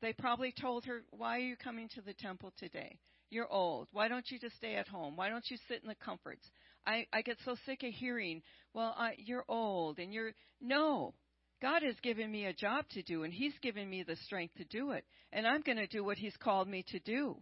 They 0.01 0.13
probably 0.13 0.53
told 0.59 0.85
her, 0.87 1.03
Why 1.11 1.37
are 1.37 1.41
you 1.41 1.57
coming 1.57 1.89
to 1.91 2.01
the 2.01 2.15
temple 2.15 2.53
today? 2.59 2.99
You're 3.31 3.51
old. 3.51 3.89
Why 3.93 4.09
don't 4.09 4.31
you 4.31 4.39
just 4.39 4.57
stay 4.57 4.77
at 4.77 4.89
home? 4.89 5.17
Why 5.17 5.29
don't 5.29 5.49
you 5.51 5.57
sit 5.69 5.83
in 5.83 5.89
the 5.89 5.95
comforts? 5.95 6.47
I, 6.87 7.07
I 7.13 7.23
get 7.23 7.39
so 7.45 7.57
sick 7.67 7.83
of 7.83 7.93
hearing, 7.93 8.43
Well, 8.75 8.95
I, 8.97 9.15
you're 9.19 9.45
old 9.49 9.99
and 9.99 10.13
you're. 10.13 10.33
No. 10.61 11.15
God 11.61 11.83
has 11.83 11.95
given 12.03 12.31
me 12.31 12.47
a 12.47 12.53
job 12.53 12.87
to 12.91 13.03
do, 13.03 13.23
and 13.23 13.33
He's 13.33 13.57
given 13.63 13.89
me 13.89 14.03
the 14.03 14.17
strength 14.17 14.55
to 14.57 14.65
do 14.65 14.91
it. 14.91 15.05
And 15.33 15.47
I'm 15.47 15.63
going 15.63 15.79
to 15.79 15.87
do 15.87 16.05
what 16.05 16.19
He's 16.19 16.37
called 16.37 16.69
me 16.69 16.85
to 16.89 16.99
do 16.99 17.37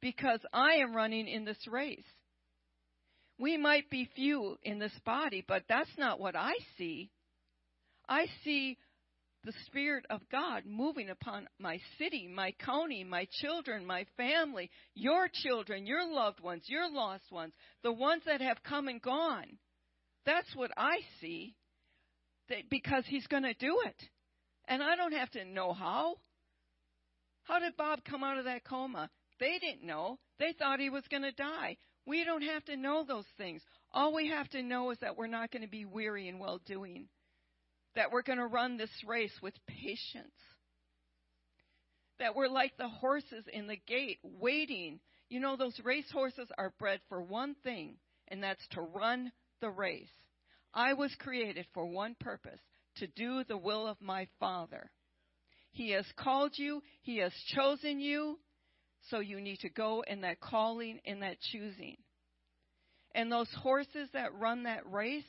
because 0.00 0.40
I 0.52 0.74
am 0.74 0.94
running 0.94 1.26
in 1.26 1.44
this 1.44 1.58
race. 1.68 2.04
We 3.38 3.56
might 3.56 3.90
be 3.90 4.08
few 4.14 4.56
in 4.62 4.78
this 4.78 4.98
body, 5.04 5.44
but 5.46 5.64
that's 5.68 5.90
not 5.98 6.20
what 6.20 6.36
I 6.36 6.52
see. 6.78 7.10
I 8.08 8.26
see 8.44 8.78
the 9.46 9.52
Spirit 9.66 10.04
of 10.10 10.20
God 10.30 10.64
moving 10.66 11.08
upon 11.08 11.46
my 11.58 11.78
city, 11.98 12.28
my 12.28 12.52
county, 12.64 13.04
my 13.04 13.26
children, 13.40 13.86
my 13.86 14.04
family, 14.16 14.70
your 14.94 15.28
children, 15.32 15.86
your 15.86 16.04
loved 16.12 16.40
ones, 16.40 16.64
your 16.66 16.90
lost 16.90 17.24
ones, 17.30 17.54
the 17.82 17.92
ones 17.92 18.22
that 18.26 18.40
have 18.40 18.62
come 18.64 18.88
and 18.88 19.00
gone. 19.00 19.58
That's 20.26 20.54
what 20.56 20.72
I 20.76 20.98
see 21.20 21.54
that 22.48 22.68
because 22.68 23.04
He's 23.06 23.26
going 23.28 23.44
to 23.44 23.54
do 23.54 23.80
it. 23.86 24.02
And 24.68 24.82
I 24.82 24.96
don't 24.96 25.14
have 25.14 25.30
to 25.30 25.44
know 25.44 25.72
how. 25.72 26.16
How 27.44 27.60
did 27.60 27.76
Bob 27.76 28.00
come 28.04 28.24
out 28.24 28.38
of 28.38 28.46
that 28.46 28.64
coma? 28.64 29.08
They 29.38 29.58
didn't 29.60 29.86
know. 29.86 30.18
They 30.40 30.54
thought 30.58 30.80
he 30.80 30.90
was 30.90 31.04
going 31.08 31.22
to 31.22 31.30
die. 31.30 31.76
We 32.04 32.24
don't 32.24 32.42
have 32.42 32.64
to 32.64 32.76
know 32.76 33.04
those 33.06 33.26
things. 33.38 33.62
All 33.92 34.12
we 34.12 34.28
have 34.28 34.48
to 34.50 34.62
know 34.62 34.90
is 34.90 34.98
that 35.00 35.16
we're 35.16 35.28
not 35.28 35.52
going 35.52 35.62
to 35.62 35.68
be 35.68 35.84
weary 35.84 36.28
in 36.28 36.40
well 36.40 36.60
doing, 36.66 37.06
that 37.96 38.12
we're 38.12 38.22
going 38.22 38.38
to 38.38 38.46
run 38.46 38.76
this 38.76 38.90
race 39.06 39.32
with 39.42 39.54
patience, 39.66 40.34
that 42.18 42.36
we're 42.36 42.48
like 42.48 42.76
the 42.76 42.88
horses 42.88 43.44
in 43.52 43.66
the 43.66 43.80
gate 43.88 44.18
waiting. 44.22 45.00
You 45.28 45.40
know, 45.40 45.56
those 45.56 45.78
race 45.84 46.10
horses 46.12 46.48
are 46.56 46.72
bred 46.78 47.00
for 47.08 47.20
one 47.20 47.56
thing, 47.64 47.96
and 48.28 48.42
that's 48.42 48.66
to 48.72 48.80
run 48.80 49.32
the 49.60 49.70
race. 49.70 50.08
I 50.72 50.92
was 50.92 51.14
created 51.18 51.66
for 51.74 51.86
one 51.86 52.14
purpose 52.20 52.60
to 52.96 53.06
do 53.06 53.42
the 53.44 53.56
will 53.56 53.86
of 53.86 54.00
my 54.00 54.28
Father. 54.38 54.90
He 55.72 55.90
has 55.90 56.06
called 56.16 56.52
you, 56.56 56.82
He 57.02 57.18
has 57.18 57.32
chosen 57.54 57.98
you, 57.98 58.38
so 59.10 59.20
you 59.20 59.40
need 59.40 59.60
to 59.60 59.68
go 59.68 60.04
in 60.06 60.22
that 60.22 60.40
calling, 60.40 61.00
in 61.04 61.20
that 61.20 61.40
choosing. 61.52 61.96
And 63.14 63.32
those 63.32 63.52
horses 63.62 64.08
that 64.12 64.34
run 64.34 64.64
that 64.64 64.90
race, 64.90 65.24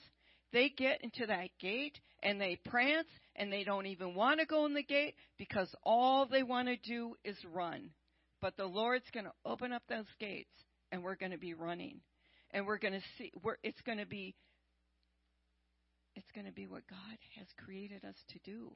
they 0.53 0.69
get 0.69 1.01
into 1.01 1.25
that 1.27 1.49
gate 1.59 1.99
and 2.23 2.39
they 2.39 2.59
prance 2.65 3.07
and 3.35 3.51
they 3.51 3.63
don't 3.63 3.85
even 3.85 4.15
want 4.15 4.39
to 4.39 4.45
go 4.45 4.65
in 4.65 4.73
the 4.73 4.83
gate 4.83 5.15
because 5.37 5.73
all 5.83 6.25
they 6.25 6.43
want 6.43 6.67
to 6.67 6.77
do 6.77 7.15
is 7.23 7.35
run. 7.51 7.89
But 8.41 8.55
the 8.57 8.65
Lord's 8.65 9.09
going 9.13 9.25
to 9.25 9.33
open 9.45 9.71
up 9.71 9.83
those 9.89 10.05
gates 10.19 10.49
and 10.91 11.03
we're 11.03 11.15
going 11.15 11.31
to 11.31 11.37
be 11.37 11.53
running. 11.53 11.99
And 12.51 12.65
we're 12.65 12.77
going 12.77 12.93
to 12.93 13.01
see, 13.17 13.31
we're, 13.43 13.57
it's 13.63 13.81
going 13.81 13.97
to 13.97 14.05
be, 14.05 14.35
it's 16.15 16.31
going 16.33 16.47
to 16.47 16.53
be 16.53 16.65
what 16.67 16.87
God 16.89 17.17
has 17.37 17.47
created 17.63 18.05
us 18.05 18.15
to 18.29 18.39
do. 18.49 18.71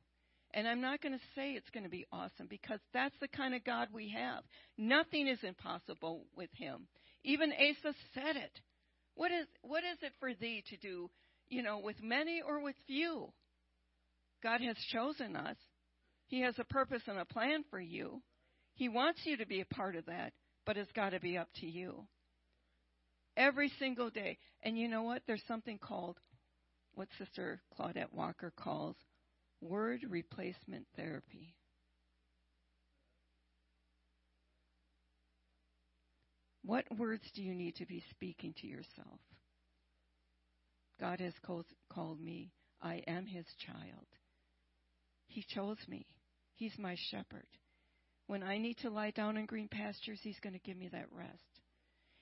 And 0.54 0.68
I'm 0.68 0.82
not 0.82 1.02
going 1.02 1.14
to 1.14 1.26
say 1.36 1.52
it's 1.52 1.70
going 1.70 1.86
to 1.86 1.90
be 1.90 2.06
awesome 2.12 2.48
because 2.50 2.80
that's 2.94 3.16
the 3.22 3.30
kind 3.30 3.56
of 3.56 3.64
God 3.64 3.88
we 3.94 4.10
have. 4.10 4.44
Nothing 4.78 5.28
is 5.28 5.40
impossible 5.44 6.26
with 6.36 6.50
him. 6.54 6.88
Even 7.24 7.54
Asa 7.54 7.96
said 8.14 8.36
it. 8.36 8.60
What 9.16 9.32
is 9.32 9.46
what 9.62 9.84
is 9.84 9.98
it 10.02 10.14
for 10.20 10.34
thee 10.34 10.64
to 10.70 10.78
do, 10.78 11.10
you 11.52 11.62
know, 11.62 11.80
with 11.80 12.02
many 12.02 12.42
or 12.42 12.64
with 12.64 12.76
few? 12.88 13.32
God 14.42 14.62
has 14.62 14.78
chosen 14.92 15.36
us. 15.36 15.58
He 16.28 16.42
has 16.42 16.56
a 16.58 16.64
purpose 16.64 17.04
and 17.08 17.20
a 17.20 17.26
plan 17.26 17.64
for 17.70 17.80
you. 17.80 18.24
He 18.74 18.90
wants 18.90 19.20
you 19.26 19.38
to 19.38 19.46
be 19.46 19.60
a 19.62 19.66
part 19.66 19.96
of 19.96 20.06
that, 20.06 20.32
but 20.66 20.78
it's 20.78 20.92
got 20.94 21.10
to 21.10 21.20
be 21.20 21.38
up 21.38 21.50
to 21.60 21.68
you. 21.68 22.08
Every 23.36 23.72
single 23.78 24.10
day. 24.10 24.38
And 24.64 24.78
you 24.78 24.88
know 24.88 25.04
what? 25.04 25.24
There's 25.28 25.44
something 25.48 25.78
called 25.78 26.18
what 26.96 27.10
Sister 27.18 27.62
Claudette 27.78 28.14
Walker 28.14 28.52
calls 28.56 28.96
word 29.60 30.06
replacement 30.10 30.88
therapy. 30.96 31.56
What 36.64 36.86
words 36.98 37.24
do 37.36 37.42
you 37.42 37.54
need 37.56 37.76
to 37.76 37.86
be 37.86 38.04
speaking 38.12 38.54
to 38.62 38.68
yourself? 38.68 39.20
God 41.02 41.20
has 41.20 41.34
called, 41.44 42.22
me. 42.22 42.52
I 42.80 43.04
am 43.08 43.26
his 43.26 43.46
child. 43.66 44.06
He 45.28 45.44
chose 45.50 45.80
me. 45.88 46.06
He's 46.54 46.78
my 46.78 46.96
shepherd. 47.10 47.48
When 48.28 48.44
I 48.44 48.60
need 48.60 48.78
to 48.78 48.92
lie 48.92 49.12
down 49.12 49.36
in 49.36 49.48
green 49.48 49.68
pastures, 49.68 50.20
he's 50.22 50.40
going 50.42 50.54
to 50.54 50.60
give 50.60 50.78
me 50.78 50.90
that 50.90 51.12
rest. 51.12 51.44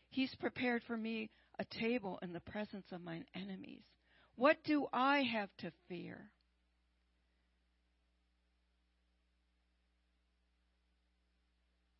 He's 0.10 0.34
prepared 0.36 0.82
for 0.88 0.96
me 0.98 1.30
a 1.60 1.66
table 1.80 2.20
in 2.22 2.32
the 2.32 2.40
presence 2.40 2.86
of 2.92 3.04
mine 3.04 3.26
enemies. 3.36 3.84
What 4.36 4.58
do 4.64 4.88
I 4.94 5.24
have 5.24 5.50
to 5.60 5.72
fear? 5.90 6.32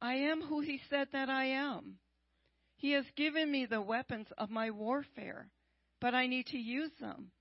I 0.02 0.14
am 0.14 0.42
who 0.42 0.62
He 0.62 0.80
said 0.90 1.10
that 1.12 1.30
I 1.30 1.46
am. 1.46 1.98
He 2.78 2.94
has 2.94 3.06
given 3.18 3.52
me 3.52 3.66
the 3.66 3.82
weapons 3.82 4.28
of 4.38 4.50
my 4.50 4.72
warfare, 4.72 5.50
but 6.02 6.14
I 6.14 6.28
need 6.28 6.48
to 6.48 6.58
use 6.58 6.92
them. 7.00 7.32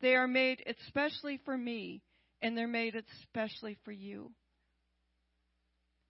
They 0.00 0.14
are 0.14 0.28
made 0.28 0.62
especially 0.66 1.40
for 1.44 1.56
me, 1.56 2.02
and 2.42 2.56
they're 2.56 2.66
made 2.66 2.94
especially 2.94 3.76
for 3.84 3.92
you. 3.92 4.32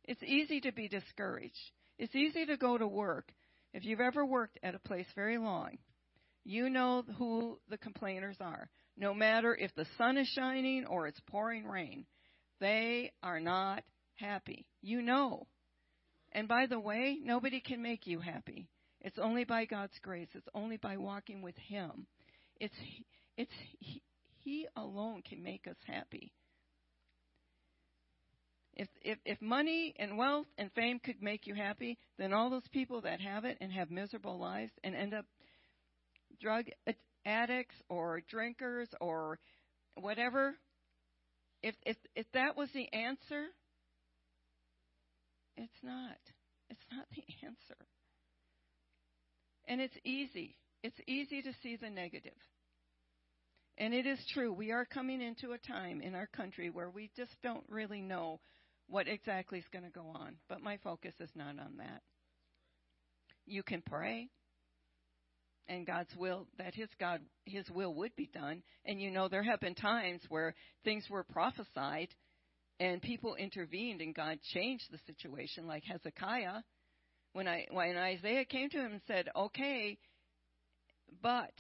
It's 0.05 0.23
easy 0.23 0.61
to 0.63 0.73
be 0.73 0.89
discouraged. 0.89 1.55
It's 1.99 2.15
easy 2.15 2.47
to 2.47 2.57
go 2.57 2.79
to 2.79 2.87
work. 2.87 3.33
If 3.73 3.85
you've 3.85 4.01
ever 4.01 4.25
worked 4.25 4.59
at 4.63 4.75
a 4.75 4.81
place 4.81 5.07
very 5.15 5.39
long, 5.39 5.79
you 6.45 6.71
know 6.71 7.05
who 7.19 7.59
the 7.69 7.79
complainers 7.79 8.37
are. 8.41 8.71
No 8.97 9.15
matter 9.15 9.55
if 9.55 9.75
the 9.75 9.87
sun 9.99 10.17
is 10.17 10.29
shining 10.29 10.87
or 10.87 11.07
it's 11.07 11.21
pouring 11.29 11.67
rain, 11.67 12.07
they 12.61 13.13
are 13.23 13.41
not 13.41 13.85
happy. 14.17 14.67
You 14.83 15.03
know. 15.03 15.47
And 16.33 16.49
by 16.49 16.67
the 16.67 16.81
way, 16.81 17.19
nobody 17.23 17.61
can 17.61 17.83
make 17.83 18.07
you 18.07 18.21
happy. 18.21 18.69
It's 19.01 19.19
only 19.19 19.45
by 19.45 19.65
God's 19.65 19.99
grace. 20.03 20.29
It's 20.35 20.49
only 20.55 20.77
by 20.77 20.97
walking 20.97 21.43
with 21.43 21.57
Him. 21.57 22.07
It's 22.59 22.75
it's 23.37 23.53
He, 23.79 24.03
he 24.39 24.67
alone 24.77 25.23
can 25.23 25.43
make 25.43 25.67
us 25.67 25.77
happy. 25.87 26.33
If, 28.75 28.89
if 29.03 29.19
if 29.25 29.43
money 29.43 29.95
and 29.99 30.17
wealth 30.17 30.47
and 30.57 30.73
fame 30.73 31.01
could 31.01 31.23
make 31.23 31.47
you 31.47 31.55
happy, 31.55 31.99
then 32.19 32.33
all 32.33 32.51
those 32.51 32.69
people 32.73 33.01
that 33.03 33.21
have 33.21 33.45
it 33.45 33.59
and 33.61 33.73
have 33.73 33.91
miserable 33.91 34.39
lives 34.39 34.73
and 34.85 34.95
end 34.95 35.13
up 35.13 35.27
drug 36.41 36.67
addicts 37.27 37.75
or 37.89 38.23
drinkers 38.29 38.89
or 39.01 39.39
whatever, 39.97 40.55
if 41.63 41.75
if 41.85 41.97
if 42.15 42.27
that 42.33 42.57
was 42.57 42.71
the 42.73 42.91
answer, 42.93 43.47
it's 45.57 45.83
not. 45.83 46.19
It's 46.71 46.87
not 46.93 47.07
the 47.15 47.25
answer. 47.47 47.77
And 49.71 49.81
it's 49.81 49.97
easy. 50.05 50.57
It's 50.83 50.99
easy 51.07 51.43
to 51.43 51.53
see 51.63 51.77
the 51.77 51.89
negative. 51.89 52.33
And 53.79 53.95
it 53.95 54.05
is 54.05 54.19
true, 54.35 54.53
we 54.53 54.73
are 54.73 54.85
coming 54.85 55.23
into 55.23 55.53
a 55.53 55.59
time 55.59 56.01
in 56.03 56.17
our 56.17 56.27
country 56.27 56.71
where 56.71 56.91
we 56.91 57.09
just 57.17 57.31
don't 57.45 57.65
really 57.69 58.03
know 58.03 58.41
what 58.89 59.07
exactly 59.07 59.61
is 59.61 59.65
going 59.73 59.85
to 59.85 59.91
go 59.91 60.07
on. 60.13 60.35
But 60.49 60.61
my 60.61 60.77
focus 60.83 61.15
is 61.21 61.31
not 61.37 61.59
on 61.61 61.77
that. 61.79 62.03
You 63.47 63.63
can 63.63 63.81
pray 63.81 64.29
and 65.69 65.87
God's 65.87 66.15
will 66.17 66.49
that 66.59 66.75
his 66.75 66.89
God 66.99 67.21
his 67.47 67.65
will 67.71 67.95
would 67.95 68.17
be 68.17 68.29
done. 68.35 68.65
And 68.85 69.01
you 69.01 69.13
know 69.13 69.29
there 69.29 69.45
have 69.45 69.61
been 69.61 69.77
times 69.77 70.21
where 70.29 70.57
things 70.85 71.05
were 71.09 71.23
prophesied 71.23 72.09
and 72.81 73.01
people 73.01 73.37
intervened 73.37 74.01
and 74.01 74.17
God 74.17 74.39
changed 74.53 74.87
the 74.91 74.99
situation, 75.07 75.69
like 75.69 75.85
Hezekiah. 75.85 76.63
When 77.33 77.47
I 77.47 77.67
when 77.71 77.97
Isaiah 77.97 78.45
came 78.45 78.71
to 78.71 78.79
him 78.79 78.93
and 78.93 79.01
said, 79.07 79.29
"Okay, 79.35 79.99
but 81.23 81.53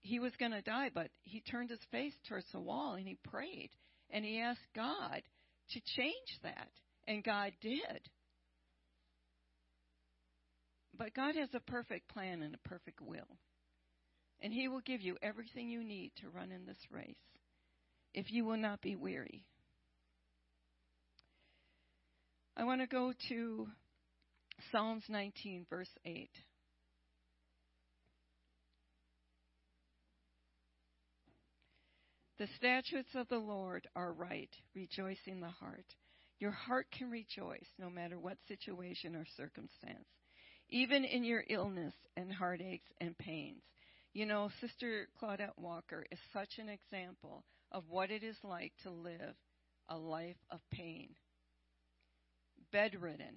he 0.00 0.18
was 0.20 0.32
going 0.38 0.52
to 0.52 0.62
die, 0.62 0.90
but 0.94 1.10
he 1.22 1.40
turned 1.40 1.70
his 1.70 1.84
face 1.90 2.14
towards 2.28 2.46
the 2.52 2.60
wall 2.60 2.94
and 2.94 3.06
he 3.06 3.16
prayed 3.24 3.70
and 4.10 4.24
he 4.24 4.40
asked 4.40 4.60
God 4.74 5.22
to 5.70 5.80
change 5.96 6.38
that, 6.42 6.70
and 7.06 7.22
God 7.22 7.52
did. 7.60 8.08
But 10.96 11.14
God 11.14 11.36
has 11.36 11.50
a 11.54 11.60
perfect 11.60 12.08
plan 12.08 12.42
and 12.42 12.54
a 12.54 12.68
perfect 12.68 13.00
will. 13.00 13.38
And 14.40 14.52
He 14.52 14.68
will 14.68 14.80
give 14.80 15.00
you 15.00 15.16
everything 15.22 15.68
you 15.68 15.84
need 15.84 16.12
to 16.20 16.28
run 16.28 16.52
in 16.52 16.64
this 16.64 16.78
race 16.90 17.16
if 18.14 18.30
you 18.30 18.44
will 18.44 18.56
not 18.56 18.80
be 18.80 18.96
weary. 18.96 19.44
I 22.58 22.64
want 22.64 22.80
to 22.80 22.88
go 22.88 23.12
to 23.28 23.68
Psalms 24.72 25.04
19, 25.08 25.66
verse 25.70 25.88
8. 26.04 26.28
The 32.40 32.48
statutes 32.56 33.10
of 33.14 33.28
the 33.28 33.38
Lord 33.38 33.86
are 33.94 34.12
right, 34.12 34.50
rejoicing 34.74 35.40
the 35.40 35.46
heart. 35.46 35.84
Your 36.40 36.50
heart 36.50 36.88
can 36.90 37.12
rejoice 37.12 37.68
no 37.78 37.88
matter 37.90 38.18
what 38.18 38.38
situation 38.48 39.14
or 39.14 39.24
circumstance, 39.36 40.08
even 40.68 41.04
in 41.04 41.22
your 41.22 41.44
illness 41.48 41.94
and 42.16 42.32
heartaches 42.32 42.80
and 43.00 43.16
pains. 43.18 43.62
You 44.14 44.26
know, 44.26 44.50
Sister 44.60 45.06
Claudette 45.22 45.56
Walker 45.56 46.04
is 46.10 46.18
such 46.32 46.58
an 46.58 46.68
example 46.68 47.44
of 47.70 47.84
what 47.88 48.10
it 48.10 48.24
is 48.24 48.36
like 48.42 48.72
to 48.82 48.90
live 48.90 49.36
a 49.88 49.96
life 49.96 50.36
of 50.50 50.58
pain. 50.72 51.10
Bedridden, 52.72 53.36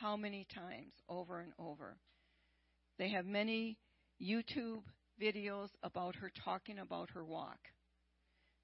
how 0.00 0.16
many 0.16 0.46
times 0.54 0.92
over 1.08 1.40
and 1.40 1.52
over. 1.58 1.96
They 2.98 3.10
have 3.10 3.26
many 3.26 3.78
YouTube 4.20 4.82
videos 5.20 5.68
about 5.82 6.16
her 6.16 6.30
talking 6.44 6.78
about 6.78 7.10
her 7.10 7.24
walk. 7.24 7.58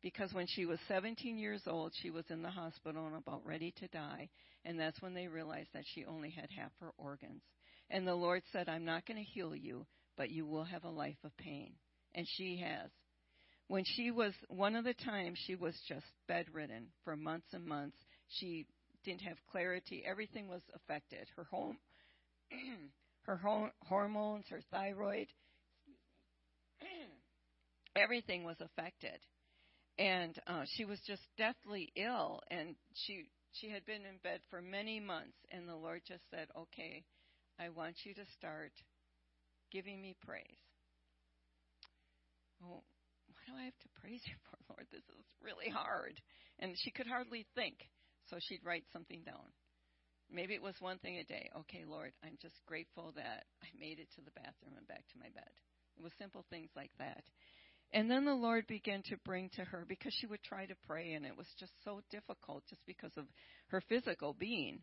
Because 0.00 0.32
when 0.32 0.46
she 0.46 0.64
was 0.64 0.78
17 0.86 1.38
years 1.38 1.62
old, 1.66 1.92
she 2.00 2.10
was 2.10 2.24
in 2.30 2.42
the 2.42 2.50
hospital 2.50 3.06
and 3.06 3.16
about 3.16 3.44
ready 3.44 3.72
to 3.80 3.88
die. 3.88 4.28
And 4.64 4.78
that's 4.78 5.02
when 5.02 5.14
they 5.14 5.26
realized 5.26 5.70
that 5.74 5.84
she 5.92 6.04
only 6.04 6.30
had 6.30 6.48
half 6.56 6.70
her 6.80 6.92
organs. 6.96 7.42
And 7.90 8.06
the 8.06 8.14
Lord 8.14 8.42
said, 8.52 8.68
I'm 8.68 8.84
not 8.84 9.06
going 9.06 9.16
to 9.16 9.30
heal 9.32 9.56
you, 9.56 9.86
but 10.16 10.30
you 10.30 10.46
will 10.46 10.64
have 10.64 10.84
a 10.84 10.90
life 10.90 11.16
of 11.24 11.36
pain. 11.36 11.72
And 12.14 12.26
she 12.36 12.60
has. 12.62 12.90
When 13.66 13.84
she 13.84 14.10
was, 14.10 14.32
one 14.48 14.76
of 14.76 14.84
the 14.84 14.94
times 14.94 15.38
she 15.46 15.54
was 15.54 15.74
just 15.88 16.06
bedridden 16.26 16.86
for 17.04 17.16
months 17.16 17.48
and 17.52 17.66
months. 17.66 17.96
She 18.28 18.66
didn't 19.10 19.22
have 19.22 19.38
clarity. 19.50 20.04
Everything 20.06 20.48
was 20.48 20.62
affected. 20.74 21.28
Her 21.36 21.44
home, 21.44 21.78
her 23.22 23.40
hormones, 23.82 24.44
her 24.50 24.60
thyroid, 24.70 25.28
everything 27.96 28.44
was 28.44 28.56
affected 28.60 29.18
and 29.98 30.38
uh, 30.46 30.62
she 30.76 30.84
was 30.84 31.00
just 31.06 31.22
deathly 31.36 31.90
ill, 31.96 32.40
and 32.50 32.76
she 32.94 33.26
she 33.52 33.68
had 33.68 33.84
been 33.84 34.06
in 34.06 34.18
bed 34.22 34.40
for 34.48 34.62
many 34.62 35.00
months, 35.00 35.36
and 35.50 35.68
the 35.68 35.74
Lord 35.74 36.02
just 36.06 36.22
said, 36.30 36.46
"Okay, 36.56 37.04
I 37.58 37.68
want 37.70 37.96
you 38.04 38.14
to 38.14 38.24
start 38.38 38.72
giving 39.72 40.00
me 40.00 40.14
praise." 40.24 40.62
Oh, 42.62 42.82
what 43.26 43.42
do 43.46 43.52
I 43.58 43.64
have 43.64 43.78
to 43.82 44.00
praise 44.00 44.22
you 44.24 44.34
for, 44.50 44.58
Lord? 44.72 44.86
This 44.92 45.02
is 45.02 45.24
really 45.42 45.68
hard, 45.68 46.20
and 46.60 46.74
she 46.78 46.90
could 46.92 47.06
hardly 47.06 47.46
think, 47.54 47.74
so 48.30 48.36
she'd 48.40 48.64
write 48.64 48.84
something 48.92 49.22
down. 49.24 49.52
Maybe 50.30 50.54
it 50.54 50.62
was 50.62 50.74
one 50.80 50.98
thing 50.98 51.16
a 51.16 51.24
day. 51.24 51.48
Okay, 51.60 51.84
Lord, 51.88 52.12
I'm 52.22 52.36
just 52.40 52.54
grateful 52.66 53.12
that 53.16 53.44
I 53.62 53.68
made 53.78 53.98
it 53.98 54.08
to 54.16 54.20
the 54.20 54.34
bathroom 54.36 54.76
and 54.76 54.86
back 54.86 55.04
to 55.08 55.18
my 55.18 55.28
bed. 55.34 55.50
It 55.96 56.02
was 56.02 56.12
simple 56.18 56.44
things 56.50 56.70
like 56.76 56.92
that. 56.98 57.24
And 57.92 58.10
then 58.10 58.26
the 58.26 58.34
Lord 58.34 58.66
began 58.66 59.02
to 59.06 59.16
bring 59.24 59.48
to 59.54 59.64
her 59.64 59.86
because 59.88 60.12
she 60.20 60.26
would 60.26 60.42
try 60.42 60.66
to 60.66 60.74
pray 60.86 61.14
and 61.14 61.24
it 61.24 61.36
was 61.36 61.46
just 61.58 61.72
so 61.84 62.02
difficult 62.10 62.64
just 62.68 62.84
because 62.86 63.12
of 63.16 63.24
her 63.68 63.82
physical 63.88 64.34
being. 64.38 64.80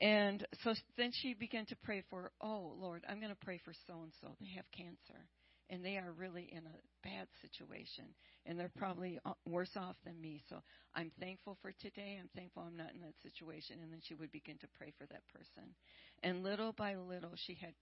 And 0.00 0.46
so 0.62 0.74
then 0.96 1.10
she 1.12 1.34
began 1.34 1.66
to 1.66 1.76
pray 1.84 2.02
for, 2.08 2.32
oh 2.40 2.74
Lord, 2.80 3.04
I'm 3.08 3.20
going 3.20 3.34
to 3.34 3.44
pray 3.44 3.60
for 3.62 3.74
so 3.86 4.02
and 4.02 4.12
so. 4.22 4.34
They 4.40 4.56
have 4.56 4.64
cancer 4.74 5.28
and 5.70 5.84
they 5.84 5.96
are 5.96 6.12
really 6.16 6.48
in 6.52 6.64
a 6.66 7.06
bad 7.08 7.26
situation 7.40 8.04
and 8.46 8.58
they're 8.58 8.70
probably 8.76 9.18
uh, 9.24 9.32
worse 9.46 9.76
off 9.76 9.96
than 10.04 10.20
me. 10.20 10.42
So 10.48 10.56
I'm 10.94 11.10
thankful 11.20 11.56
for 11.62 11.72
today. 11.80 12.18
I'm 12.20 12.28
thankful 12.36 12.64
I'm 12.66 12.76
not 12.76 12.92
in 12.94 13.00
that 13.00 13.14
situation. 13.22 13.76
And 13.82 13.90
then 13.90 14.00
she 14.06 14.14
would 14.14 14.32
begin 14.32 14.58
to 14.58 14.68
pray 14.78 14.92
for 14.98 15.06
that 15.06 15.22
person. 15.32 15.74
And 16.22 16.42
little 16.42 16.72
by 16.72 16.96
little, 16.96 17.32
she 17.46 17.54
had 17.60 17.72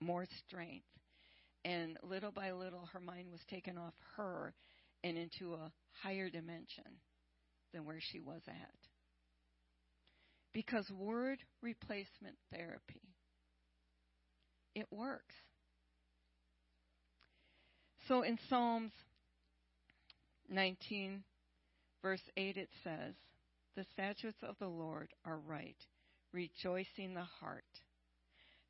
more 0.00 0.26
strength 0.46 0.86
and 1.66 1.98
little 2.04 2.30
by 2.30 2.52
little, 2.52 2.88
her 2.92 3.00
mind 3.00 3.26
was 3.32 3.40
taken 3.50 3.76
off 3.76 3.94
her 4.16 4.54
and 5.02 5.18
into 5.18 5.54
a 5.54 5.72
higher 6.00 6.30
dimension 6.30 7.00
than 7.74 7.84
where 7.84 7.98
she 8.00 8.20
was 8.20 8.40
at. 8.46 8.74
Because 10.52 10.88
word 10.96 11.38
replacement 11.62 12.36
therapy, 12.52 13.02
it 14.76 14.86
works. 14.92 15.34
So 18.08 18.22
in 18.22 18.38
Psalms 18.48 18.92
19, 20.48 21.24
verse 22.02 22.20
8, 22.36 22.56
it 22.56 22.68
says, 22.84 23.14
The 23.74 23.84
statutes 23.92 24.38
of 24.42 24.56
the 24.60 24.68
Lord 24.68 25.08
are 25.24 25.38
right, 25.38 25.76
rejoicing 26.32 27.14
the 27.14 27.26
heart. 27.40 27.64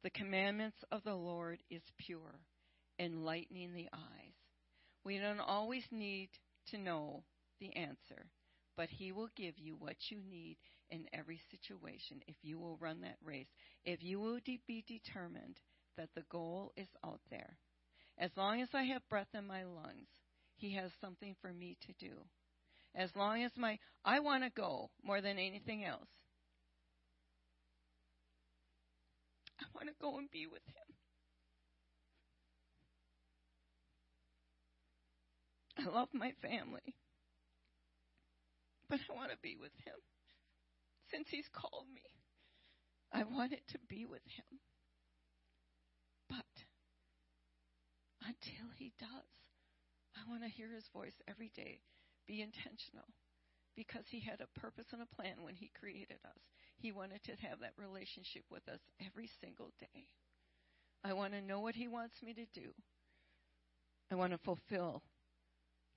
The 0.03 0.11
commandments 0.11 0.78
of 0.91 1.03
the 1.05 1.14
Lord 1.14 1.59
is 1.70 1.82
pure 1.99 2.41
enlightening 2.99 3.74
the 3.74 3.89
eyes. 3.93 4.32
We 5.05 5.18
don't 5.18 5.41
always 5.41 5.84
need 5.91 6.30
to 6.70 6.78
know 6.78 7.22
the 7.61 7.76
answer, 7.76 8.30
but 8.76 8.89
He 8.89 9.12
will 9.12 9.28
give 9.37 9.59
you 9.59 9.76
what 9.78 9.97
you 10.09 10.18
need 10.30 10.57
in 10.91 11.05
every 11.12 11.41
situation 11.51 12.22
if 12.26 12.37
you 12.43 12.59
will 12.59 12.78
run 12.78 13.03
that 13.03 13.18
race, 13.22 13.49
if 13.84 14.03
you 14.03 14.18
will 14.18 14.39
de- 14.45 14.61
be 14.66 14.84
determined 14.87 15.59
that 15.99 16.09
the 16.14 16.24
goal 16.30 16.72
is 16.76 16.89
out 17.05 17.20
there. 17.30 17.59
As 18.18 18.30
long 18.36 18.60
as 18.60 18.68
I 18.72 18.84
have 18.84 19.08
breath 19.08 19.34
in 19.34 19.46
my 19.46 19.64
lungs, 19.64 20.08
He 20.56 20.74
has 20.74 20.90
something 21.00 21.34
for 21.40 21.52
me 21.52 21.76
to 21.86 21.92
do. 21.98 22.14
As 22.94 23.10
long 23.14 23.42
as 23.42 23.52
my, 23.56 23.78
I 24.04 24.20
want 24.20 24.44
to 24.44 24.50
go 24.50 24.90
more 25.02 25.20
than 25.20 25.38
anything 25.38 25.84
else. 25.84 26.08
I 29.60 29.64
want 29.74 29.88
to 29.88 29.94
go 30.00 30.16
and 30.18 30.30
be 30.30 30.46
with 30.46 30.62
Him. 30.66 30.86
I 35.78 35.90
love 35.90 36.08
my 36.12 36.32
family. 36.40 36.94
But 38.88 39.00
I 39.10 39.14
want 39.14 39.30
to 39.30 39.38
be 39.42 39.56
with 39.60 39.72
him. 39.84 39.98
Since 41.10 41.28
he's 41.30 41.48
called 41.52 41.86
me, 41.92 42.02
I 43.12 43.24
wanted 43.24 43.60
to 43.68 43.78
be 43.88 44.04
with 44.04 44.22
him. 44.26 44.60
But 46.28 46.52
until 48.22 48.66
he 48.77 48.93
does, 48.99 49.31
I 50.16 50.29
want 50.31 50.43
to 50.43 50.49
hear 50.49 50.72
his 50.72 50.87
voice 50.93 51.16
every 51.29 51.51
day. 51.55 51.81
Be 52.27 52.43
intentional. 52.43 53.07
Because 53.77 54.05
he 54.09 54.20
had 54.20 54.41
a 54.41 54.61
purpose 54.61 54.87
and 54.93 55.03
a 55.03 55.14
plan 55.14 55.43
when 55.43 55.55
he 55.55 55.70
created 55.79 56.18
us. 56.24 56.41
He 56.79 56.93
wanted 56.93 57.22
to 57.24 57.37
have 57.47 57.61
that 57.61 57.77
relationship 57.77 58.45
with 58.51 58.66
us 58.68 58.81
every 59.05 59.29
single 59.41 59.72
day. 59.79 60.09
I 61.05 61.12
want 61.12 61.35
to 61.35 61.43
know 61.43 61.61
what 61.61 61.74
he 61.74 61.89
wants 61.89 62.14
me 62.22 62.33
to 62.35 62.47
do. 62.59 62.70
I 64.11 64.14
want 64.14 64.33
to 64.33 64.39
fulfill 64.39 65.03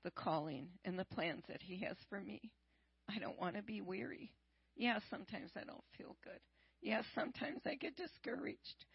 the 0.03 0.11
calling 0.11 0.69
and 0.85 0.97
the 0.97 1.05
plans 1.05 1.43
that 1.47 1.61
He 1.61 1.77
has 1.79 1.97
for 2.09 2.19
me. 2.19 2.51
I 3.09 3.19
don't 3.19 3.39
want 3.39 3.55
to 3.55 3.61
be 3.61 3.81
weary. 3.81 4.31
Yeah, 4.75 4.99
sometimes 5.09 5.51
I 5.55 5.63
don't 5.65 5.83
feel 5.97 6.15
good. 6.23 6.39
Yeah, 6.81 7.01
sometimes 7.15 7.61
I 7.65 7.75
get 7.75 7.97
discouraged. 7.97 8.85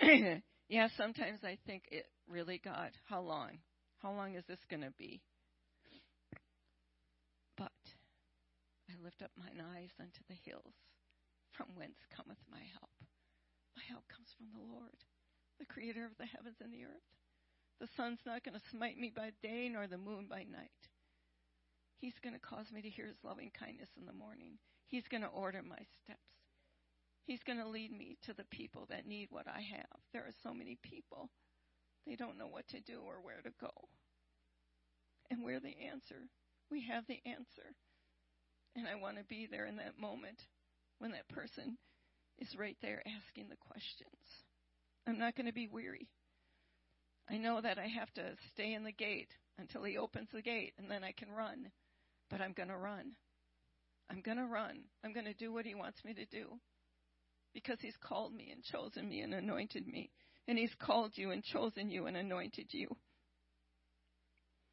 yeah, 0.72 0.88
sometimes 0.96 1.44
I 1.44 1.60
think, 1.68 1.84
it, 1.92 2.08
really, 2.24 2.56
God, 2.56 2.96
how 3.04 3.20
long? 3.20 3.60
How 4.00 4.08
long 4.08 4.40
is 4.40 4.44
this 4.48 4.64
going 4.72 4.80
to 4.80 4.94
be? 4.96 5.20
But 7.60 7.76
I 8.88 8.96
lift 9.04 9.20
up 9.20 9.36
mine 9.36 9.60
eyes 9.60 9.92
unto 10.00 10.24
the 10.32 10.40
hills, 10.48 10.72
from 11.52 11.76
whence 11.76 12.00
cometh 12.16 12.40
my 12.48 12.64
help. 12.80 12.88
My 13.76 13.84
help 13.84 14.08
comes 14.08 14.32
from 14.32 14.48
the 14.48 14.64
Lord, 14.64 14.96
the 15.60 15.68
creator 15.68 16.08
of 16.08 16.16
the 16.16 16.24
heavens 16.24 16.56
and 16.64 16.72
the 16.72 16.88
earth. 16.88 17.08
The 17.76 17.92
sun's 17.92 18.24
not 18.24 18.40
going 18.40 18.56
to 18.56 18.70
smite 18.72 18.96
me 18.96 19.12
by 19.14 19.36
day 19.44 19.68
nor 19.68 19.84
the 19.84 20.00
moon 20.00 20.24
by 20.24 20.48
night. 20.48 20.80
He's 22.00 22.16
going 22.24 22.32
to 22.34 22.40
cause 22.40 22.72
me 22.72 22.80
to 22.80 22.88
hear 22.88 23.12
his 23.12 23.20
loving 23.20 23.52
kindness 23.52 23.92
in 24.00 24.08
the 24.08 24.16
morning. 24.16 24.56
He's 24.88 25.04
going 25.12 25.22
to 25.22 25.36
order 25.36 25.60
my 25.60 25.84
steps. 26.00 26.32
He's 27.24 27.42
going 27.44 27.58
to 27.58 27.68
lead 27.68 27.92
me 27.92 28.16
to 28.22 28.34
the 28.34 28.44
people 28.50 28.86
that 28.90 29.06
need 29.06 29.28
what 29.30 29.46
I 29.46 29.60
have. 29.60 30.00
There 30.12 30.22
are 30.22 30.34
so 30.42 30.52
many 30.52 30.76
people. 30.82 31.30
They 32.06 32.16
don't 32.16 32.38
know 32.38 32.48
what 32.48 32.66
to 32.68 32.80
do 32.80 33.00
or 33.06 33.22
where 33.22 33.40
to 33.42 33.52
go. 33.60 33.70
And 35.30 35.44
we're 35.44 35.60
the 35.60 35.76
answer. 35.92 36.28
We 36.70 36.82
have 36.82 37.06
the 37.06 37.20
answer. 37.24 37.74
And 38.74 38.88
I 38.88 38.96
want 38.96 39.18
to 39.18 39.24
be 39.24 39.46
there 39.50 39.66
in 39.66 39.76
that 39.76 40.00
moment 40.00 40.40
when 40.98 41.12
that 41.12 41.28
person 41.28 41.78
is 42.38 42.56
right 42.58 42.76
there 42.82 43.02
asking 43.06 43.48
the 43.48 43.56
questions. 43.56 44.44
I'm 45.06 45.18
not 45.18 45.36
going 45.36 45.46
to 45.46 45.52
be 45.52 45.68
weary. 45.68 46.08
I 47.30 47.36
know 47.36 47.60
that 47.60 47.78
I 47.78 47.86
have 47.86 48.12
to 48.14 48.36
stay 48.52 48.74
in 48.74 48.84
the 48.84 48.92
gate 48.92 49.30
until 49.58 49.84
he 49.84 49.96
opens 49.96 50.28
the 50.32 50.42
gate 50.42 50.72
and 50.78 50.90
then 50.90 51.04
I 51.04 51.12
can 51.12 51.30
run. 51.30 51.70
But 52.30 52.40
I'm 52.40 52.52
going 52.52 52.68
to 52.68 52.76
run. 52.76 53.12
I'm 54.10 54.22
going 54.22 54.38
to 54.38 54.46
run. 54.46 54.80
I'm 55.04 55.12
going 55.12 55.26
to 55.26 55.34
do 55.34 55.52
what 55.52 55.66
he 55.66 55.74
wants 55.74 56.04
me 56.04 56.14
to 56.14 56.24
do. 56.26 56.58
Because 57.54 57.78
he's 57.80 57.96
called 58.00 58.34
me 58.34 58.50
and 58.52 58.62
chosen 58.62 59.08
me 59.08 59.20
and 59.20 59.34
anointed 59.34 59.86
me. 59.86 60.10
And 60.48 60.58
he's 60.58 60.74
called 60.80 61.12
you 61.14 61.30
and 61.30 61.44
chosen 61.44 61.90
you 61.90 62.06
and 62.06 62.16
anointed 62.16 62.66
you. 62.70 62.88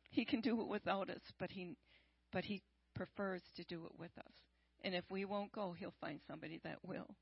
He 0.09 0.25
can 0.25 0.41
do 0.41 0.61
it 0.61 0.67
without 0.67 1.09
us, 1.09 1.21
but 1.39 1.51
he 1.51 1.75
but 2.31 2.43
he 2.43 2.61
prefers 2.95 3.41
to 3.55 3.63
do 3.63 3.85
it 3.85 3.99
with 3.99 4.11
us. 4.17 4.33
And 4.83 4.95
if 4.95 5.03
we 5.09 5.25
won't 5.25 5.51
go, 5.51 5.75
he'll 5.77 5.93
find 6.01 6.19
somebody 6.27 6.59
that 6.63 6.77
will. 6.83 7.15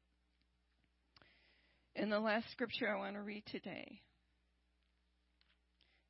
And 1.95 2.11
the 2.11 2.19
last 2.19 2.49
scripture 2.51 2.87
I 2.89 2.97
want 2.97 3.15
to 3.15 3.21
read 3.21 3.43
today 3.47 4.01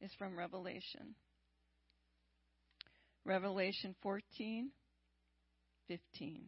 is 0.01 0.11
from 0.17 0.37
Revelation. 0.37 1.15
Revelation 3.25 3.95
14, 4.03 4.69
15. 5.87 6.45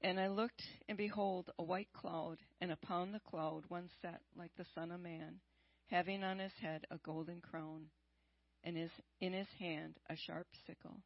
And 0.00 0.20
I 0.20 0.28
looked, 0.28 0.62
and 0.88 0.96
behold, 0.96 1.50
a 1.58 1.62
white 1.62 1.92
cloud, 1.92 2.38
and 2.60 2.70
upon 2.70 3.10
the 3.10 3.20
cloud 3.20 3.64
one 3.68 3.88
sat 4.00 4.20
like 4.36 4.52
the 4.56 4.66
Son 4.74 4.92
of 4.92 5.00
Man, 5.00 5.40
having 5.86 6.22
on 6.22 6.38
his 6.38 6.52
head 6.60 6.86
a 6.90 6.98
golden 6.98 7.40
crown, 7.40 7.86
and 8.62 8.76
his, 8.76 8.90
in 9.20 9.32
his 9.32 9.48
hand 9.58 9.98
a 10.08 10.14
sharp 10.14 10.46
sickle. 10.66 11.02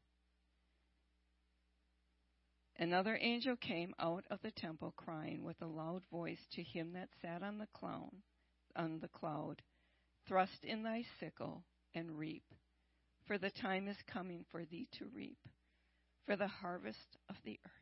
Another 2.76 3.18
angel 3.20 3.56
came 3.56 3.94
out 3.98 4.24
of 4.30 4.40
the 4.42 4.50
temple, 4.50 4.92
crying 4.96 5.42
with 5.42 5.60
a 5.62 5.66
loud 5.66 6.02
voice 6.10 6.46
to 6.52 6.62
him 6.62 6.92
that 6.92 7.08
sat 7.22 7.42
on 7.42 7.58
the 7.58 7.68
cloud, 7.74 8.12
on 8.76 8.98
the 9.00 9.08
cloud, 9.08 9.62
Thrust 10.26 10.64
in 10.64 10.82
thy 10.82 11.04
sickle 11.18 11.64
and 11.94 12.18
reap, 12.18 12.44
for 13.26 13.38
the 13.38 13.50
time 13.50 13.88
is 13.88 13.96
coming 14.06 14.44
for 14.50 14.64
thee 14.64 14.88
to 14.98 15.06
reap, 15.14 15.38
for 16.26 16.36
the 16.36 16.46
harvest 16.46 17.16
of 17.28 17.36
the 17.44 17.58
earth 17.64 17.81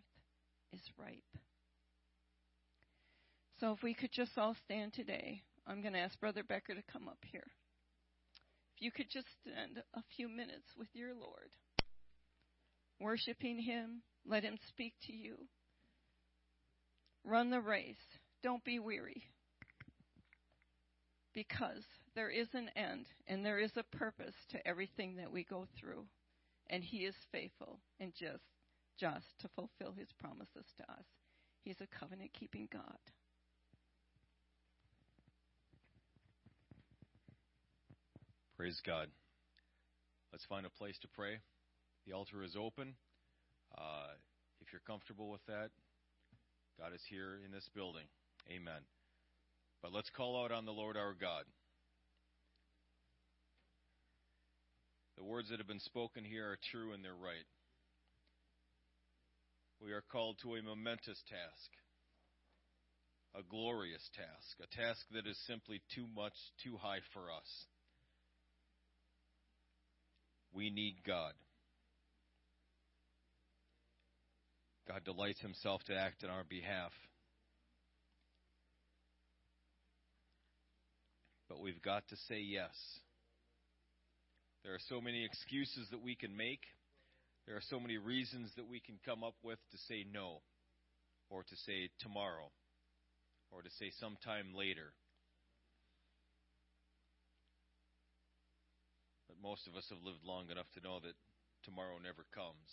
is 0.73 0.81
ripe. 0.99 1.23
So 3.59 3.73
if 3.73 3.83
we 3.83 3.95
could 3.95 4.13
just 4.13 4.39
all 4.39 4.57
stand 4.65 4.95
today, 4.95 5.43
I'm 5.67 5.83
going 5.83 5.93
to 5.93 5.99
ask 5.99 6.19
Brother 6.19 6.43
Becker 6.43 6.75
to 6.75 6.83
come 6.93 7.09
up 7.09 7.19
here. 7.31 7.47
If 8.75 8.83
you 8.83 8.91
could 8.91 9.11
just 9.13 9.27
spend 9.43 9.83
a 9.95 10.03
few 10.17 10.29
minutes 10.29 10.69
with 10.79 10.89
your 10.95 11.15
Lord, 11.15 11.51
worshiping 12.99 13.61
Him, 13.61 14.03
let 14.27 14.45
Him 14.45 14.57
speak 14.69 14.95
to 15.07 15.13
you. 15.13 15.37
Run 17.25 17.51
the 17.51 17.61
race. 17.61 17.97
Don't 18.43 18.65
be 18.65 18.79
weary. 18.79 19.25
Because 21.35 21.85
there 22.15 22.31
is 22.31 22.49
an 22.55 22.71
end 22.75 23.07
and 23.27 23.45
there 23.45 23.59
is 23.59 23.73
a 23.77 23.97
purpose 23.97 24.35
to 24.51 24.67
everything 24.67 25.17
that 25.17 25.31
we 25.31 25.45
go 25.45 25.67
through. 25.79 26.07
And 26.71 26.83
He 26.83 26.99
is 26.99 27.15
faithful 27.31 27.81
and 28.01 28.13
just 28.19 28.43
just 29.01 29.27
to 29.41 29.49
fulfill 29.57 29.93
his 29.97 30.09
promises 30.19 30.67
to 30.77 30.83
us. 30.93 31.07
He's 31.65 31.81
a 31.81 31.99
covenant 31.99 32.31
keeping 32.39 32.69
God. 32.71 32.99
Praise 38.57 38.81
God. 38.85 39.09
Let's 40.33 40.45
find 40.45 40.67
a 40.67 40.71
place 40.71 40.99
to 41.01 41.09
pray. 41.09 41.39
The 42.07 42.13
altar 42.13 42.43
is 42.43 42.57
open. 42.61 42.95
Uh, 43.77 44.13
if 44.61 44.69
you're 44.73 44.83
comfortable 44.87 45.31
with 45.31 45.45
that, 45.47 45.71
God 46.79 46.93
is 46.95 47.01
here 47.09 47.41
in 47.45 47.53
this 47.53 47.69
building. 47.75 48.05
Amen. 48.51 48.85
But 49.83 49.95
let's 49.95 50.11
call 50.11 50.45
out 50.45 50.53
on 50.53 50.67
the 50.67 50.73
Lord 50.73 50.97
our 50.99 51.15
God. 51.19 51.45
The 55.17 55.25
words 55.25 55.49
that 55.51 55.59
have 55.59 55.69
been 55.69 55.81
spoken 55.81 56.25
here 56.25 56.47
are 56.47 56.59
true 56.71 56.93
and 56.93 57.03
they're 57.05 57.13
right 57.13 57.45
we 59.83 59.93
are 59.93 60.05
called 60.13 60.37
to 60.43 60.57
a 60.57 60.63
momentous 60.63 61.23
task, 61.29 61.71
a 63.35 63.43
glorious 63.49 64.09
task, 64.15 64.57
a 64.63 64.77
task 64.77 65.01
that 65.13 65.27
is 65.27 65.39
simply 65.47 65.81
too 65.95 66.07
much, 66.15 66.35
too 66.63 66.77
high 66.77 67.01
for 67.15 67.31
us. 67.31 67.67
We 70.53 70.71
need 70.71 70.97
God. 71.07 71.33
God 74.87 75.05
delights 75.05 75.41
himself 75.41 75.83
to 75.85 75.95
act 75.95 76.25
on 76.25 76.31
our 76.31 76.45
behalf. 76.49 76.91
But 81.49 81.61
we've 81.61 81.81
got 81.83 82.07
to 82.09 82.17
say 82.29 82.41
yes. 82.41 82.75
There 84.65 84.75
are 84.75 84.81
so 84.89 85.01
many 85.01 85.25
excuses 85.25 85.89
that 85.91 86.03
we 86.03 86.17
can 86.17 86.37
make. 86.37 86.61
There 87.47 87.57
are 87.57 87.71
so 87.71 87.81
many 87.81 87.99
reasons 87.99 88.51
that 88.57 88.69
we 88.69 88.81
can 88.81 88.99
come 89.05 89.25
up 89.25 89.35
with 89.43 89.59
to 89.73 89.79
say 89.89 90.05
no, 90.13 90.43
or 91.29 91.43
to 91.43 91.57
say 91.67 91.91
tomorrow, 92.01 92.51
or 93.51 93.63
to 93.63 93.71
say 93.79 93.91
sometime 93.99 94.55
later. 94.55 94.93
But 99.27 99.37
most 99.43 99.67
of 99.67 99.75
us 99.75 99.87
have 99.91 100.03
lived 100.05 100.25
long 100.25 100.51
enough 100.51 100.71
to 100.75 100.81
know 100.81 101.01
that 101.01 101.15
tomorrow 101.65 101.99
never 102.03 102.25
comes. 102.35 102.71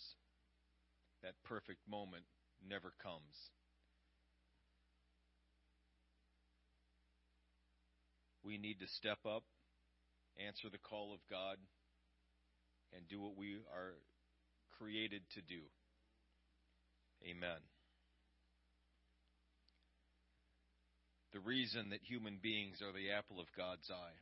That 1.22 1.34
perfect 1.44 1.80
moment 1.88 2.24
never 2.62 2.92
comes. 3.02 3.34
We 8.44 8.58
need 8.58 8.80
to 8.80 8.88
step 8.88 9.18
up, 9.26 9.42
answer 10.38 10.70
the 10.70 10.78
call 10.78 11.12
of 11.12 11.20
God, 11.28 11.58
and 12.94 13.08
do 13.08 13.20
what 13.20 13.36
we 13.36 13.58
are 13.74 13.98
created 14.78 15.22
to 15.34 15.42
do. 15.42 15.60
Amen. 17.26 17.60
The 21.32 21.40
reason 21.40 21.90
that 21.90 22.00
human 22.02 22.38
beings 22.40 22.80
are 22.80 22.92
the 22.92 23.12
apple 23.12 23.40
of 23.40 23.46
God's 23.56 23.90
eye, 23.90 24.18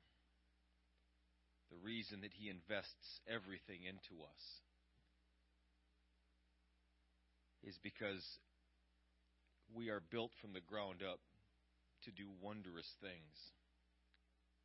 the 1.70 1.78
reason 1.84 2.20
that 2.22 2.34
He 2.34 2.48
invests 2.50 3.20
everything 3.28 3.84
into 3.86 4.22
us, 4.24 4.44
is 7.62 7.78
because 7.82 8.22
we 9.74 9.90
are 9.90 10.02
built 10.10 10.30
from 10.40 10.52
the 10.52 10.64
ground 10.66 11.02
up 11.02 11.20
to 12.04 12.10
do 12.10 12.26
wondrous 12.42 12.90
things, 13.00 13.36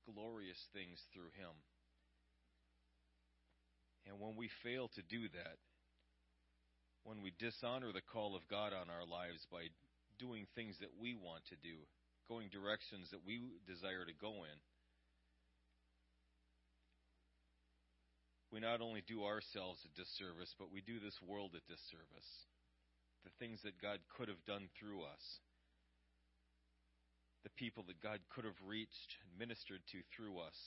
glorious 0.06 0.60
things 0.74 0.98
through 1.14 1.30
Him. 1.38 1.54
And 4.10 4.20
when 4.20 4.36
we 4.36 4.50
fail 4.64 4.90
to 4.96 5.02
do 5.02 5.30
that, 5.34 5.58
when 7.04 7.22
we 7.22 7.34
dishonor 7.40 7.92
the 7.92 8.06
call 8.14 8.36
of 8.36 8.48
God 8.48 8.74
on 8.74 8.90
our 8.90 9.06
lives 9.06 9.46
by 9.52 9.70
doing 10.20 10.46
things 10.54 10.78
that 10.80 10.94
we 11.02 11.16
want 11.16 11.46
to 11.50 11.58
do, 11.62 11.82
going 12.30 12.50
directions 12.50 13.10
that 13.12 13.26
we 13.26 13.42
desire 13.66 14.06
to 14.06 14.14
go 14.22 14.46
in, 14.46 14.58
we 18.52 18.60
not 18.60 18.82
only 18.82 19.02
do 19.08 19.24
ourselves 19.24 19.80
a 19.88 19.92
disservice, 19.96 20.54
but 20.60 20.72
we 20.72 20.84
do 20.84 21.00
this 21.00 21.18
world 21.24 21.56
a 21.56 21.64
disservice. 21.72 22.32
The 23.24 23.32
things 23.40 23.64
that 23.64 23.82
God 23.82 24.00
could 24.18 24.28
have 24.28 24.44
done 24.46 24.68
through 24.78 25.08
us, 25.08 25.26
the 27.44 27.56
people 27.56 27.88
that 27.88 28.04
God 28.04 28.20
could 28.36 28.46
have 28.46 28.60
reached 28.68 29.18
and 29.24 29.40
ministered 29.40 29.82
to 29.96 30.04
through 30.14 30.38
us, 30.44 30.58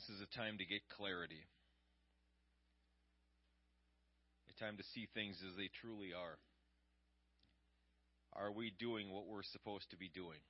This 0.00 0.16
is 0.16 0.22
a 0.22 0.38
time 0.38 0.56
to 0.56 0.64
get 0.64 0.80
clarity. 0.96 1.44
A 4.48 4.64
time 4.64 4.78
to 4.78 4.82
see 4.94 5.06
things 5.12 5.36
as 5.46 5.54
they 5.58 5.68
truly 5.82 6.14
are. 6.16 6.38
Are 8.32 8.50
we 8.50 8.72
doing 8.78 9.12
what 9.12 9.26
we're 9.26 9.42
supposed 9.42 9.90
to 9.90 9.98
be 9.98 10.08
doing? 10.08 10.40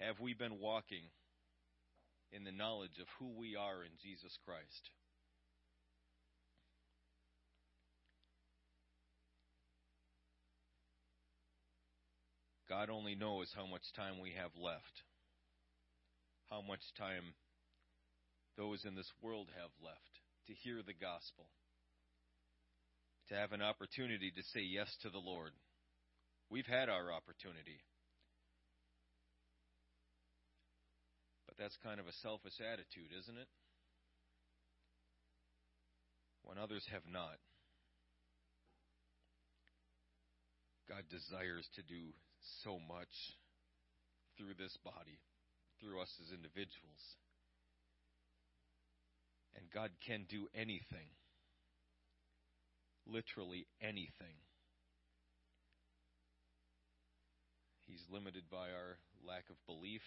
Have 0.00 0.18
we 0.18 0.32
been 0.32 0.60
walking 0.60 1.12
in 2.32 2.44
the 2.44 2.52
knowledge 2.52 2.96
of 3.02 3.06
who 3.18 3.36
we 3.38 3.54
are 3.54 3.84
in 3.84 3.92
Jesus 4.02 4.32
Christ? 4.46 4.88
God 12.66 12.88
only 12.88 13.14
knows 13.14 13.52
how 13.54 13.66
much 13.66 13.92
time 13.94 14.22
we 14.22 14.32
have 14.40 14.52
left, 14.56 15.02
how 16.48 16.62
much 16.62 16.94
time 16.96 17.34
those 18.58 18.84
in 18.84 18.98
this 18.98 19.08
world 19.22 19.46
have 19.54 19.70
left 19.78 20.12
to 20.50 20.52
hear 20.66 20.82
the 20.82 20.98
gospel, 20.98 21.46
to 23.30 23.38
have 23.38 23.54
an 23.54 23.62
opportunity 23.62 24.34
to 24.34 24.42
say 24.50 24.66
yes 24.66 24.90
to 25.06 25.10
the 25.14 25.22
Lord. 25.22 25.54
We've 26.50 26.66
had 26.66 26.90
our 26.90 27.14
opportunity. 27.14 27.78
But 31.46 31.54
that's 31.56 31.78
kind 31.86 32.02
of 32.02 32.10
a 32.10 32.18
selfish 32.20 32.58
attitude, 32.58 33.14
isn't 33.14 33.38
it? 33.38 33.48
When 36.42 36.58
others 36.58 36.82
have 36.90 37.06
not. 37.06 37.38
God 40.88 41.04
desires 41.12 41.68
to 41.76 41.82
do 41.86 42.10
so 42.64 42.80
much 42.88 43.12
through 44.34 44.56
this 44.58 44.72
body, 44.82 45.20
through 45.78 46.00
us 46.00 46.10
as 46.24 46.32
individuals. 46.32 47.04
And 49.58 49.66
God 49.74 49.90
can 50.06 50.24
do 50.30 50.46
anything. 50.54 51.10
Literally 53.10 53.66
anything. 53.82 54.38
He's 57.88 58.04
limited 58.12 58.44
by 58.52 58.70
our 58.70 59.02
lack 59.26 59.50
of 59.50 59.56
belief, 59.66 60.04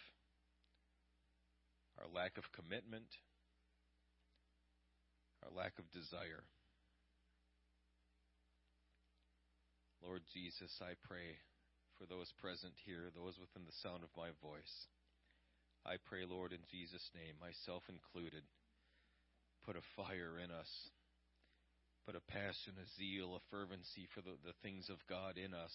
our 2.00 2.08
lack 2.08 2.38
of 2.38 2.48
commitment, 2.56 3.10
our 5.44 5.52
lack 5.52 5.74
of 5.80 5.92
desire. 5.92 6.48
Lord 10.00 10.22
Jesus, 10.34 10.72
I 10.80 10.94
pray 11.04 11.42
for 11.98 12.06
those 12.06 12.32
present 12.40 12.74
here, 12.86 13.12
those 13.14 13.36
within 13.38 13.66
the 13.66 13.82
sound 13.84 14.06
of 14.06 14.14
my 14.16 14.30
voice. 14.40 14.88
I 15.86 15.98
pray, 15.98 16.24
Lord, 16.24 16.54
in 16.54 16.62
Jesus' 16.70 17.10
name, 17.18 17.36
myself 17.42 17.84
included, 17.90 18.46
put 19.66 19.76
a 19.76 19.86
fire 19.96 20.40
in 20.44 20.52
us, 20.52 20.70
put 22.06 22.16
a 22.16 22.32
passion, 22.32 22.74
a 22.78 22.88
zeal, 22.98 23.36
a 23.36 23.42
fervency 23.50 24.08
for 24.14 24.22
the, 24.22 24.36
the 24.46 24.54
things 24.64 24.90
of 24.90 24.98
God 25.08 25.38
in 25.38 25.54
us. 25.54 25.74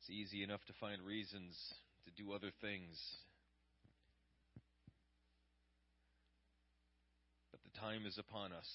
It's 0.00 0.10
easy 0.10 0.44
enough 0.44 0.64
to 0.66 0.72
find 0.78 1.02
reasons 1.02 1.56
to 2.04 2.10
do 2.22 2.32
other 2.32 2.50
things. 2.60 2.94
But 7.50 7.60
the 7.64 7.80
time 7.80 8.06
is 8.06 8.18
upon 8.18 8.52
us. 8.52 8.68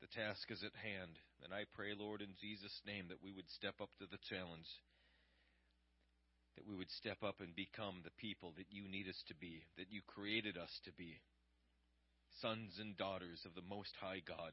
The 0.00 0.08
task 0.08 0.50
is 0.50 0.64
at 0.64 0.74
hand. 0.82 1.16
And 1.44 1.54
I 1.54 1.64
pray, 1.76 1.94
Lord, 1.96 2.20
in 2.20 2.34
Jesus' 2.40 2.80
name, 2.86 3.06
that 3.08 3.22
we 3.22 3.32
would 3.32 3.48
step 3.50 3.80
up 3.80 3.90
to 3.98 4.06
the 4.10 4.18
challenge. 4.28 4.66
That 6.56 6.66
we 6.66 6.74
would 6.74 6.90
step 6.90 7.22
up 7.22 7.40
and 7.40 7.54
become 7.54 8.00
the 8.02 8.16
people 8.16 8.52
that 8.56 8.66
you 8.70 8.88
need 8.88 9.08
us 9.08 9.22
to 9.28 9.34
be, 9.34 9.62
that 9.76 9.92
you 9.92 10.00
created 10.06 10.56
us 10.56 10.72
to 10.84 10.92
be. 10.92 11.20
Sons 12.40 12.78
and 12.80 12.96
daughters 12.96 13.40
of 13.44 13.54
the 13.54 13.68
Most 13.68 13.92
High 14.00 14.20
God. 14.26 14.52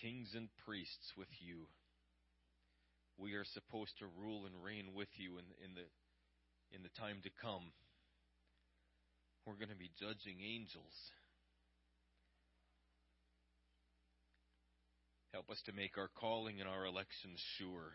Kings 0.00 0.32
and 0.34 0.48
priests 0.64 1.12
with 1.16 1.28
you. 1.40 1.68
We 3.16 3.34
are 3.34 3.44
supposed 3.44 3.96
to 4.00 4.06
rule 4.20 4.44
and 4.44 4.64
reign 4.64 4.92
with 4.94 5.12
you 5.16 5.38
in, 5.38 5.44
in 5.62 5.74
the 5.74 5.86
in 6.74 6.82
the 6.82 6.90
time 6.98 7.22
to 7.22 7.30
come. 7.40 7.70
We're 9.46 9.54
going 9.54 9.70
to 9.70 9.78
be 9.78 9.90
judging 10.00 10.42
angels. 10.42 10.96
Help 15.32 15.50
us 15.50 15.60
to 15.66 15.72
make 15.72 15.98
our 15.98 16.10
calling 16.18 16.60
and 16.60 16.68
our 16.68 16.86
election 16.86 17.30
sure. 17.58 17.92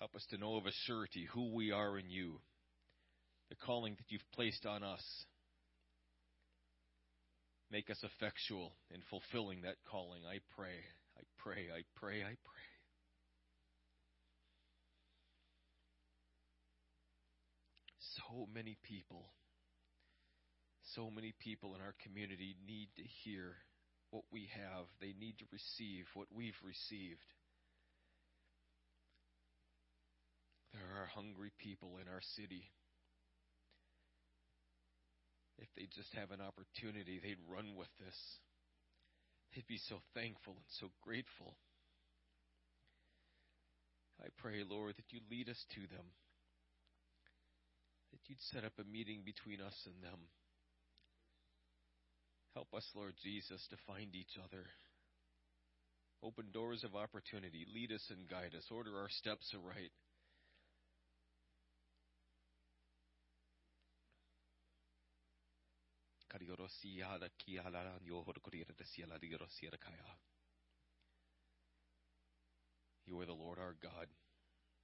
Help 0.00 0.16
us 0.16 0.24
to 0.30 0.38
know 0.38 0.56
of 0.56 0.64
a 0.64 0.72
surety 0.86 1.28
who 1.34 1.54
we 1.54 1.72
are 1.72 1.98
in 1.98 2.08
you, 2.08 2.40
the 3.50 3.54
calling 3.54 3.94
that 3.98 4.06
you've 4.08 4.32
placed 4.34 4.64
on 4.64 4.82
us. 4.82 5.02
Make 7.70 7.90
us 7.90 8.02
effectual 8.02 8.72
in 8.90 9.02
fulfilling 9.10 9.60
that 9.62 9.76
calling. 9.90 10.22
I 10.26 10.38
pray, 10.56 10.74
I 11.18 11.22
pray, 11.36 11.68
I 11.70 11.82
pray, 12.00 12.22
I 12.22 12.32
pray. 12.32 12.70
So 18.16 18.48
many 18.54 18.78
people, 18.82 19.26
so 20.94 21.10
many 21.10 21.34
people 21.40 21.74
in 21.74 21.82
our 21.82 21.94
community 22.02 22.56
need 22.66 22.88
to 22.96 23.02
hear 23.22 23.54
what 24.10 24.24
we 24.32 24.48
have. 24.54 24.86
They 24.98 25.14
need 25.20 25.36
to 25.40 25.44
receive 25.52 26.06
what 26.14 26.28
we've 26.34 26.58
received. 26.64 27.26
There 30.72 31.02
are 31.02 31.06
hungry 31.14 31.50
people 31.58 31.98
in 32.00 32.08
our 32.08 32.22
city. 32.36 32.70
If 35.58 35.68
they 35.76 35.88
just 35.92 36.14
have 36.14 36.30
an 36.30 36.40
opportunity, 36.40 37.20
they'd 37.20 37.42
run 37.50 37.76
with 37.76 37.90
this. 37.98 38.16
They'd 39.54 39.66
be 39.66 39.80
so 39.88 40.00
thankful 40.14 40.54
and 40.54 40.70
so 40.80 40.88
grateful. 41.02 41.56
I 44.22 44.28
pray, 44.38 44.62
Lord, 44.64 44.94
that 44.96 45.10
you 45.10 45.20
lead 45.30 45.48
us 45.48 45.58
to 45.74 45.80
them, 45.80 46.06
that 48.12 48.20
you'd 48.28 48.40
set 48.52 48.64
up 48.64 48.76
a 48.78 48.84
meeting 48.84 49.22
between 49.24 49.60
us 49.60 49.76
and 49.86 49.96
them 50.04 50.20
Help 52.54 52.74
us, 52.74 52.84
Lord 52.96 53.14
Jesus, 53.22 53.64
to 53.70 53.76
find 53.86 54.14
each 54.14 54.34
other. 54.42 54.66
Open 56.22 56.50
doors 56.52 56.82
of 56.82 56.96
opportunity. 56.96 57.64
Lead 57.72 57.92
us 57.92 58.04
and 58.10 58.28
guide 58.28 58.54
us. 58.58 58.66
Order 58.70 58.98
our 58.98 59.08
steps 59.08 59.54
aright. 59.54 59.92
You 73.06 73.20
are 73.20 73.26
the 73.26 73.32
Lord 73.32 73.58
our 73.58 73.74
God. 73.82 74.06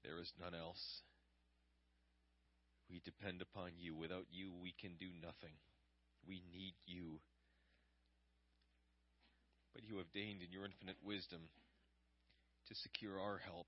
There 0.03 0.21
is 0.21 0.33
none 0.41 0.55
else. 0.55 1.03
We 2.91 3.01
depend 3.05 3.43
upon 3.43 3.73
you. 3.79 3.95
Without 3.95 4.27
you, 4.31 4.53
we 4.61 4.75
can 4.81 4.97
do 4.99 5.07
nothing. 5.23 5.55
We 6.27 6.43
need 6.53 6.75
you 6.87 7.21
but 9.77 9.85
you 9.85 9.99
have 9.99 10.11
deigned 10.15 10.41
in 10.41 10.51
your 10.51 10.65
infinite 10.65 10.97
wisdom 11.05 11.53
to 12.67 12.75
secure 12.75 13.21
our 13.21 13.37
help, 13.45 13.67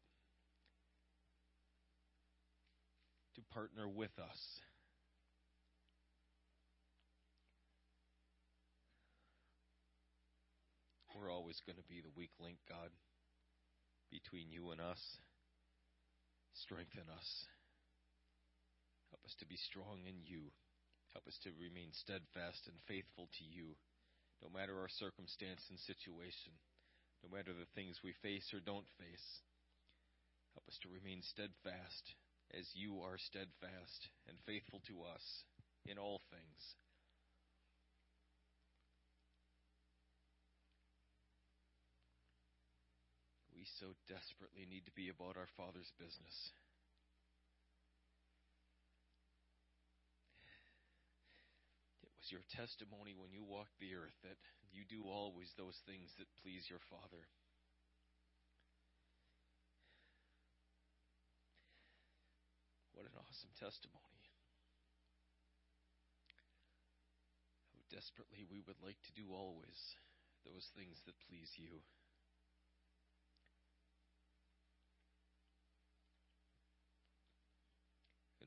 to 3.36 3.42
partner 3.52 3.86
with 3.86 4.16
us. 4.18 4.40
We're 11.18 11.34
always 11.34 11.58
going 11.66 11.82
to 11.82 11.90
be 11.90 11.98
the 11.98 12.14
weak 12.14 12.30
link, 12.38 12.62
God, 12.70 12.94
between 14.06 14.54
you 14.54 14.70
and 14.70 14.78
us. 14.78 15.02
Strengthen 16.62 17.10
us. 17.10 17.30
Help 19.10 19.26
us 19.26 19.34
to 19.42 19.46
be 19.50 19.58
strong 19.58 20.06
in 20.06 20.22
you. 20.22 20.54
Help 21.10 21.26
us 21.26 21.34
to 21.42 21.50
remain 21.58 21.90
steadfast 21.90 22.70
and 22.70 22.78
faithful 22.86 23.26
to 23.26 23.44
you 23.50 23.74
no 24.38 24.46
matter 24.54 24.78
our 24.78 24.92
circumstance 25.02 25.66
and 25.66 25.78
situation, 25.82 26.54
no 27.26 27.34
matter 27.34 27.50
the 27.50 27.66
things 27.74 27.98
we 28.06 28.14
face 28.22 28.54
or 28.54 28.62
don't 28.62 28.86
face. 29.02 29.28
Help 30.54 30.70
us 30.70 30.78
to 30.86 30.94
remain 30.94 31.18
steadfast 31.26 32.14
as 32.54 32.70
you 32.78 33.02
are 33.02 33.18
steadfast 33.18 34.06
and 34.30 34.38
faithful 34.46 34.78
to 34.86 35.02
us 35.02 35.26
in 35.82 35.98
all 35.98 36.22
things. 36.30 36.62
We 43.58 43.66
so 43.82 43.90
desperately 44.06 44.70
need 44.70 44.86
to 44.86 44.94
be 44.94 45.10
about 45.10 45.34
our 45.34 45.50
Father's 45.58 45.90
business. 45.98 46.54
It 52.06 52.14
was 52.14 52.30
your 52.30 52.46
testimony 52.54 53.18
when 53.18 53.34
you 53.34 53.42
walked 53.42 53.74
the 53.82 53.98
earth 53.98 54.14
that 54.22 54.38
you 54.70 54.86
do 54.86 55.10
always 55.10 55.50
those 55.58 55.74
things 55.90 56.06
that 56.22 56.30
please 56.38 56.70
your 56.70 56.78
Father. 56.86 57.26
What 62.94 63.10
an 63.10 63.18
awesome 63.18 63.50
testimony. 63.58 64.22
How 67.74 67.82
desperately 67.90 68.46
we 68.46 68.62
would 68.70 68.78
like 68.86 69.02
to 69.02 69.18
do 69.18 69.34
always 69.34 69.74
those 70.46 70.70
things 70.78 71.02
that 71.10 71.18
please 71.26 71.50
you. 71.58 71.82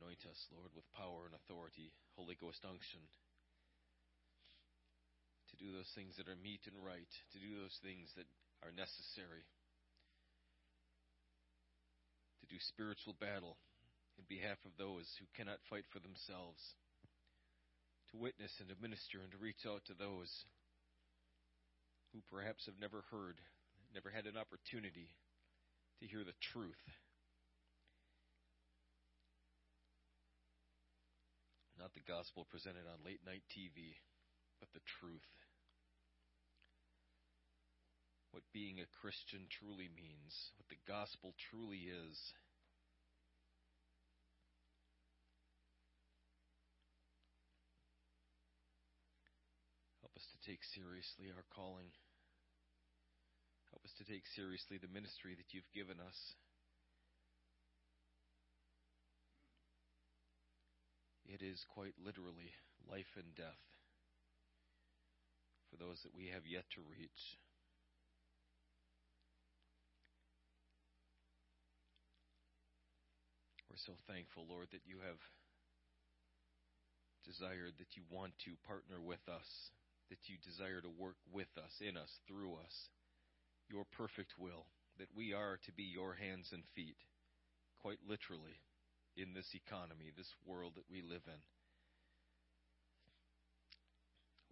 Anoint 0.01 0.25
us, 0.25 0.41
Lord, 0.49 0.73
with 0.73 0.89
power 0.97 1.29
and 1.29 1.37
authority, 1.37 1.93
Holy 2.17 2.33
Ghost 2.33 2.65
unction 2.65 3.05
to 5.51 5.59
do 5.59 5.75
those 5.75 5.91
things 5.93 6.15
that 6.15 6.31
are 6.31 6.39
meet 6.39 6.63
and 6.63 6.79
right, 6.79 7.11
to 7.35 7.37
do 7.43 7.59
those 7.59 7.75
things 7.83 8.07
that 8.15 8.27
are 8.63 8.71
necessary, 8.71 9.43
to 12.39 12.45
do 12.47 12.55
spiritual 12.71 13.13
battle 13.19 13.59
in 14.15 14.23
behalf 14.31 14.57
of 14.63 14.71
those 14.79 15.05
who 15.19 15.27
cannot 15.35 15.59
fight 15.67 15.83
for 15.91 15.99
themselves, 15.99 16.63
to 18.11 18.19
witness 18.19 18.55
and 18.63 18.71
to 18.71 18.79
minister 18.79 19.19
and 19.19 19.31
to 19.35 19.43
reach 19.43 19.67
out 19.67 19.83
to 19.91 19.95
those 19.95 20.31
who 22.15 22.23
perhaps 22.31 22.65
have 22.67 22.79
never 22.79 23.03
heard, 23.11 23.39
never 23.91 24.11
had 24.11 24.27
an 24.27 24.39
opportunity 24.39 25.11
to 25.99 26.07
hear 26.07 26.23
the 26.23 26.35
truth. 26.55 26.79
Not 31.81 31.97
the 31.97 32.05
gospel 32.05 32.45
presented 32.45 32.85
on 32.85 33.01
late 33.01 33.25
night 33.25 33.41
TV, 33.49 33.97
but 34.61 34.69
the 34.69 34.85
truth 35.01 35.25
what 38.31 38.43
being 38.55 38.79
a 38.79 38.93
Christian 39.03 39.43
truly 39.51 39.91
means, 39.91 40.33
what 40.55 40.67
the 40.71 40.79
gospel 40.87 41.35
truly 41.51 41.91
is. 41.91 42.15
Help 49.99 50.15
us 50.15 50.23
to 50.31 50.39
take 50.47 50.63
seriously 50.71 51.27
our 51.35 51.43
calling. 51.51 51.91
Help 53.75 53.83
us 53.83 53.91
to 53.99 54.07
take 54.07 54.23
seriously 54.35 54.79
the 54.79 54.91
ministry 54.91 55.35
that 55.35 55.51
you've 55.51 55.67
given 55.75 55.99
us. 55.99 56.19
It 61.31 61.39
is 61.39 61.63
quite 61.73 61.95
literally 61.95 62.51
life 62.83 63.15
and 63.15 63.31
death 63.35 63.63
for 65.71 65.79
those 65.79 66.03
that 66.03 66.11
we 66.11 66.27
have 66.27 66.43
yet 66.43 66.67
to 66.75 66.83
reach. 66.83 67.39
We're 73.71 73.79
so 73.79 73.95
thankful, 74.11 74.43
Lord, 74.43 74.67
that 74.75 74.83
you 74.83 74.99
have 75.07 75.23
desired, 77.23 77.79
that 77.79 77.95
you 77.95 78.03
want 78.11 78.35
to 78.43 78.59
partner 78.67 78.99
with 78.99 79.23
us, 79.31 79.47
that 80.11 80.27
you 80.27 80.35
desire 80.43 80.83
to 80.83 80.91
work 80.91 81.15
with 81.31 81.47
us, 81.55 81.71
in 81.79 81.95
us, 81.95 82.11
through 82.27 82.59
us, 82.59 82.75
your 83.71 83.87
perfect 83.95 84.35
will, 84.35 84.67
that 84.99 85.15
we 85.15 85.31
are 85.31 85.55
to 85.63 85.71
be 85.71 85.87
your 85.87 86.19
hands 86.19 86.51
and 86.51 86.67
feet, 86.75 86.99
quite 87.79 88.03
literally, 88.03 88.59
in 89.17 89.33
this 89.33 89.47
economy, 89.53 90.11
this 90.15 90.33
world 90.45 90.73
that 90.75 90.89
we 90.89 91.01
live 91.01 91.23
in. 91.27 91.41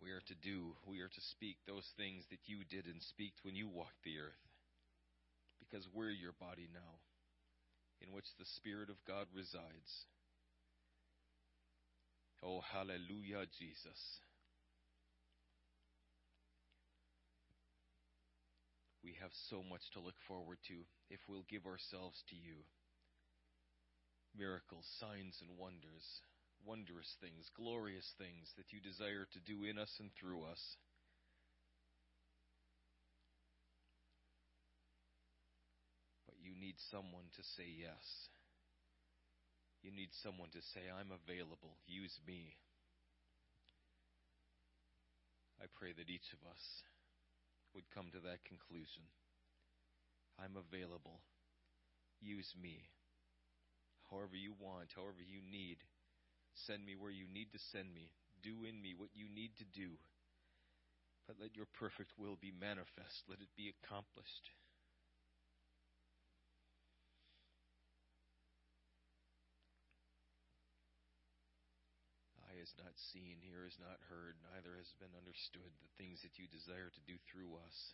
We 0.02 0.12
are 0.12 0.24
to 0.28 0.36
do, 0.36 0.76
we 0.88 1.02
are 1.02 1.12
to 1.12 1.22
speak 1.36 1.58
those 1.68 1.88
things 1.98 2.24
that 2.32 2.40
you 2.46 2.64
did 2.70 2.86
and 2.86 3.02
speak 3.04 3.34
when 3.44 3.56
you 3.56 3.68
walked 3.68 4.04
the 4.04 4.20
earth, 4.20 4.44
because 5.60 5.88
we're 5.94 6.12
your 6.12 6.34
body 6.40 6.68
now 6.72 7.04
in 8.02 8.14
which 8.14 8.28
the 8.40 8.48
Spirit 8.56 8.90
of 8.90 8.96
God 9.06 9.28
resides. 9.36 10.08
Oh, 12.42 12.62
hallelujah, 12.64 13.44
Jesus. 13.60 14.00
We 19.04 19.18
have 19.22 19.32
so 19.50 19.64
much 19.68 19.84
to 19.94 20.00
look 20.00 20.16
forward 20.28 20.60
to 20.68 20.76
if 21.10 21.20
we'll 21.28 21.46
give 21.50 21.66
ourselves 21.66 22.24
to 22.30 22.36
you. 22.36 22.64
Miracles, 24.38 24.86
signs, 25.00 25.36
and 25.42 25.58
wonders, 25.58 26.06
wondrous 26.66 27.10
things, 27.20 27.50
glorious 27.56 28.06
things 28.18 28.48
that 28.58 28.72
you 28.72 28.80
desire 28.80 29.28
to 29.32 29.40
do 29.44 29.66
in 29.66 29.78
us 29.78 29.92
and 30.00 30.10
through 30.20 30.44
us. 30.46 30.62
But 36.26 36.38
you 36.40 36.54
need 36.56 36.76
someone 36.92 37.28
to 37.36 37.44
say 37.58 37.68
yes. 37.68 38.06
You 39.82 39.92
need 39.96 40.12
someone 40.24 40.52
to 40.52 40.62
say, 40.76 40.92
I'm 40.92 41.16
available. 41.16 41.80
Use 41.88 42.14
me. 42.28 42.56
I 45.60 45.68
pray 45.80 45.92
that 45.96 46.12
each 46.12 46.32
of 46.36 46.42
us 46.48 46.64
would 47.74 47.88
come 47.96 48.12
to 48.12 48.20
that 48.28 48.44
conclusion. 48.44 49.08
I'm 50.40 50.56
available. 50.56 51.20
Use 52.20 52.52
me. 52.60 52.88
However 54.10 54.36
you 54.36 54.54
want, 54.58 54.94
however 54.96 55.22
you 55.22 55.40
need. 55.46 55.78
Send 56.54 56.86
me 56.86 56.96
where 56.98 57.14
you 57.14 57.26
need 57.32 57.54
to 57.54 57.60
send 57.72 57.94
me. 57.94 58.12
Do 58.42 58.66
in 58.66 58.82
me 58.82 58.94
what 58.98 59.14
you 59.14 59.30
need 59.30 59.56
to 59.58 59.66
do. 59.66 59.96
But 61.28 61.38
let 61.40 61.56
your 61.56 61.70
perfect 61.78 62.18
will 62.18 62.38
be 62.42 62.50
manifest. 62.50 63.30
Let 63.30 63.38
it 63.38 63.54
be 63.54 63.70
accomplished. 63.70 64.50
Eye 72.50 72.58
has 72.58 72.74
not 72.82 72.98
seen, 73.14 73.38
ear 73.46 73.70
has 73.70 73.78
not 73.78 74.02
heard, 74.10 74.42
neither 74.50 74.74
has 74.82 74.90
been 74.98 75.14
understood 75.14 75.70
the 75.86 75.94
things 76.02 76.26
that 76.26 76.42
you 76.42 76.50
desire 76.50 76.90
to 76.90 77.04
do 77.06 77.14
through 77.30 77.54
us. 77.62 77.94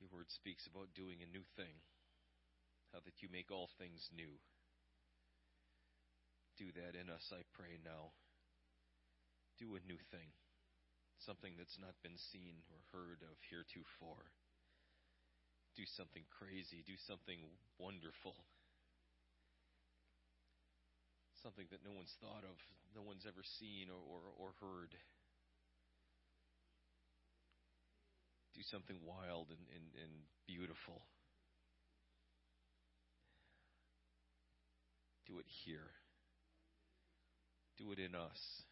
Your 0.00 0.08
word 0.26 0.34
speaks 0.34 0.66
about 0.66 0.90
doing 0.98 1.22
a 1.22 1.30
new 1.30 1.46
thing, 1.54 1.78
how 2.90 2.98
that 3.06 3.22
you 3.22 3.28
make 3.30 3.54
all 3.54 3.70
things 3.78 4.10
new. 4.10 4.34
Do 6.58 6.66
that 6.74 6.98
in 6.98 7.06
us, 7.06 7.30
I 7.30 7.46
pray 7.54 7.78
now. 7.84 8.10
Do 9.62 9.78
a 9.78 9.86
new 9.86 10.00
thing, 10.10 10.34
something 11.22 11.54
that's 11.54 11.78
not 11.78 11.94
been 12.02 12.18
seen 12.34 12.58
or 12.74 12.82
heard 12.90 13.22
of 13.22 13.38
heretofore 13.46 14.26
do 15.76 15.84
something 15.94 16.24
crazy, 16.32 16.80
do 16.88 16.96
something 17.04 17.36
wonderful. 17.76 18.32
Something 21.44 21.68
that 21.68 21.84
no 21.84 21.92
one's 21.92 22.16
thought 22.16 22.48
of, 22.48 22.56
no 22.96 23.04
one's 23.04 23.28
ever 23.28 23.44
seen 23.60 23.92
or, 23.92 24.00
or, 24.00 24.24
or 24.40 24.50
heard. 24.56 24.96
Do 28.56 28.62
something 28.70 28.96
wild 29.04 29.48
and, 29.50 29.60
and, 29.76 29.84
and 30.02 30.12
beautiful. 30.46 31.02
Do 35.26 35.38
it 35.38 35.44
here. 35.46 35.92
Do 37.76 37.92
it 37.92 37.98
in 37.98 38.14
us. 38.14 38.62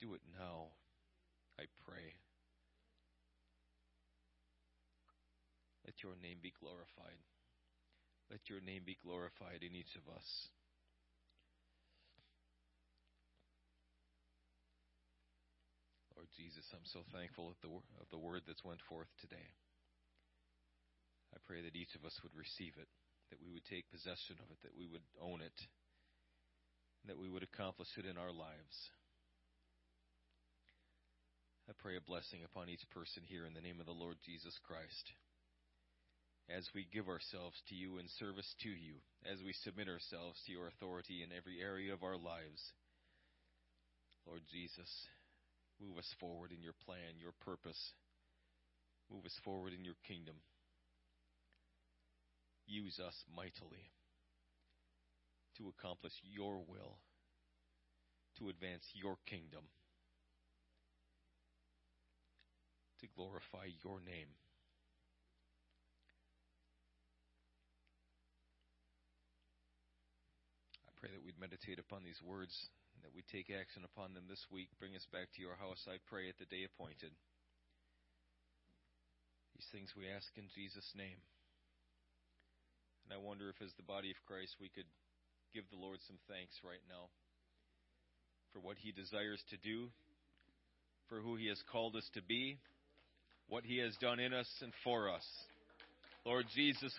Do 0.00 0.12
it 0.12 0.20
now, 0.38 0.66
I 1.58 1.64
pray. 1.88 2.12
Let 5.86 6.02
your 6.02 6.12
name 6.22 6.38
be 6.42 6.52
glorified. 6.60 7.24
Let 8.30 8.50
your 8.50 8.60
name 8.60 8.82
be 8.84 8.98
glorified 9.02 9.62
in 9.62 9.74
each 9.74 9.96
of 9.96 10.14
us. 10.14 10.48
Lord 16.18 16.34
Jesus, 16.34 16.66
I'm 16.74 16.82
so 16.90 17.06
thankful 17.14 17.46
of 17.46 17.54
the, 17.62 17.70
of 18.02 18.10
the 18.10 18.18
word 18.18 18.42
that's 18.42 18.66
went 18.66 18.82
forth 18.90 19.06
today. 19.22 19.54
I 21.30 21.38
pray 21.46 21.62
that 21.62 21.78
each 21.78 21.94
of 21.94 22.02
us 22.02 22.18
would 22.26 22.34
receive 22.34 22.74
it, 22.74 22.90
that 23.30 23.38
we 23.38 23.54
would 23.54 23.62
take 23.70 23.86
possession 23.94 24.34
of 24.42 24.50
it, 24.50 24.58
that 24.66 24.74
we 24.74 24.90
would 24.90 25.06
own 25.22 25.46
it, 25.46 25.54
that 27.06 27.22
we 27.22 27.30
would 27.30 27.46
accomplish 27.46 27.94
it 27.94 28.02
in 28.02 28.18
our 28.18 28.34
lives. 28.34 28.76
I 31.70 31.72
pray 31.78 31.94
a 31.94 32.02
blessing 32.02 32.42
upon 32.42 32.66
each 32.66 32.82
person 32.90 33.22
here 33.22 33.46
in 33.46 33.54
the 33.54 33.62
name 33.62 33.78
of 33.78 33.86
the 33.86 33.94
Lord 33.94 34.18
Jesus 34.26 34.58
Christ 34.66 35.14
as 36.50 36.66
we 36.74 36.90
give 36.90 37.06
ourselves 37.06 37.62
to 37.70 37.78
you 37.78 38.02
in 38.02 38.10
service 38.18 38.48
to 38.66 38.72
you, 38.74 38.98
as 39.22 39.38
we 39.46 39.54
submit 39.62 39.86
ourselves 39.86 40.42
to 40.42 40.50
your 40.50 40.66
authority 40.66 41.22
in 41.22 41.30
every 41.30 41.62
area 41.62 41.94
of 41.94 42.02
our 42.02 42.18
lives. 42.18 42.74
Lord 44.26 44.42
Jesus, 44.50 44.88
move 45.80 45.98
us 45.98 46.14
forward 46.20 46.52
in 46.52 46.62
your 46.62 46.74
plan, 46.84 47.18
your 47.18 47.32
purpose. 47.44 47.78
Move 49.10 49.24
us 49.24 49.36
forward 49.44 49.72
in 49.72 49.84
your 49.84 49.96
kingdom. 50.06 50.36
Use 52.66 53.00
us 53.00 53.14
mightily 53.34 53.90
to 55.56 55.72
accomplish 55.72 56.12
your 56.22 56.58
will, 56.68 56.98
to 58.38 58.48
advance 58.48 58.84
your 58.92 59.16
kingdom, 59.26 59.64
to 63.00 63.06
glorify 63.16 63.66
your 63.82 64.00
name. 64.00 64.28
I 70.86 70.90
pray 71.00 71.10
that 71.12 71.24
we'd 71.24 71.40
meditate 71.40 71.78
upon 71.78 72.04
these 72.04 72.20
words 72.22 72.52
and 72.98 73.06
that 73.06 73.14
we 73.14 73.22
take 73.30 73.46
action 73.46 73.86
upon 73.86 74.10
them 74.10 74.26
this 74.26 74.42
week. 74.50 74.66
Bring 74.82 74.98
us 74.98 75.06
back 75.14 75.30
to 75.30 75.42
your 75.42 75.54
house, 75.54 75.86
I 75.86 76.02
pray, 76.10 76.26
at 76.26 76.34
the 76.42 76.50
day 76.50 76.66
appointed. 76.66 77.14
These 79.54 79.70
things 79.70 79.94
we 79.94 80.10
ask 80.10 80.26
in 80.34 80.50
Jesus' 80.50 80.90
name. 80.98 81.22
And 83.06 83.14
I 83.14 83.22
wonder 83.22 83.46
if, 83.46 83.62
as 83.62 83.70
the 83.78 83.86
body 83.86 84.10
of 84.10 84.18
Christ, 84.26 84.58
we 84.58 84.66
could 84.66 84.90
give 85.54 85.62
the 85.70 85.78
Lord 85.78 86.02
some 86.10 86.18
thanks 86.26 86.58
right 86.66 86.82
now 86.90 87.06
for 88.50 88.58
what 88.58 88.82
He 88.82 88.90
desires 88.90 89.38
to 89.54 89.58
do, 89.62 89.94
for 91.06 91.22
who 91.22 91.38
He 91.38 91.46
has 91.54 91.62
called 91.70 91.94
us 91.94 92.10
to 92.18 92.22
be, 92.26 92.58
what 93.46 93.62
He 93.62 93.78
has 93.78 93.94
done 94.02 94.18
in 94.18 94.34
us 94.34 94.50
and 94.58 94.74
for 94.82 95.06
us. 95.06 95.26
Lord 96.26 96.50
Jesus, 96.50 96.90